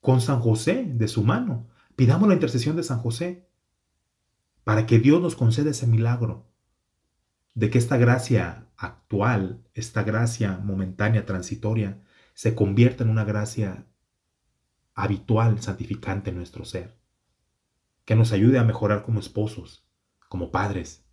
con 0.00 0.20
San 0.20 0.40
José 0.40 0.86
de 0.86 1.08
su 1.08 1.22
mano. 1.22 1.68
Pidamos 1.96 2.28
la 2.28 2.34
intercesión 2.34 2.76
de 2.76 2.82
San 2.82 3.00
José 3.00 3.46
para 4.64 4.86
que 4.86 4.98
Dios 4.98 5.20
nos 5.20 5.36
conceda 5.36 5.70
ese 5.70 5.86
milagro 5.86 6.50
de 7.54 7.70
que 7.70 7.78
esta 7.78 7.96
gracia 7.96 8.66
actual, 8.76 9.62
esta 9.74 10.02
gracia 10.02 10.58
momentánea, 10.58 11.26
transitoria, 11.26 12.00
se 12.34 12.54
convierta 12.54 13.04
en 13.04 13.10
una 13.10 13.24
gracia 13.24 13.86
habitual, 14.94 15.60
santificante 15.60 16.30
en 16.30 16.36
nuestro 16.36 16.64
ser, 16.64 16.98
que 18.04 18.16
nos 18.16 18.32
ayude 18.32 18.58
a 18.58 18.64
mejorar 18.64 19.02
como 19.02 19.20
esposos, 19.20 19.89
como 20.30 20.52
padres, 20.52 21.04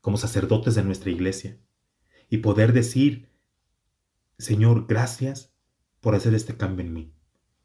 como 0.00 0.16
sacerdotes 0.16 0.74
de 0.74 0.82
nuestra 0.82 1.10
iglesia, 1.10 1.58
y 2.30 2.38
poder 2.38 2.72
decir, 2.72 3.28
Señor, 4.38 4.86
gracias 4.88 5.52
por 6.00 6.14
hacer 6.14 6.32
este 6.32 6.56
cambio 6.56 6.82
en 6.82 6.94
mí. 6.94 7.14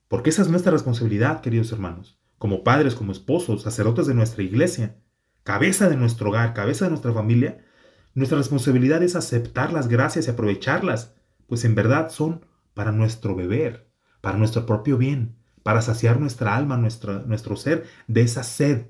Porque 0.09 0.29
esa 0.29 0.41
es 0.41 0.49
nuestra 0.49 0.73
responsabilidad, 0.73 1.39
queridos 1.39 1.71
hermanos, 1.71 2.19
como 2.37 2.65
padres, 2.65 2.95
como 2.95 3.13
esposos, 3.13 3.61
sacerdotes 3.61 4.07
de 4.07 4.13
nuestra 4.13 4.43
iglesia, 4.43 4.97
cabeza 5.43 5.87
de 5.87 5.95
nuestro 5.95 6.31
hogar, 6.31 6.53
cabeza 6.53 6.83
de 6.83 6.91
nuestra 6.91 7.13
familia, 7.13 7.65
nuestra 8.13 8.37
responsabilidad 8.37 9.01
es 9.01 9.15
aceptar 9.15 9.71
las 9.71 9.87
gracias 9.87 10.27
y 10.27 10.31
aprovecharlas, 10.31 11.15
pues 11.47 11.63
en 11.63 11.75
verdad 11.75 12.11
son 12.11 12.45
para 12.73 12.91
nuestro 12.91 13.35
beber, 13.35 13.89
para 14.19 14.37
nuestro 14.37 14.65
propio 14.65 14.97
bien, 14.97 15.37
para 15.63 15.81
saciar 15.81 16.19
nuestra 16.19 16.57
alma, 16.57 16.75
nuestro 16.75 17.55
ser 17.55 17.85
de 18.07 18.21
esa 18.21 18.43
sed 18.43 18.87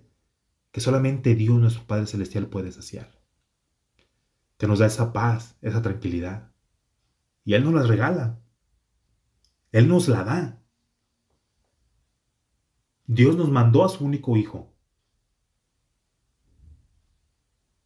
que 0.71 0.81
solamente 0.81 1.35
Dios, 1.35 1.59
nuestro 1.59 1.85
Padre 1.85 2.07
Celestial, 2.07 2.47
puede 2.47 2.71
saciar. 2.71 3.19
Que 4.57 4.67
nos 4.67 4.79
da 4.79 4.85
esa 4.85 5.13
paz, 5.13 5.57
esa 5.61 5.81
tranquilidad. 5.81 6.51
Y 7.43 7.53
Él 7.53 7.63
nos 7.63 7.73
las 7.73 7.87
regala. 7.87 8.41
Él 9.71 9.87
nos 9.87 10.07
la 10.07 10.23
da. 10.23 10.63
Dios 13.05 13.35
nos 13.35 13.49
mandó 13.49 13.85
a 13.85 13.89
su 13.89 14.05
único 14.05 14.37
Hijo. 14.37 14.75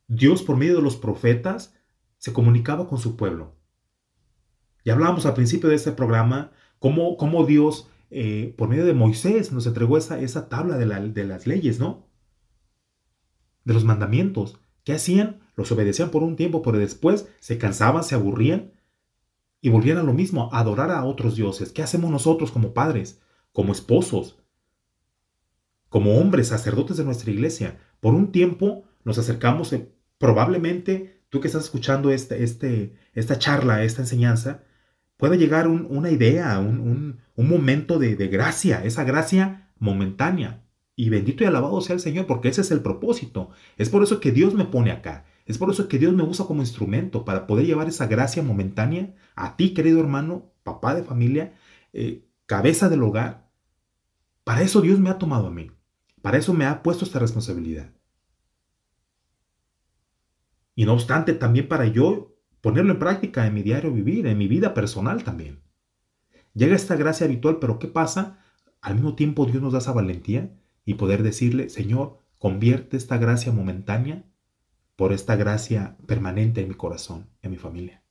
Dios 0.07 0.43
por 0.43 0.57
medio 0.57 0.75
de 0.75 0.81
los 0.81 0.97
profetas 0.97 1.73
se 2.17 2.34
comunicaba 2.34 2.88
con 2.88 2.99
su 2.99 3.15
pueblo. 3.15 3.55
Y 4.84 4.89
hablábamos 4.89 5.25
al 5.25 5.34
principio 5.34 5.69
de 5.69 5.75
este 5.75 5.93
programa 5.93 6.51
cómo, 6.77 7.15
cómo 7.17 7.45
Dios 7.45 7.89
eh, 8.09 8.53
por 8.57 8.69
medio 8.69 8.86
de 8.86 8.93
Moisés 8.93 9.51
nos 9.51 9.65
entregó 9.65 9.97
esa, 9.97 10.19
esa 10.19 10.49
tabla 10.49 10.77
de, 10.77 10.86
de 11.09 11.23
las 11.23 11.47
leyes, 11.47 11.79
¿no? 11.79 12.12
De 13.64 13.74
los 13.74 13.84
mandamientos. 13.84 14.59
¿Qué 14.84 14.93
hacían? 14.93 15.41
Los 15.55 15.72
obedecían 15.72 16.09
por 16.09 16.24
un 16.24 16.36
tiempo, 16.36 16.61
pero 16.61 16.78
después 16.78 17.28
se 17.39 17.57
cansaban, 17.57 18.03
se 18.03 18.16
aburrían 18.16 18.74
y 19.61 19.70
volvían 19.70 19.97
a 19.97 20.03
lo 20.03 20.14
mismo, 20.14 20.49
a 20.51 20.59
adorar 20.59 20.91
a 20.91 21.05
otros 21.05 21.36
dioses. 21.36 21.72
¿Qué 21.72 21.84
hacemos 21.84 22.11
nosotros 22.11 22.51
como 22.51 22.74
padres, 22.74 23.22
como 23.51 23.72
esposos, 23.72 24.43
como 25.88 26.18
hombres, 26.18 26.49
sacerdotes 26.49 26.97
de 26.97 27.05
nuestra 27.05 27.32
iglesia? 27.32 27.80
Por 27.99 28.14
un 28.14 28.32
tiempo 28.32 28.84
nos 29.05 29.18
acercamos, 29.18 29.72
eh, 29.74 29.89
probablemente 30.18 31.24
tú 31.30 31.39
que 31.39 31.47
estás 31.47 31.64
escuchando 31.64 32.11
este, 32.11 32.43
este, 32.43 32.95
esta 33.14 33.39
charla, 33.39 33.84
esta 33.84 34.01
enseñanza, 34.01 34.64
puede 35.18 35.38
llegar 35.38 35.68
una 35.68 36.11
idea, 36.11 36.59
un, 36.59 37.22
momento 37.36 37.97
de, 37.99 38.16
gracia, 38.28 38.84
esa 38.84 39.03
gracia 39.03 39.72
momentánea. 39.80 40.62
Y 40.96 41.10
bendito 41.10 41.44
y 41.44 41.48
alabado 41.48 41.82
sea 41.82 41.96
el 41.96 42.02
Señor, 42.02 42.28
porque 42.28 42.50
ese 42.50 42.62
es 42.62 42.72
el 42.72 42.82
propósito. 42.82 43.50
Es 43.78 43.89
por 43.89 44.04
eso 44.04 44.20
que 44.20 44.32
Dios 44.32 44.54
me 44.54 44.66
pone 44.66 44.91
acá. 44.91 45.26
Es 45.46 45.58
por 45.58 45.70
eso 45.70 45.88
que 45.88 46.00
Dios 46.00 46.14
me 46.14 46.24
usa 46.24 46.46
como 46.46 46.62
instrumento 46.62 47.26
para 47.26 47.48
poder 47.48 47.66
llevar 47.66 47.88
esa 47.88 48.08
gracia 48.08 48.44
momentánea 48.44 49.16
a 49.36 49.58
ti, 49.58 49.74
querido 49.74 50.00
hermano, 50.00 50.52
papá 50.64 50.96
de 50.96 51.04
familia, 51.04 51.56
eh, 51.91 52.26
cabeza 52.46 52.89
del 52.89 53.04
hogar. 53.04 53.50
Para 54.44 54.62
eso 54.62 54.82
Dios 54.82 55.00
me 55.00 55.10
ha 55.10 55.18
tomado 55.18 55.48
a 55.48 55.52
mí. 55.52 55.72
Para 56.22 56.38
eso 56.38 56.54
me 56.54 56.66
ha 56.66 56.84
puesto 56.84 57.06
esta 57.06 57.20
responsabilidad. 57.20 57.91
Y 60.76 60.86
no 60.86 60.94
obstante, 60.94 61.34
también 61.34 61.68
para 61.68 61.86
yo 61.88 62.36
ponerlo 62.62 62.94
en 62.94 63.00
práctica 63.00 63.46
en 63.46 63.54
mi 63.54 63.64
diario 63.64 63.91
vivir, 63.91 64.28
en 64.28 64.38
mi 64.38 64.48
vida 64.48 64.74
personal 64.74 65.24
también. 65.24 65.62
Llega 66.54 66.76
esta 66.76 66.96
gracia 66.96 67.26
habitual, 67.26 67.58
pero 67.60 67.80
¿qué 67.80 67.88
pasa? 67.88 68.39
Al 68.80 68.96
mismo 68.96 69.16
tiempo 69.16 69.46
Dios 69.46 69.62
nos 69.62 69.74
da 69.74 69.80
esa 69.80 69.91
valentía 69.91 70.52
y 70.86 70.95
poder 70.95 71.23
decirle, 71.23 71.69
Señor, 71.69 72.17
convierte 72.39 72.97
esta 72.97 73.17
gracia 73.17 73.51
momentánea 73.51 74.25
por 74.95 75.13
esta 75.13 75.36
gracia 75.36 75.97
permanente 76.05 76.61
en 76.61 76.67
mi 76.69 76.75
corazón, 76.75 77.29
en 77.41 77.51
mi 77.51 77.57
familia. 77.57 78.03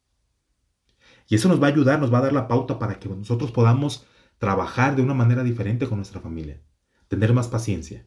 Y 1.29 1.37
eso 1.37 1.49
nos 1.49 1.63
va 1.63 1.69
a 1.69 1.71
ayudar, 1.71 2.01
nos 2.01 2.13
va 2.13 2.19
a 2.19 2.23
dar 2.23 2.33
la 2.33 2.49
pauta 2.49 2.79
para 2.79 2.99
que 2.99 3.09
nosotros 3.09 3.53
podamos 3.53 4.07
trabajar 4.39 4.97
de 4.97 5.03
una 5.03 5.15
manera 5.15 5.45
diferente 5.45 5.87
con 5.87 5.99
nuestra 5.99 6.21
familia, 6.21 6.61
tener 7.09 7.33
más 7.33 7.49
paciencia. 7.49 8.07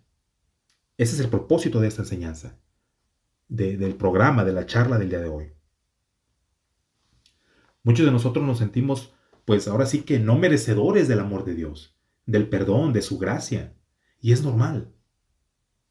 Ese 0.97 1.15
es 1.15 1.21
el 1.21 1.29
propósito 1.29 1.79
de 1.79 1.87
esta 1.87 2.01
enseñanza, 2.01 2.59
del 3.47 3.95
programa, 3.95 4.43
de 4.43 4.53
la 4.53 4.65
charla 4.65 4.97
del 4.97 5.09
día 5.09 5.19
de 5.19 5.29
hoy. 5.29 5.53
Muchos 7.83 8.05
de 8.05 8.11
nosotros 8.11 8.43
nos 8.45 8.57
sentimos, 8.57 9.13
pues 9.45 9.67
ahora 9.67 9.85
sí 9.85 10.01
que 10.01 10.19
no 10.19 10.37
merecedores 10.37 11.07
del 11.07 11.19
amor 11.19 11.45
de 11.45 11.53
Dios, 11.53 11.95
del 12.25 12.49
perdón, 12.49 12.93
de 12.93 13.03
su 13.03 13.19
gracia. 13.19 13.74
Y 14.25 14.31
es 14.31 14.41
normal. 14.43 14.91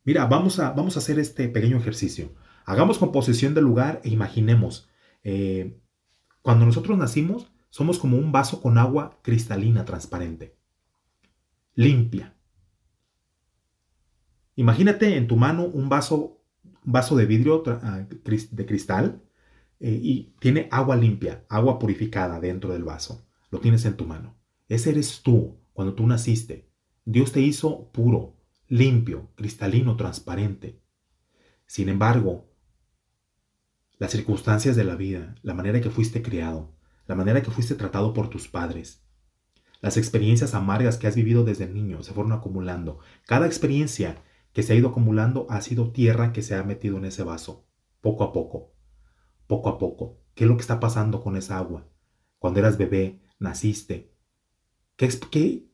Mira, 0.03 0.27
vamos 0.27 0.59
a, 0.59 0.73
vamos 0.73 0.97
a 0.97 0.99
hacer 0.99 1.21
este 1.21 1.47
pequeño 1.49 1.77
ejercicio. 1.77 2.35
Hagamos 2.65 2.99
composición 2.99 3.55
del 3.55 3.63
lugar 3.63 4.01
e 4.03 4.09
imaginemos, 4.09 4.89
eh, 5.23 5.81
cuando 6.43 6.67
nosotros 6.67 6.99
nacimos, 6.99 7.53
somos 7.71 8.01
como 8.01 8.17
un 8.17 8.33
vaso 8.33 8.61
con 8.61 8.77
agua 8.77 9.21
cristalina, 9.23 9.85
transparente, 9.85 10.59
limpia. 11.77 12.37
Imagínate 14.57 15.17
en 15.17 15.29
tu 15.29 15.37
mano 15.37 15.67
un 15.67 15.89
vaso, 15.89 16.43
vaso 16.83 17.15
de 17.15 17.27
vidrio 17.27 17.63
ah, 17.69 18.05
de 18.09 18.67
cristal 18.67 19.23
eh, 19.79 20.01
y 20.03 20.35
tiene 20.41 20.67
agua 20.73 20.97
limpia, 20.97 21.47
agua 21.49 21.79
purificada 21.79 22.41
dentro 22.41 22.73
del 22.73 22.83
vaso. 22.83 23.29
Lo 23.53 23.61
tienes 23.61 23.85
en 23.85 23.97
tu 23.97 24.07
mano. 24.07 24.37
Ese 24.67 24.91
eres 24.91 25.23
tú 25.23 25.61
cuando 25.73 25.95
tú 25.95 26.05
naciste. 26.05 26.74
Dios 27.05 27.33
te 27.33 27.41
hizo 27.41 27.91
puro, 27.93 28.37
limpio, 28.69 29.31
cristalino, 29.35 29.97
transparente. 29.97 30.81
Sin 31.67 31.89
embargo, 31.89 32.51
las 33.99 34.13
circunstancias 34.13 34.77
de 34.77 34.85
la 34.85 34.97
vida, 34.97 35.35
la 35.43 35.55
manera 35.55 35.81
que 35.81 35.91
fuiste 35.91 36.23
criado, 36.23 36.75
la 37.07 37.15
manera 37.15 37.43
que 37.43 37.51
fuiste 37.51 37.75
tratado 37.75 38.13
por 38.13 38.29
tus 38.29 38.49
padres, 38.49 39.03
las 39.81 39.97
experiencias 39.97 40.55
amargas 40.55 40.97
que 40.97 41.07
has 41.07 41.15
vivido 41.15 41.45
desde 41.45 41.69
niño 41.69 42.03
se 42.03 42.13
fueron 42.13 42.33
acumulando. 42.33 43.01
Cada 43.27 43.47
experiencia 43.47 44.23
que 44.53 44.63
se 44.63 44.73
ha 44.73 44.77
ido 44.77 44.89
acumulando 44.89 45.47
ha 45.51 45.61
sido 45.61 45.93
tierra 45.93 46.33
que 46.33 46.43
se 46.43 46.55
ha 46.55 46.63
metido 46.63 46.97
en 46.97 47.05
ese 47.05 47.23
vaso, 47.23 47.67
poco 48.01 48.25
a 48.25 48.33
poco 48.33 48.75
poco 49.47 49.69
a 49.69 49.79
poco. 49.79 50.21
¿Qué 50.35 50.45
es 50.45 50.51
lo 50.51 50.57
que 50.57 50.63
está 50.63 50.81
pasando 50.81 51.23
con 51.23 51.37
esa 51.37 51.59
agua? 51.59 51.89
Cuando 52.39 52.61
eras 52.61 52.79
bebé, 52.79 53.21
naciste. 53.39 54.13
¿Qué, 54.97 55.09
qué, 55.31 55.71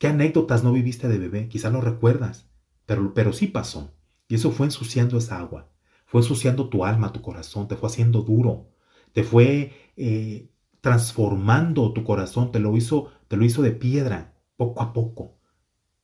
qué 0.00 0.08
anécdotas 0.08 0.64
no 0.64 0.72
viviste 0.72 1.08
de 1.08 1.18
bebé? 1.18 1.48
Quizá 1.48 1.70
no 1.70 1.82
recuerdas, 1.82 2.48
pero, 2.86 3.12
pero 3.12 3.34
sí 3.34 3.46
pasó. 3.46 3.94
Y 4.28 4.36
eso 4.36 4.50
fue 4.50 4.66
ensuciando 4.66 5.18
esa 5.18 5.38
agua. 5.38 5.70
Fue 6.06 6.22
ensuciando 6.22 6.70
tu 6.70 6.86
alma, 6.86 7.12
tu 7.12 7.20
corazón, 7.20 7.68
te 7.68 7.76
fue 7.76 7.90
haciendo 7.90 8.22
duro. 8.22 8.70
Te 9.12 9.24
fue 9.24 9.92
eh, 9.98 10.50
transformando 10.80 11.92
tu 11.92 12.02
corazón, 12.02 12.50
te 12.50 12.60
lo, 12.60 12.74
hizo, 12.78 13.12
te 13.28 13.36
lo 13.36 13.44
hizo 13.44 13.60
de 13.60 13.72
piedra, 13.72 14.34
poco 14.56 14.80
a 14.80 14.94
poco. 14.94 15.38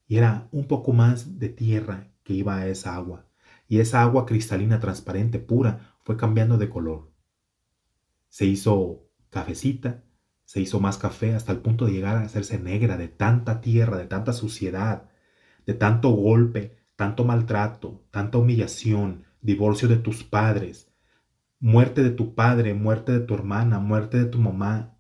Y 0.07 0.19
era 0.19 0.47
un 0.53 0.67
poco 0.67 0.93
más 0.93 1.39
de 1.39 1.49
tierra 1.49 2.13
que 2.23 2.35
iba 2.35 2.57
a 2.59 2.67
esa 2.69 2.95
agua. 2.97 3.27
Y 3.67 3.79
esa 3.79 4.03
agua 4.03 4.27
cristalina, 4.27 4.79
transparente, 4.79 5.39
pura, 5.39 5.97
fue 6.03 6.19
cambiando 6.19 6.59
de 6.59 6.69
color. 6.69 7.11
Se 8.29 8.45
hizo 8.45 9.09
cafecita, 9.31 10.05
se 10.47 10.61
hizo 10.61 10.81
más 10.81 10.97
café 10.97 11.35
hasta 11.35 11.53
el 11.53 11.59
punto 11.59 11.87
de 11.87 11.93
llegar 11.93 12.17
a 12.17 12.23
hacerse 12.23 12.59
negra 12.59 12.97
de 12.97 13.09
tanta 13.09 13.61
tierra, 13.61 13.99
de 13.99 14.07
tanta 14.07 14.33
suciedad, 14.33 15.11
de 15.67 15.75
tanto 15.75 16.11
golpe, 16.11 16.79
tanto 16.95 17.25
maltrato, 17.25 18.07
tanta 18.13 18.39
humillación, 18.39 19.25
divorcio 19.43 19.89
de 19.89 19.97
tus 19.97 20.23
padres, 20.23 20.89
muerte 21.59 22.05
de 22.05 22.11
tu 22.11 22.37
padre, 22.37 22.75
muerte 22.75 23.11
de 23.11 23.21
tu 23.21 23.35
hermana, 23.35 23.81
muerte 23.81 24.19
de 24.19 24.27
tu 24.27 24.39
mamá, 24.39 24.97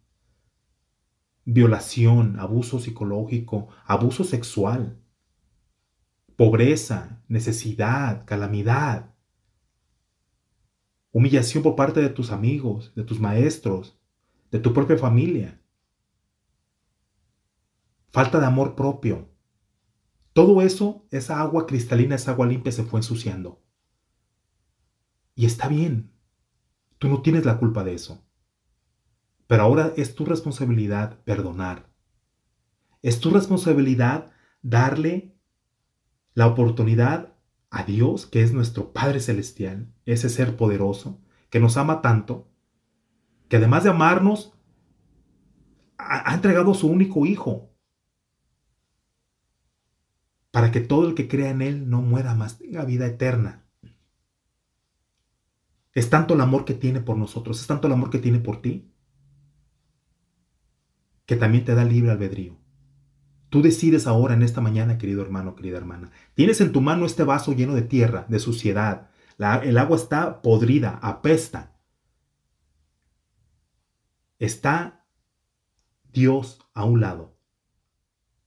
violación, 1.44 2.40
abuso 2.40 2.80
psicológico, 2.80 3.68
abuso 3.86 4.24
sexual, 4.24 4.98
pobreza, 6.34 7.22
necesidad, 7.28 8.24
calamidad, 8.26 9.14
humillación 11.12 11.62
por 11.62 11.76
parte 11.76 12.00
de 12.00 12.08
tus 12.08 12.32
amigos, 12.32 12.92
de 12.96 13.04
tus 13.04 13.20
maestros, 13.20 13.96
de 14.50 14.58
tu 14.58 14.72
propia 14.72 14.96
familia, 14.96 15.60
falta 18.10 18.40
de 18.40 18.46
amor 18.46 18.74
propio. 18.74 19.28
Todo 20.32 20.62
eso, 20.62 21.06
esa 21.10 21.40
agua 21.40 21.66
cristalina, 21.66 22.14
esa 22.14 22.32
agua 22.32 22.46
limpia 22.46 22.72
se 22.72 22.84
fue 22.84 23.00
ensuciando. 23.00 23.62
Y 25.34 25.46
está 25.46 25.68
bien. 25.68 26.12
Tú 26.98 27.08
no 27.08 27.22
tienes 27.22 27.44
la 27.44 27.58
culpa 27.58 27.84
de 27.84 27.94
eso. 27.94 28.26
Pero 29.46 29.62
ahora 29.62 29.92
es 29.96 30.14
tu 30.14 30.24
responsabilidad 30.24 31.22
perdonar. 31.24 31.90
Es 33.02 33.20
tu 33.20 33.30
responsabilidad 33.30 34.32
darle 34.62 35.36
la 36.34 36.46
oportunidad 36.46 37.34
a 37.70 37.84
Dios, 37.84 38.26
que 38.26 38.42
es 38.42 38.52
nuestro 38.52 38.92
Padre 38.92 39.20
Celestial, 39.20 39.92
ese 40.06 40.28
ser 40.28 40.56
poderoso, 40.56 41.20
que 41.50 41.60
nos 41.60 41.76
ama 41.76 42.00
tanto, 42.00 42.50
que 43.48 43.56
además 43.56 43.84
de 43.84 43.90
amarnos, 43.90 44.52
ha, 45.98 46.34
entregado 46.34 46.74
su 46.74 46.88
único 46.88 47.26
Hijo, 47.26 47.70
para 50.50 50.70
que 50.70 50.80
todo 50.80 51.08
el 51.08 51.14
que 51.14 51.28
crea 51.28 51.50
en 51.50 51.62
Él 51.62 51.90
no 51.90 52.00
muera 52.02 52.34
más, 52.34 52.58
tenga 52.58 52.84
vida 52.84 53.06
eterna. 53.06 53.64
Es 55.92 56.10
tanto 56.10 56.34
el 56.34 56.40
amor 56.40 56.64
que 56.64 56.74
tiene 56.74 57.00
por 57.00 57.16
nosotros, 57.16 57.60
es 57.60 57.66
tanto 57.66 57.86
el 57.86 57.92
amor 57.92 58.10
que 58.10 58.18
tiene 58.18 58.38
por 58.38 58.60
ti, 58.60 58.90
que 61.24 61.36
también 61.36 61.64
te 61.64 61.74
da 61.74 61.84
libre 61.84 62.10
albedrío. 62.10 62.56
Tú 63.48 63.62
decides 63.62 64.06
ahora 64.06 64.34
en 64.34 64.42
esta 64.42 64.60
mañana, 64.60 64.98
querido 64.98 65.22
hermano, 65.22 65.54
querida 65.54 65.78
hermana. 65.78 66.10
Tienes 66.34 66.60
en 66.60 66.72
tu 66.72 66.80
mano 66.80 67.06
este 67.06 67.24
vaso 67.24 67.52
lleno 67.52 67.74
de 67.74 67.82
tierra, 67.82 68.26
de 68.28 68.38
suciedad. 68.38 69.08
el 69.38 69.78
agua 69.78 69.96
está 69.96 70.42
podrida, 70.42 70.98
apesta. 71.02 71.75
Está 74.38 75.06
Dios 76.12 76.58
a 76.74 76.84
un 76.84 77.00
lado, 77.00 77.36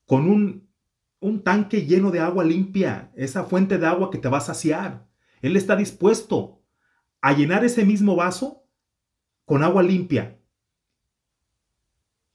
con 0.06 0.30
un, 0.30 0.70
un 1.20 1.44
tanque 1.44 1.86
lleno 1.86 2.12
de 2.12 2.20
agua 2.20 2.44
limpia, 2.44 3.12
esa 3.16 3.44
fuente 3.44 3.78
de 3.78 3.88
agua 3.88 4.10
que 4.12 4.18
te 4.18 4.30
va 4.30 4.40
a 4.40 4.42
saciar. 4.42 5.08
Él 5.42 5.56
está 5.56 5.76
dispuesto 5.76 6.62
a 7.22 7.34
llenar 7.34 7.64
ese 7.64 7.86
mismo 7.86 8.16
vaso 8.16 8.66
con 9.46 9.64
agua 9.64 9.84
limpia 9.84 10.40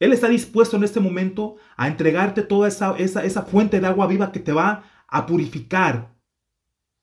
él 0.05 0.12
está 0.12 0.28
dispuesto 0.28 0.76
en 0.76 0.84
este 0.84 1.00
momento 1.00 1.57
a 1.76 1.88
entregarte 1.88 2.42
toda 2.42 2.68
esa, 2.68 2.94
esa, 2.98 3.24
esa 3.24 3.42
fuente 3.42 3.80
de 3.80 3.86
agua 3.86 4.07
viva 4.07 4.32
que 4.32 4.40
te 4.40 4.52
va 4.52 4.84
a 5.09 5.26
purificar. 5.26 6.14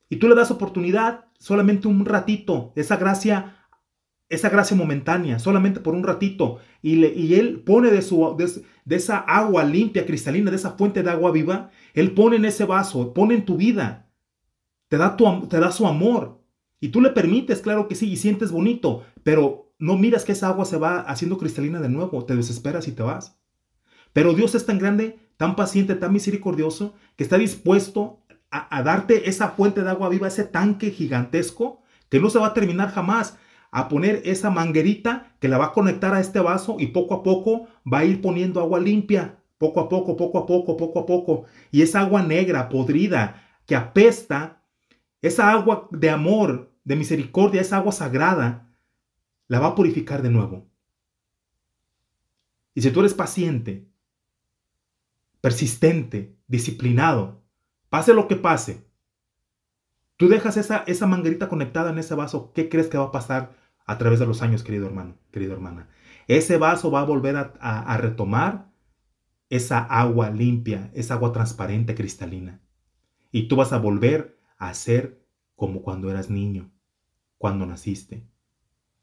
Y 0.08 0.16
tú 0.16 0.28
le 0.28 0.34
das 0.34 0.50
oportunidad 0.50 1.24
solamente 1.38 1.88
un 1.88 2.04
ratito, 2.04 2.72
esa 2.76 2.96
gracia, 2.96 3.61
esa 4.32 4.48
gracia 4.48 4.76
momentánea, 4.76 5.38
solamente 5.38 5.80
por 5.80 5.94
un 5.94 6.02
ratito. 6.02 6.58
Y, 6.80 6.96
le, 6.96 7.12
y 7.12 7.34
Él 7.34 7.60
pone 7.60 7.90
de, 7.90 8.02
su, 8.02 8.36
de, 8.36 8.96
esa 8.96 9.18
agua 9.18 9.62
limpia, 9.62 10.06
cristalina, 10.06 10.50
de 10.50 10.56
esa 10.56 10.72
fuente 10.72 11.02
de 11.02 11.10
agua 11.10 11.30
viva, 11.30 11.70
Él 11.94 12.12
pone 12.12 12.36
en 12.36 12.46
ese 12.46 12.64
vaso, 12.64 13.12
pone 13.12 13.34
en 13.34 13.44
tu 13.44 13.56
vida. 13.56 14.10
Te 14.88 14.96
da, 14.96 15.16
tu, 15.16 15.46
te 15.48 15.60
da 15.60 15.70
su 15.70 15.86
amor. 15.86 16.42
Y 16.80 16.88
tú 16.88 17.00
le 17.00 17.10
permites, 17.10 17.60
claro 17.60 17.88
que 17.88 17.94
sí, 17.94 18.10
y 18.10 18.16
sientes 18.16 18.50
bonito, 18.50 19.04
pero 19.22 19.72
no 19.78 19.98
miras 19.98 20.24
que 20.24 20.32
esa 20.32 20.48
agua 20.48 20.64
se 20.64 20.78
va 20.78 21.00
haciendo 21.00 21.38
cristalina 21.38 21.80
de 21.80 21.88
nuevo, 21.88 22.24
te 22.24 22.34
desesperas 22.34 22.88
y 22.88 22.92
te 22.92 23.02
vas. 23.02 23.38
Pero 24.12 24.32
Dios 24.32 24.54
es 24.54 24.64
tan 24.64 24.78
grande, 24.78 25.18
tan 25.36 25.56
paciente, 25.56 25.94
tan 25.94 26.12
misericordioso, 26.12 26.94
que 27.16 27.24
está 27.24 27.38
dispuesto 27.38 28.22
a, 28.50 28.82
darte 28.82 29.28
esa 29.28 29.50
fuente 29.50 29.82
de 29.82 29.90
agua 29.90 30.08
viva, 30.08 30.28
ese 30.28 30.44
tanque 30.44 30.90
gigantesco, 30.90 31.82
que 32.08 32.20
no 32.20 32.30
se 32.30 32.38
va 32.38 32.48
a 32.48 32.54
terminar 32.54 32.90
jamás, 32.90 33.38
a 33.72 33.88
poner 33.88 34.20
esa 34.26 34.50
manguerita 34.50 35.34
que 35.40 35.48
la 35.48 35.56
va 35.56 35.66
a 35.66 35.72
conectar 35.72 36.14
a 36.14 36.20
este 36.20 36.40
vaso 36.40 36.76
y 36.78 36.88
poco 36.88 37.14
a 37.14 37.22
poco 37.22 37.68
va 37.90 38.00
a 38.00 38.04
ir 38.04 38.20
poniendo 38.20 38.60
agua 38.60 38.78
limpia, 38.78 39.38
poco 39.56 39.80
a 39.80 39.88
poco, 39.88 40.14
poco 40.14 40.38
a 40.38 40.46
poco, 40.46 40.76
poco 40.76 41.00
a 41.00 41.06
poco. 41.06 41.44
Y 41.70 41.80
esa 41.80 42.00
agua 42.00 42.22
negra, 42.22 42.68
podrida, 42.68 43.42
que 43.66 43.74
apesta, 43.74 44.62
esa 45.22 45.50
agua 45.50 45.88
de 45.90 46.10
amor, 46.10 46.70
de 46.84 46.96
misericordia, 46.96 47.62
esa 47.62 47.78
agua 47.78 47.92
sagrada, 47.92 48.70
la 49.48 49.58
va 49.58 49.68
a 49.68 49.74
purificar 49.74 50.20
de 50.20 50.30
nuevo. 50.30 50.68
Y 52.74 52.82
si 52.82 52.90
tú 52.90 53.00
eres 53.00 53.14
paciente, 53.14 53.88
persistente, 55.40 56.36
disciplinado, 56.46 57.40
pase 57.88 58.12
lo 58.12 58.28
que 58.28 58.36
pase, 58.36 58.86
tú 60.18 60.28
dejas 60.28 60.58
esa, 60.58 60.84
esa 60.86 61.06
manguerita 61.06 61.48
conectada 61.48 61.90
en 61.90 61.98
ese 61.98 62.14
vaso, 62.14 62.52
¿qué 62.52 62.68
crees 62.68 62.88
que 62.88 62.98
va 62.98 63.04
a 63.04 63.12
pasar 63.12 63.61
a 63.86 63.98
través 63.98 64.18
de 64.18 64.26
los 64.26 64.42
años, 64.42 64.62
querido 64.62 64.86
hermano, 64.86 65.16
querida 65.30 65.52
hermana? 65.52 65.88
Ese 66.28 66.56
vaso 66.56 66.90
va 66.90 67.00
a 67.00 67.04
volver 67.04 67.36
a, 67.36 67.52
a 67.60 67.96
retomar 67.96 68.70
esa 69.50 69.80
agua 69.80 70.30
limpia, 70.30 70.90
esa 70.94 71.14
agua 71.14 71.32
transparente, 71.32 71.94
cristalina. 71.94 72.60
Y 73.30 73.48
tú 73.48 73.56
vas 73.56 73.72
a 73.72 73.78
volver 73.78 74.38
a 74.58 74.72
ser 74.74 75.24
como 75.56 75.82
cuando 75.82 76.10
eras 76.10 76.30
niño, 76.30 76.70
cuando 77.38 77.66
naciste 77.66 78.26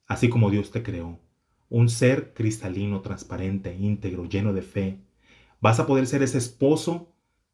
así 0.10 0.28
como 0.28 0.50
Dios 0.50 0.72
te 0.72 0.84
creó. 0.84 1.22
Un 1.70 1.88
ser 1.88 2.34
cristalino, 2.34 3.02
transparente, 3.02 3.74
íntegro, 3.76 4.26
lleno 4.26 4.52
de 4.52 4.64
fe. 4.64 5.00
Vas 5.62 5.80
a 5.80 5.86
poder 5.86 6.08
ser 6.08 6.24
ese 6.24 6.40
esposo 6.40 7.14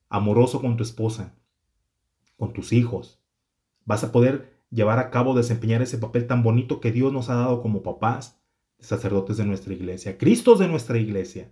amoroso 0.09 0.61
con 0.61 0.77
tu 0.77 0.83
esposa, 0.83 1.35
con 2.37 2.53
tus 2.53 2.71
hijos. 2.71 3.21
Vas 3.83 4.03
a 4.03 4.11
poder 4.11 4.54
llevar 4.75 4.99
a 4.99 5.09
cabo, 5.09 5.33
desempeñar 5.33 5.81
ese 5.81 5.97
papel 5.97 6.27
tan 6.27 6.43
bonito 6.43 6.81
que 6.81 6.91
Dios 6.91 7.13
nos 7.13 7.29
ha 7.29 7.35
dado 7.35 7.61
como 7.61 7.81
papás, 7.81 8.37
sacerdotes 8.79 9.37
de 9.37 9.45
nuestra 9.45 9.73
iglesia, 9.73 10.17
Cristos 10.17 10.59
de 10.59 10.67
nuestra 10.67 10.97
iglesia. 10.97 11.51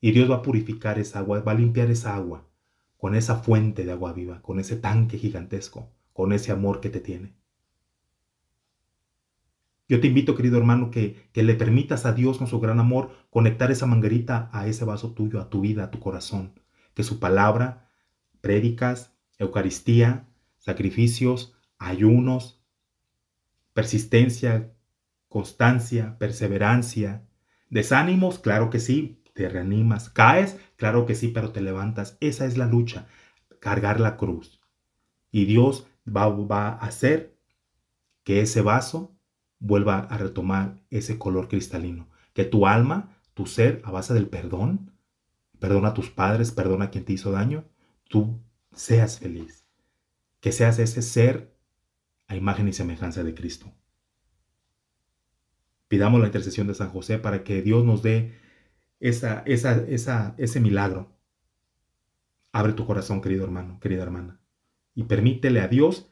Y 0.00 0.12
Dios 0.12 0.30
va 0.30 0.36
a 0.36 0.42
purificar 0.42 0.98
esa 0.98 1.18
agua, 1.18 1.40
va 1.40 1.52
a 1.52 1.56
limpiar 1.56 1.90
esa 1.90 2.16
agua 2.16 2.46
con 2.96 3.14
esa 3.14 3.36
fuente 3.36 3.84
de 3.84 3.92
agua 3.92 4.12
viva, 4.12 4.40
con 4.40 4.58
ese 4.58 4.76
tanque 4.76 5.18
gigantesco, 5.18 5.90
con 6.12 6.32
ese 6.32 6.52
amor 6.52 6.80
que 6.80 6.88
te 6.88 7.00
tiene. 7.00 7.34
Yo 9.88 10.00
te 10.00 10.06
invito, 10.06 10.34
querido 10.34 10.56
hermano, 10.56 10.90
que, 10.90 11.28
que 11.32 11.42
le 11.42 11.54
permitas 11.54 12.06
a 12.06 12.12
Dios 12.12 12.38
con 12.38 12.46
su 12.46 12.60
gran 12.60 12.78
amor 12.78 13.10
conectar 13.28 13.70
esa 13.70 13.86
manguerita 13.86 14.48
a 14.52 14.66
ese 14.66 14.84
vaso 14.84 15.12
tuyo, 15.12 15.40
a 15.40 15.50
tu 15.50 15.60
vida, 15.60 15.84
a 15.84 15.90
tu 15.90 15.98
corazón. 15.98 16.52
Que 16.94 17.02
su 17.02 17.18
palabra, 17.18 17.90
prédicas, 18.40 19.12
Eucaristía, 19.38 20.28
sacrificios, 20.58 21.54
ayunos, 21.80 22.62
persistencia, 23.72 24.72
constancia, 25.28 26.16
perseverancia, 26.18 27.26
desánimos, 27.70 28.38
claro 28.38 28.70
que 28.70 28.78
sí, 28.78 29.22
te 29.34 29.48
reanimas, 29.48 30.10
caes, 30.10 30.58
claro 30.76 31.06
que 31.06 31.16
sí, 31.16 31.28
pero 31.28 31.50
te 31.50 31.60
levantas. 31.60 32.16
Esa 32.20 32.44
es 32.44 32.56
la 32.56 32.66
lucha, 32.66 33.08
cargar 33.58 33.98
la 33.98 34.16
cruz. 34.16 34.60
Y 35.32 35.46
Dios 35.46 35.86
va, 36.06 36.28
va 36.28 36.68
a 36.68 36.86
hacer 36.86 37.36
que 38.22 38.42
ese 38.42 38.60
vaso 38.60 39.16
vuelva 39.58 40.00
a 40.00 40.18
retomar 40.18 40.82
ese 40.90 41.18
color 41.18 41.48
cristalino. 41.48 42.08
Que 42.34 42.44
tu 42.44 42.66
alma, 42.66 43.16
tu 43.34 43.46
ser, 43.46 43.80
a 43.84 43.90
base 43.90 44.12
del 44.12 44.28
perdón, 44.28 44.92
perdona 45.58 45.88
a 45.88 45.94
tus 45.94 46.10
padres, 46.10 46.52
perdona 46.52 46.86
a 46.86 46.90
quien 46.90 47.04
te 47.04 47.14
hizo 47.14 47.32
daño, 47.32 47.64
tú 48.08 48.42
seas 48.72 49.18
feliz. 49.18 49.64
Que 50.40 50.52
seas 50.52 50.78
ese 50.78 51.02
ser 51.02 51.49
a 52.30 52.36
imagen 52.36 52.68
y 52.68 52.72
semejanza 52.72 53.24
de 53.24 53.34
Cristo. 53.34 53.72
Pidamos 55.88 56.20
la 56.20 56.26
intercesión 56.26 56.68
de 56.68 56.74
San 56.74 56.90
José 56.90 57.18
para 57.18 57.42
que 57.42 57.60
Dios 57.60 57.84
nos 57.84 58.04
dé 58.04 58.38
esa, 59.00 59.42
esa, 59.46 59.84
esa, 59.88 60.36
ese 60.38 60.60
milagro. 60.60 61.12
Abre 62.52 62.72
tu 62.72 62.86
corazón, 62.86 63.20
querido 63.20 63.42
hermano, 63.42 63.80
querida 63.80 64.04
hermana, 64.04 64.40
y 64.94 65.04
permítele 65.04 65.60
a 65.60 65.66
Dios 65.66 66.08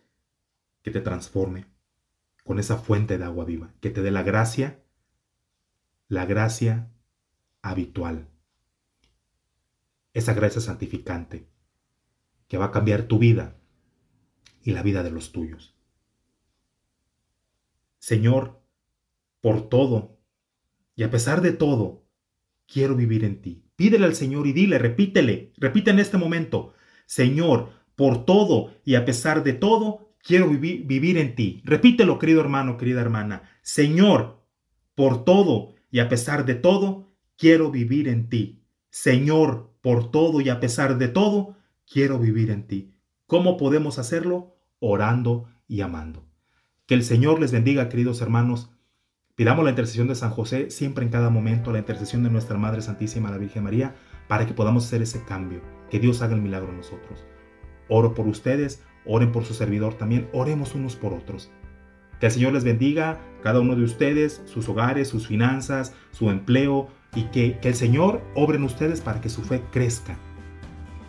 que 0.82 0.90
te 0.90 1.00
transforme 1.00 1.66
con 2.42 2.58
esa 2.58 2.78
fuente 2.78 3.16
de 3.16 3.24
agua 3.24 3.44
viva, 3.44 3.72
que 3.80 3.90
te 3.90 4.02
dé 4.02 4.10
la 4.10 4.24
gracia, 4.24 4.82
la 6.08 6.26
gracia 6.26 6.90
habitual, 7.62 8.28
esa 10.14 10.34
gracia 10.34 10.60
santificante, 10.60 11.48
que 12.48 12.58
va 12.58 12.64
a 12.66 12.72
cambiar 12.72 13.04
tu 13.04 13.20
vida 13.20 13.56
y 14.64 14.72
la 14.72 14.82
vida 14.82 15.04
de 15.04 15.12
los 15.12 15.30
tuyos. 15.30 15.77
Señor, 17.98 18.62
por 19.40 19.68
todo 19.68 20.18
y 20.94 21.02
a 21.04 21.10
pesar 21.10 21.42
de 21.42 21.52
todo, 21.52 22.06
quiero 22.66 22.96
vivir 22.96 23.24
en 23.24 23.40
ti. 23.40 23.64
Pídele 23.76 24.06
al 24.06 24.14
Señor 24.14 24.46
y 24.46 24.52
dile, 24.52 24.78
repítele, 24.78 25.52
repite 25.56 25.90
en 25.90 26.00
este 26.00 26.18
momento, 26.18 26.74
Señor, 27.06 27.70
por 27.94 28.24
todo 28.24 28.72
y 28.84 28.96
a 28.96 29.04
pesar 29.04 29.44
de 29.44 29.52
todo, 29.52 30.14
quiero 30.22 30.48
vivir, 30.48 30.86
vivir 30.86 31.16
en 31.18 31.34
ti. 31.34 31.62
Repítelo, 31.64 32.18
querido 32.18 32.40
hermano, 32.40 32.76
querida 32.76 33.00
hermana. 33.00 33.42
Señor, 33.62 34.44
por 34.94 35.24
todo 35.24 35.74
y 35.90 36.00
a 36.00 36.08
pesar 36.08 36.44
de 36.44 36.54
todo, 36.54 37.12
quiero 37.36 37.70
vivir 37.70 38.08
en 38.08 38.28
ti. 38.28 38.64
Señor, 38.90 39.72
por 39.80 40.10
todo 40.10 40.40
y 40.40 40.48
a 40.48 40.60
pesar 40.60 40.98
de 40.98 41.08
todo, 41.08 41.56
quiero 41.90 42.18
vivir 42.18 42.50
en 42.50 42.66
ti. 42.66 42.94
¿Cómo 43.26 43.56
podemos 43.56 43.98
hacerlo? 43.98 44.56
Orando 44.80 45.48
y 45.66 45.80
amando. 45.80 46.27
Que 46.88 46.94
el 46.94 47.04
Señor 47.04 47.38
les 47.38 47.52
bendiga, 47.52 47.90
queridos 47.90 48.22
hermanos. 48.22 48.70
Pidamos 49.34 49.62
la 49.62 49.70
intercesión 49.70 50.08
de 50.08 50.14
San 50.14 50.30
José 50.30 50.70
siempre 50.70 51.04
en 51.04 51.10
cada 51.10 51.28
momento, 51.28 51.70
la 51.70 51.80
intercesión 51.80 52.22
de 52.22 52.30
nuestra 52.30 52.56
Madre 52.56 52.80
Santísima, 52.80 53.30
la 53.30 53.36
Virgen 53.36 53.64
María, 53.64 53.94
para 54.26 54.46
que 54.46 54.54
podamos 54.54 54.86
hacer 54.86 55.02
ese 55.02 55.22
cambio, 55.22 55.60
que 55.90 55.98
Dios 55.98 56.22
haga 56.22 56.34
el 56.34 56.40
milagro 56.40 56.70
en 56.70 56.78
nosotros. 56.78 57.26
Oro 57.90 58.14
por 58.14 58.26
ustedes, 58.26 58.82
Oren 59.04 59.32
por 59.32 59.44
su 59.44 59.52
servidor 59.52 59.98
también, 59.98 60.30
oremos 60.32 60.74
unos 60.74 60.96
por 60.96 61.12
otros. 61.12 61.50
Que 62.20 62.26
el 62.26 62.32
Señor 62.32 62.54
les 62.54 62.64
bendiga, 62.64 63.20
cada 63.42 63.60
uno 63.60 63.76
de 63.76 63.84
ustedes, 63.84 64.40
sus 64.46 64.66
hogares, 64.70 65.08
sus 65.08 65.26
finanzas, 65.26 65.94
su 66.10 66.30
empleo, 66.30 66.88
y 67.14 67.24
que, 67.24 67.58
el 67.62 67.74
Señor 67.74 68.22
obre 68.34 68.56
en 68.56 68.64
ustedes 68.64 69.02
para 69.02 69.20
que 69.20 69.28
su 69.28 69.42
fe 69.42 69.62
crezca 69.72 70.16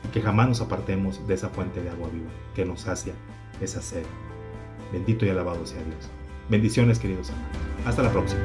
y 0.03 0.09
que 0.09 0.21
jamás 0.21 0.49
nos 0.49 0.59
apartemos 0.59 1.25
de 1.25 1.35
esa 1.35 1.47
fuente 1.47 1.81
de 1.81 1.89
agua 1.89 2.09
viva 2.09 2.31
que 2.53 2.65
nos 2.65 2.81
sacia 2.81 3.13
esa 3.61 3.81
sed. 3.81 4.03
Bendito 4.91 5.25
y 5.25 5.29
alabado 5.29 5.65
sea 5.65 5.81
Dios. 5.83 6.09
Bendiciones, 6.49 6.99
queridos 6.99 7.29
hermanos. 7.29 7.57
Hasta 7.85 8.03
la 8.03 8.11
próxima. 8.11 8.41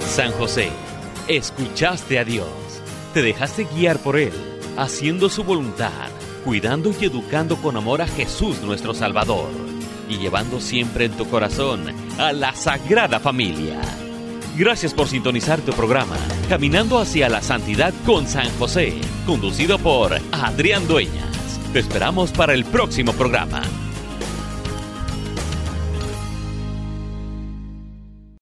San 0.00 0.30
José, 0.32 0.68
escuchaste 1.26 2.18
a 2.18 2.24
Dios, 2.24 2.46
te 3.14 3.22
dejaste 3.22 3.66
guiar 3.74 3.98
por 3.98 4.18
Él, 4.18 4.34
haciendo 4.76 5.30
su 5.30 5.42
voluntad, 5.42 6.10
cuidando 6.44 6.92
y 7.00 7.06
educando 7.06 7.56
con 7.56 7.78
amor 7.78 8.02
a 8.02 8.06
Jesús 8.06 8.60
nuestro 8.60 8.92
Salvador, 8.92 9.48
y 10.10 10.18
llevando 10.18 10.60
siempre 10.60 11.06
en 11.06 11.12
tu 11.12 11.26
corazón 11.30 11.86
a 12.18 12.30
la 12.32 12.54
Sagrada 12.54 13.20
Familia. 13.20 13.80
Gracias 14.56 14.92
por 14.92 15.08
sintonizar 15.08 15.60
tu 15.62 15.72
programa, 15.72 16.16
Caminando 16.48 16.98
hacia 16.98 17.28
la 17.30 17.40
Santidad 17.40 17.94
con 18.04 18.26
San 18.26 18.50
José, 18.58 18.94
conducido 19.24 19.78
por 19.78 20.12
Adrián 20.30 20.86
Dueñas. 20.86 21.58
Te 21.72 21.78
esperamos 21.78 22.32
para 22.32 22.52
el 22.52 22.64
próximo 22.66 23.12
programa. 23.14 23.62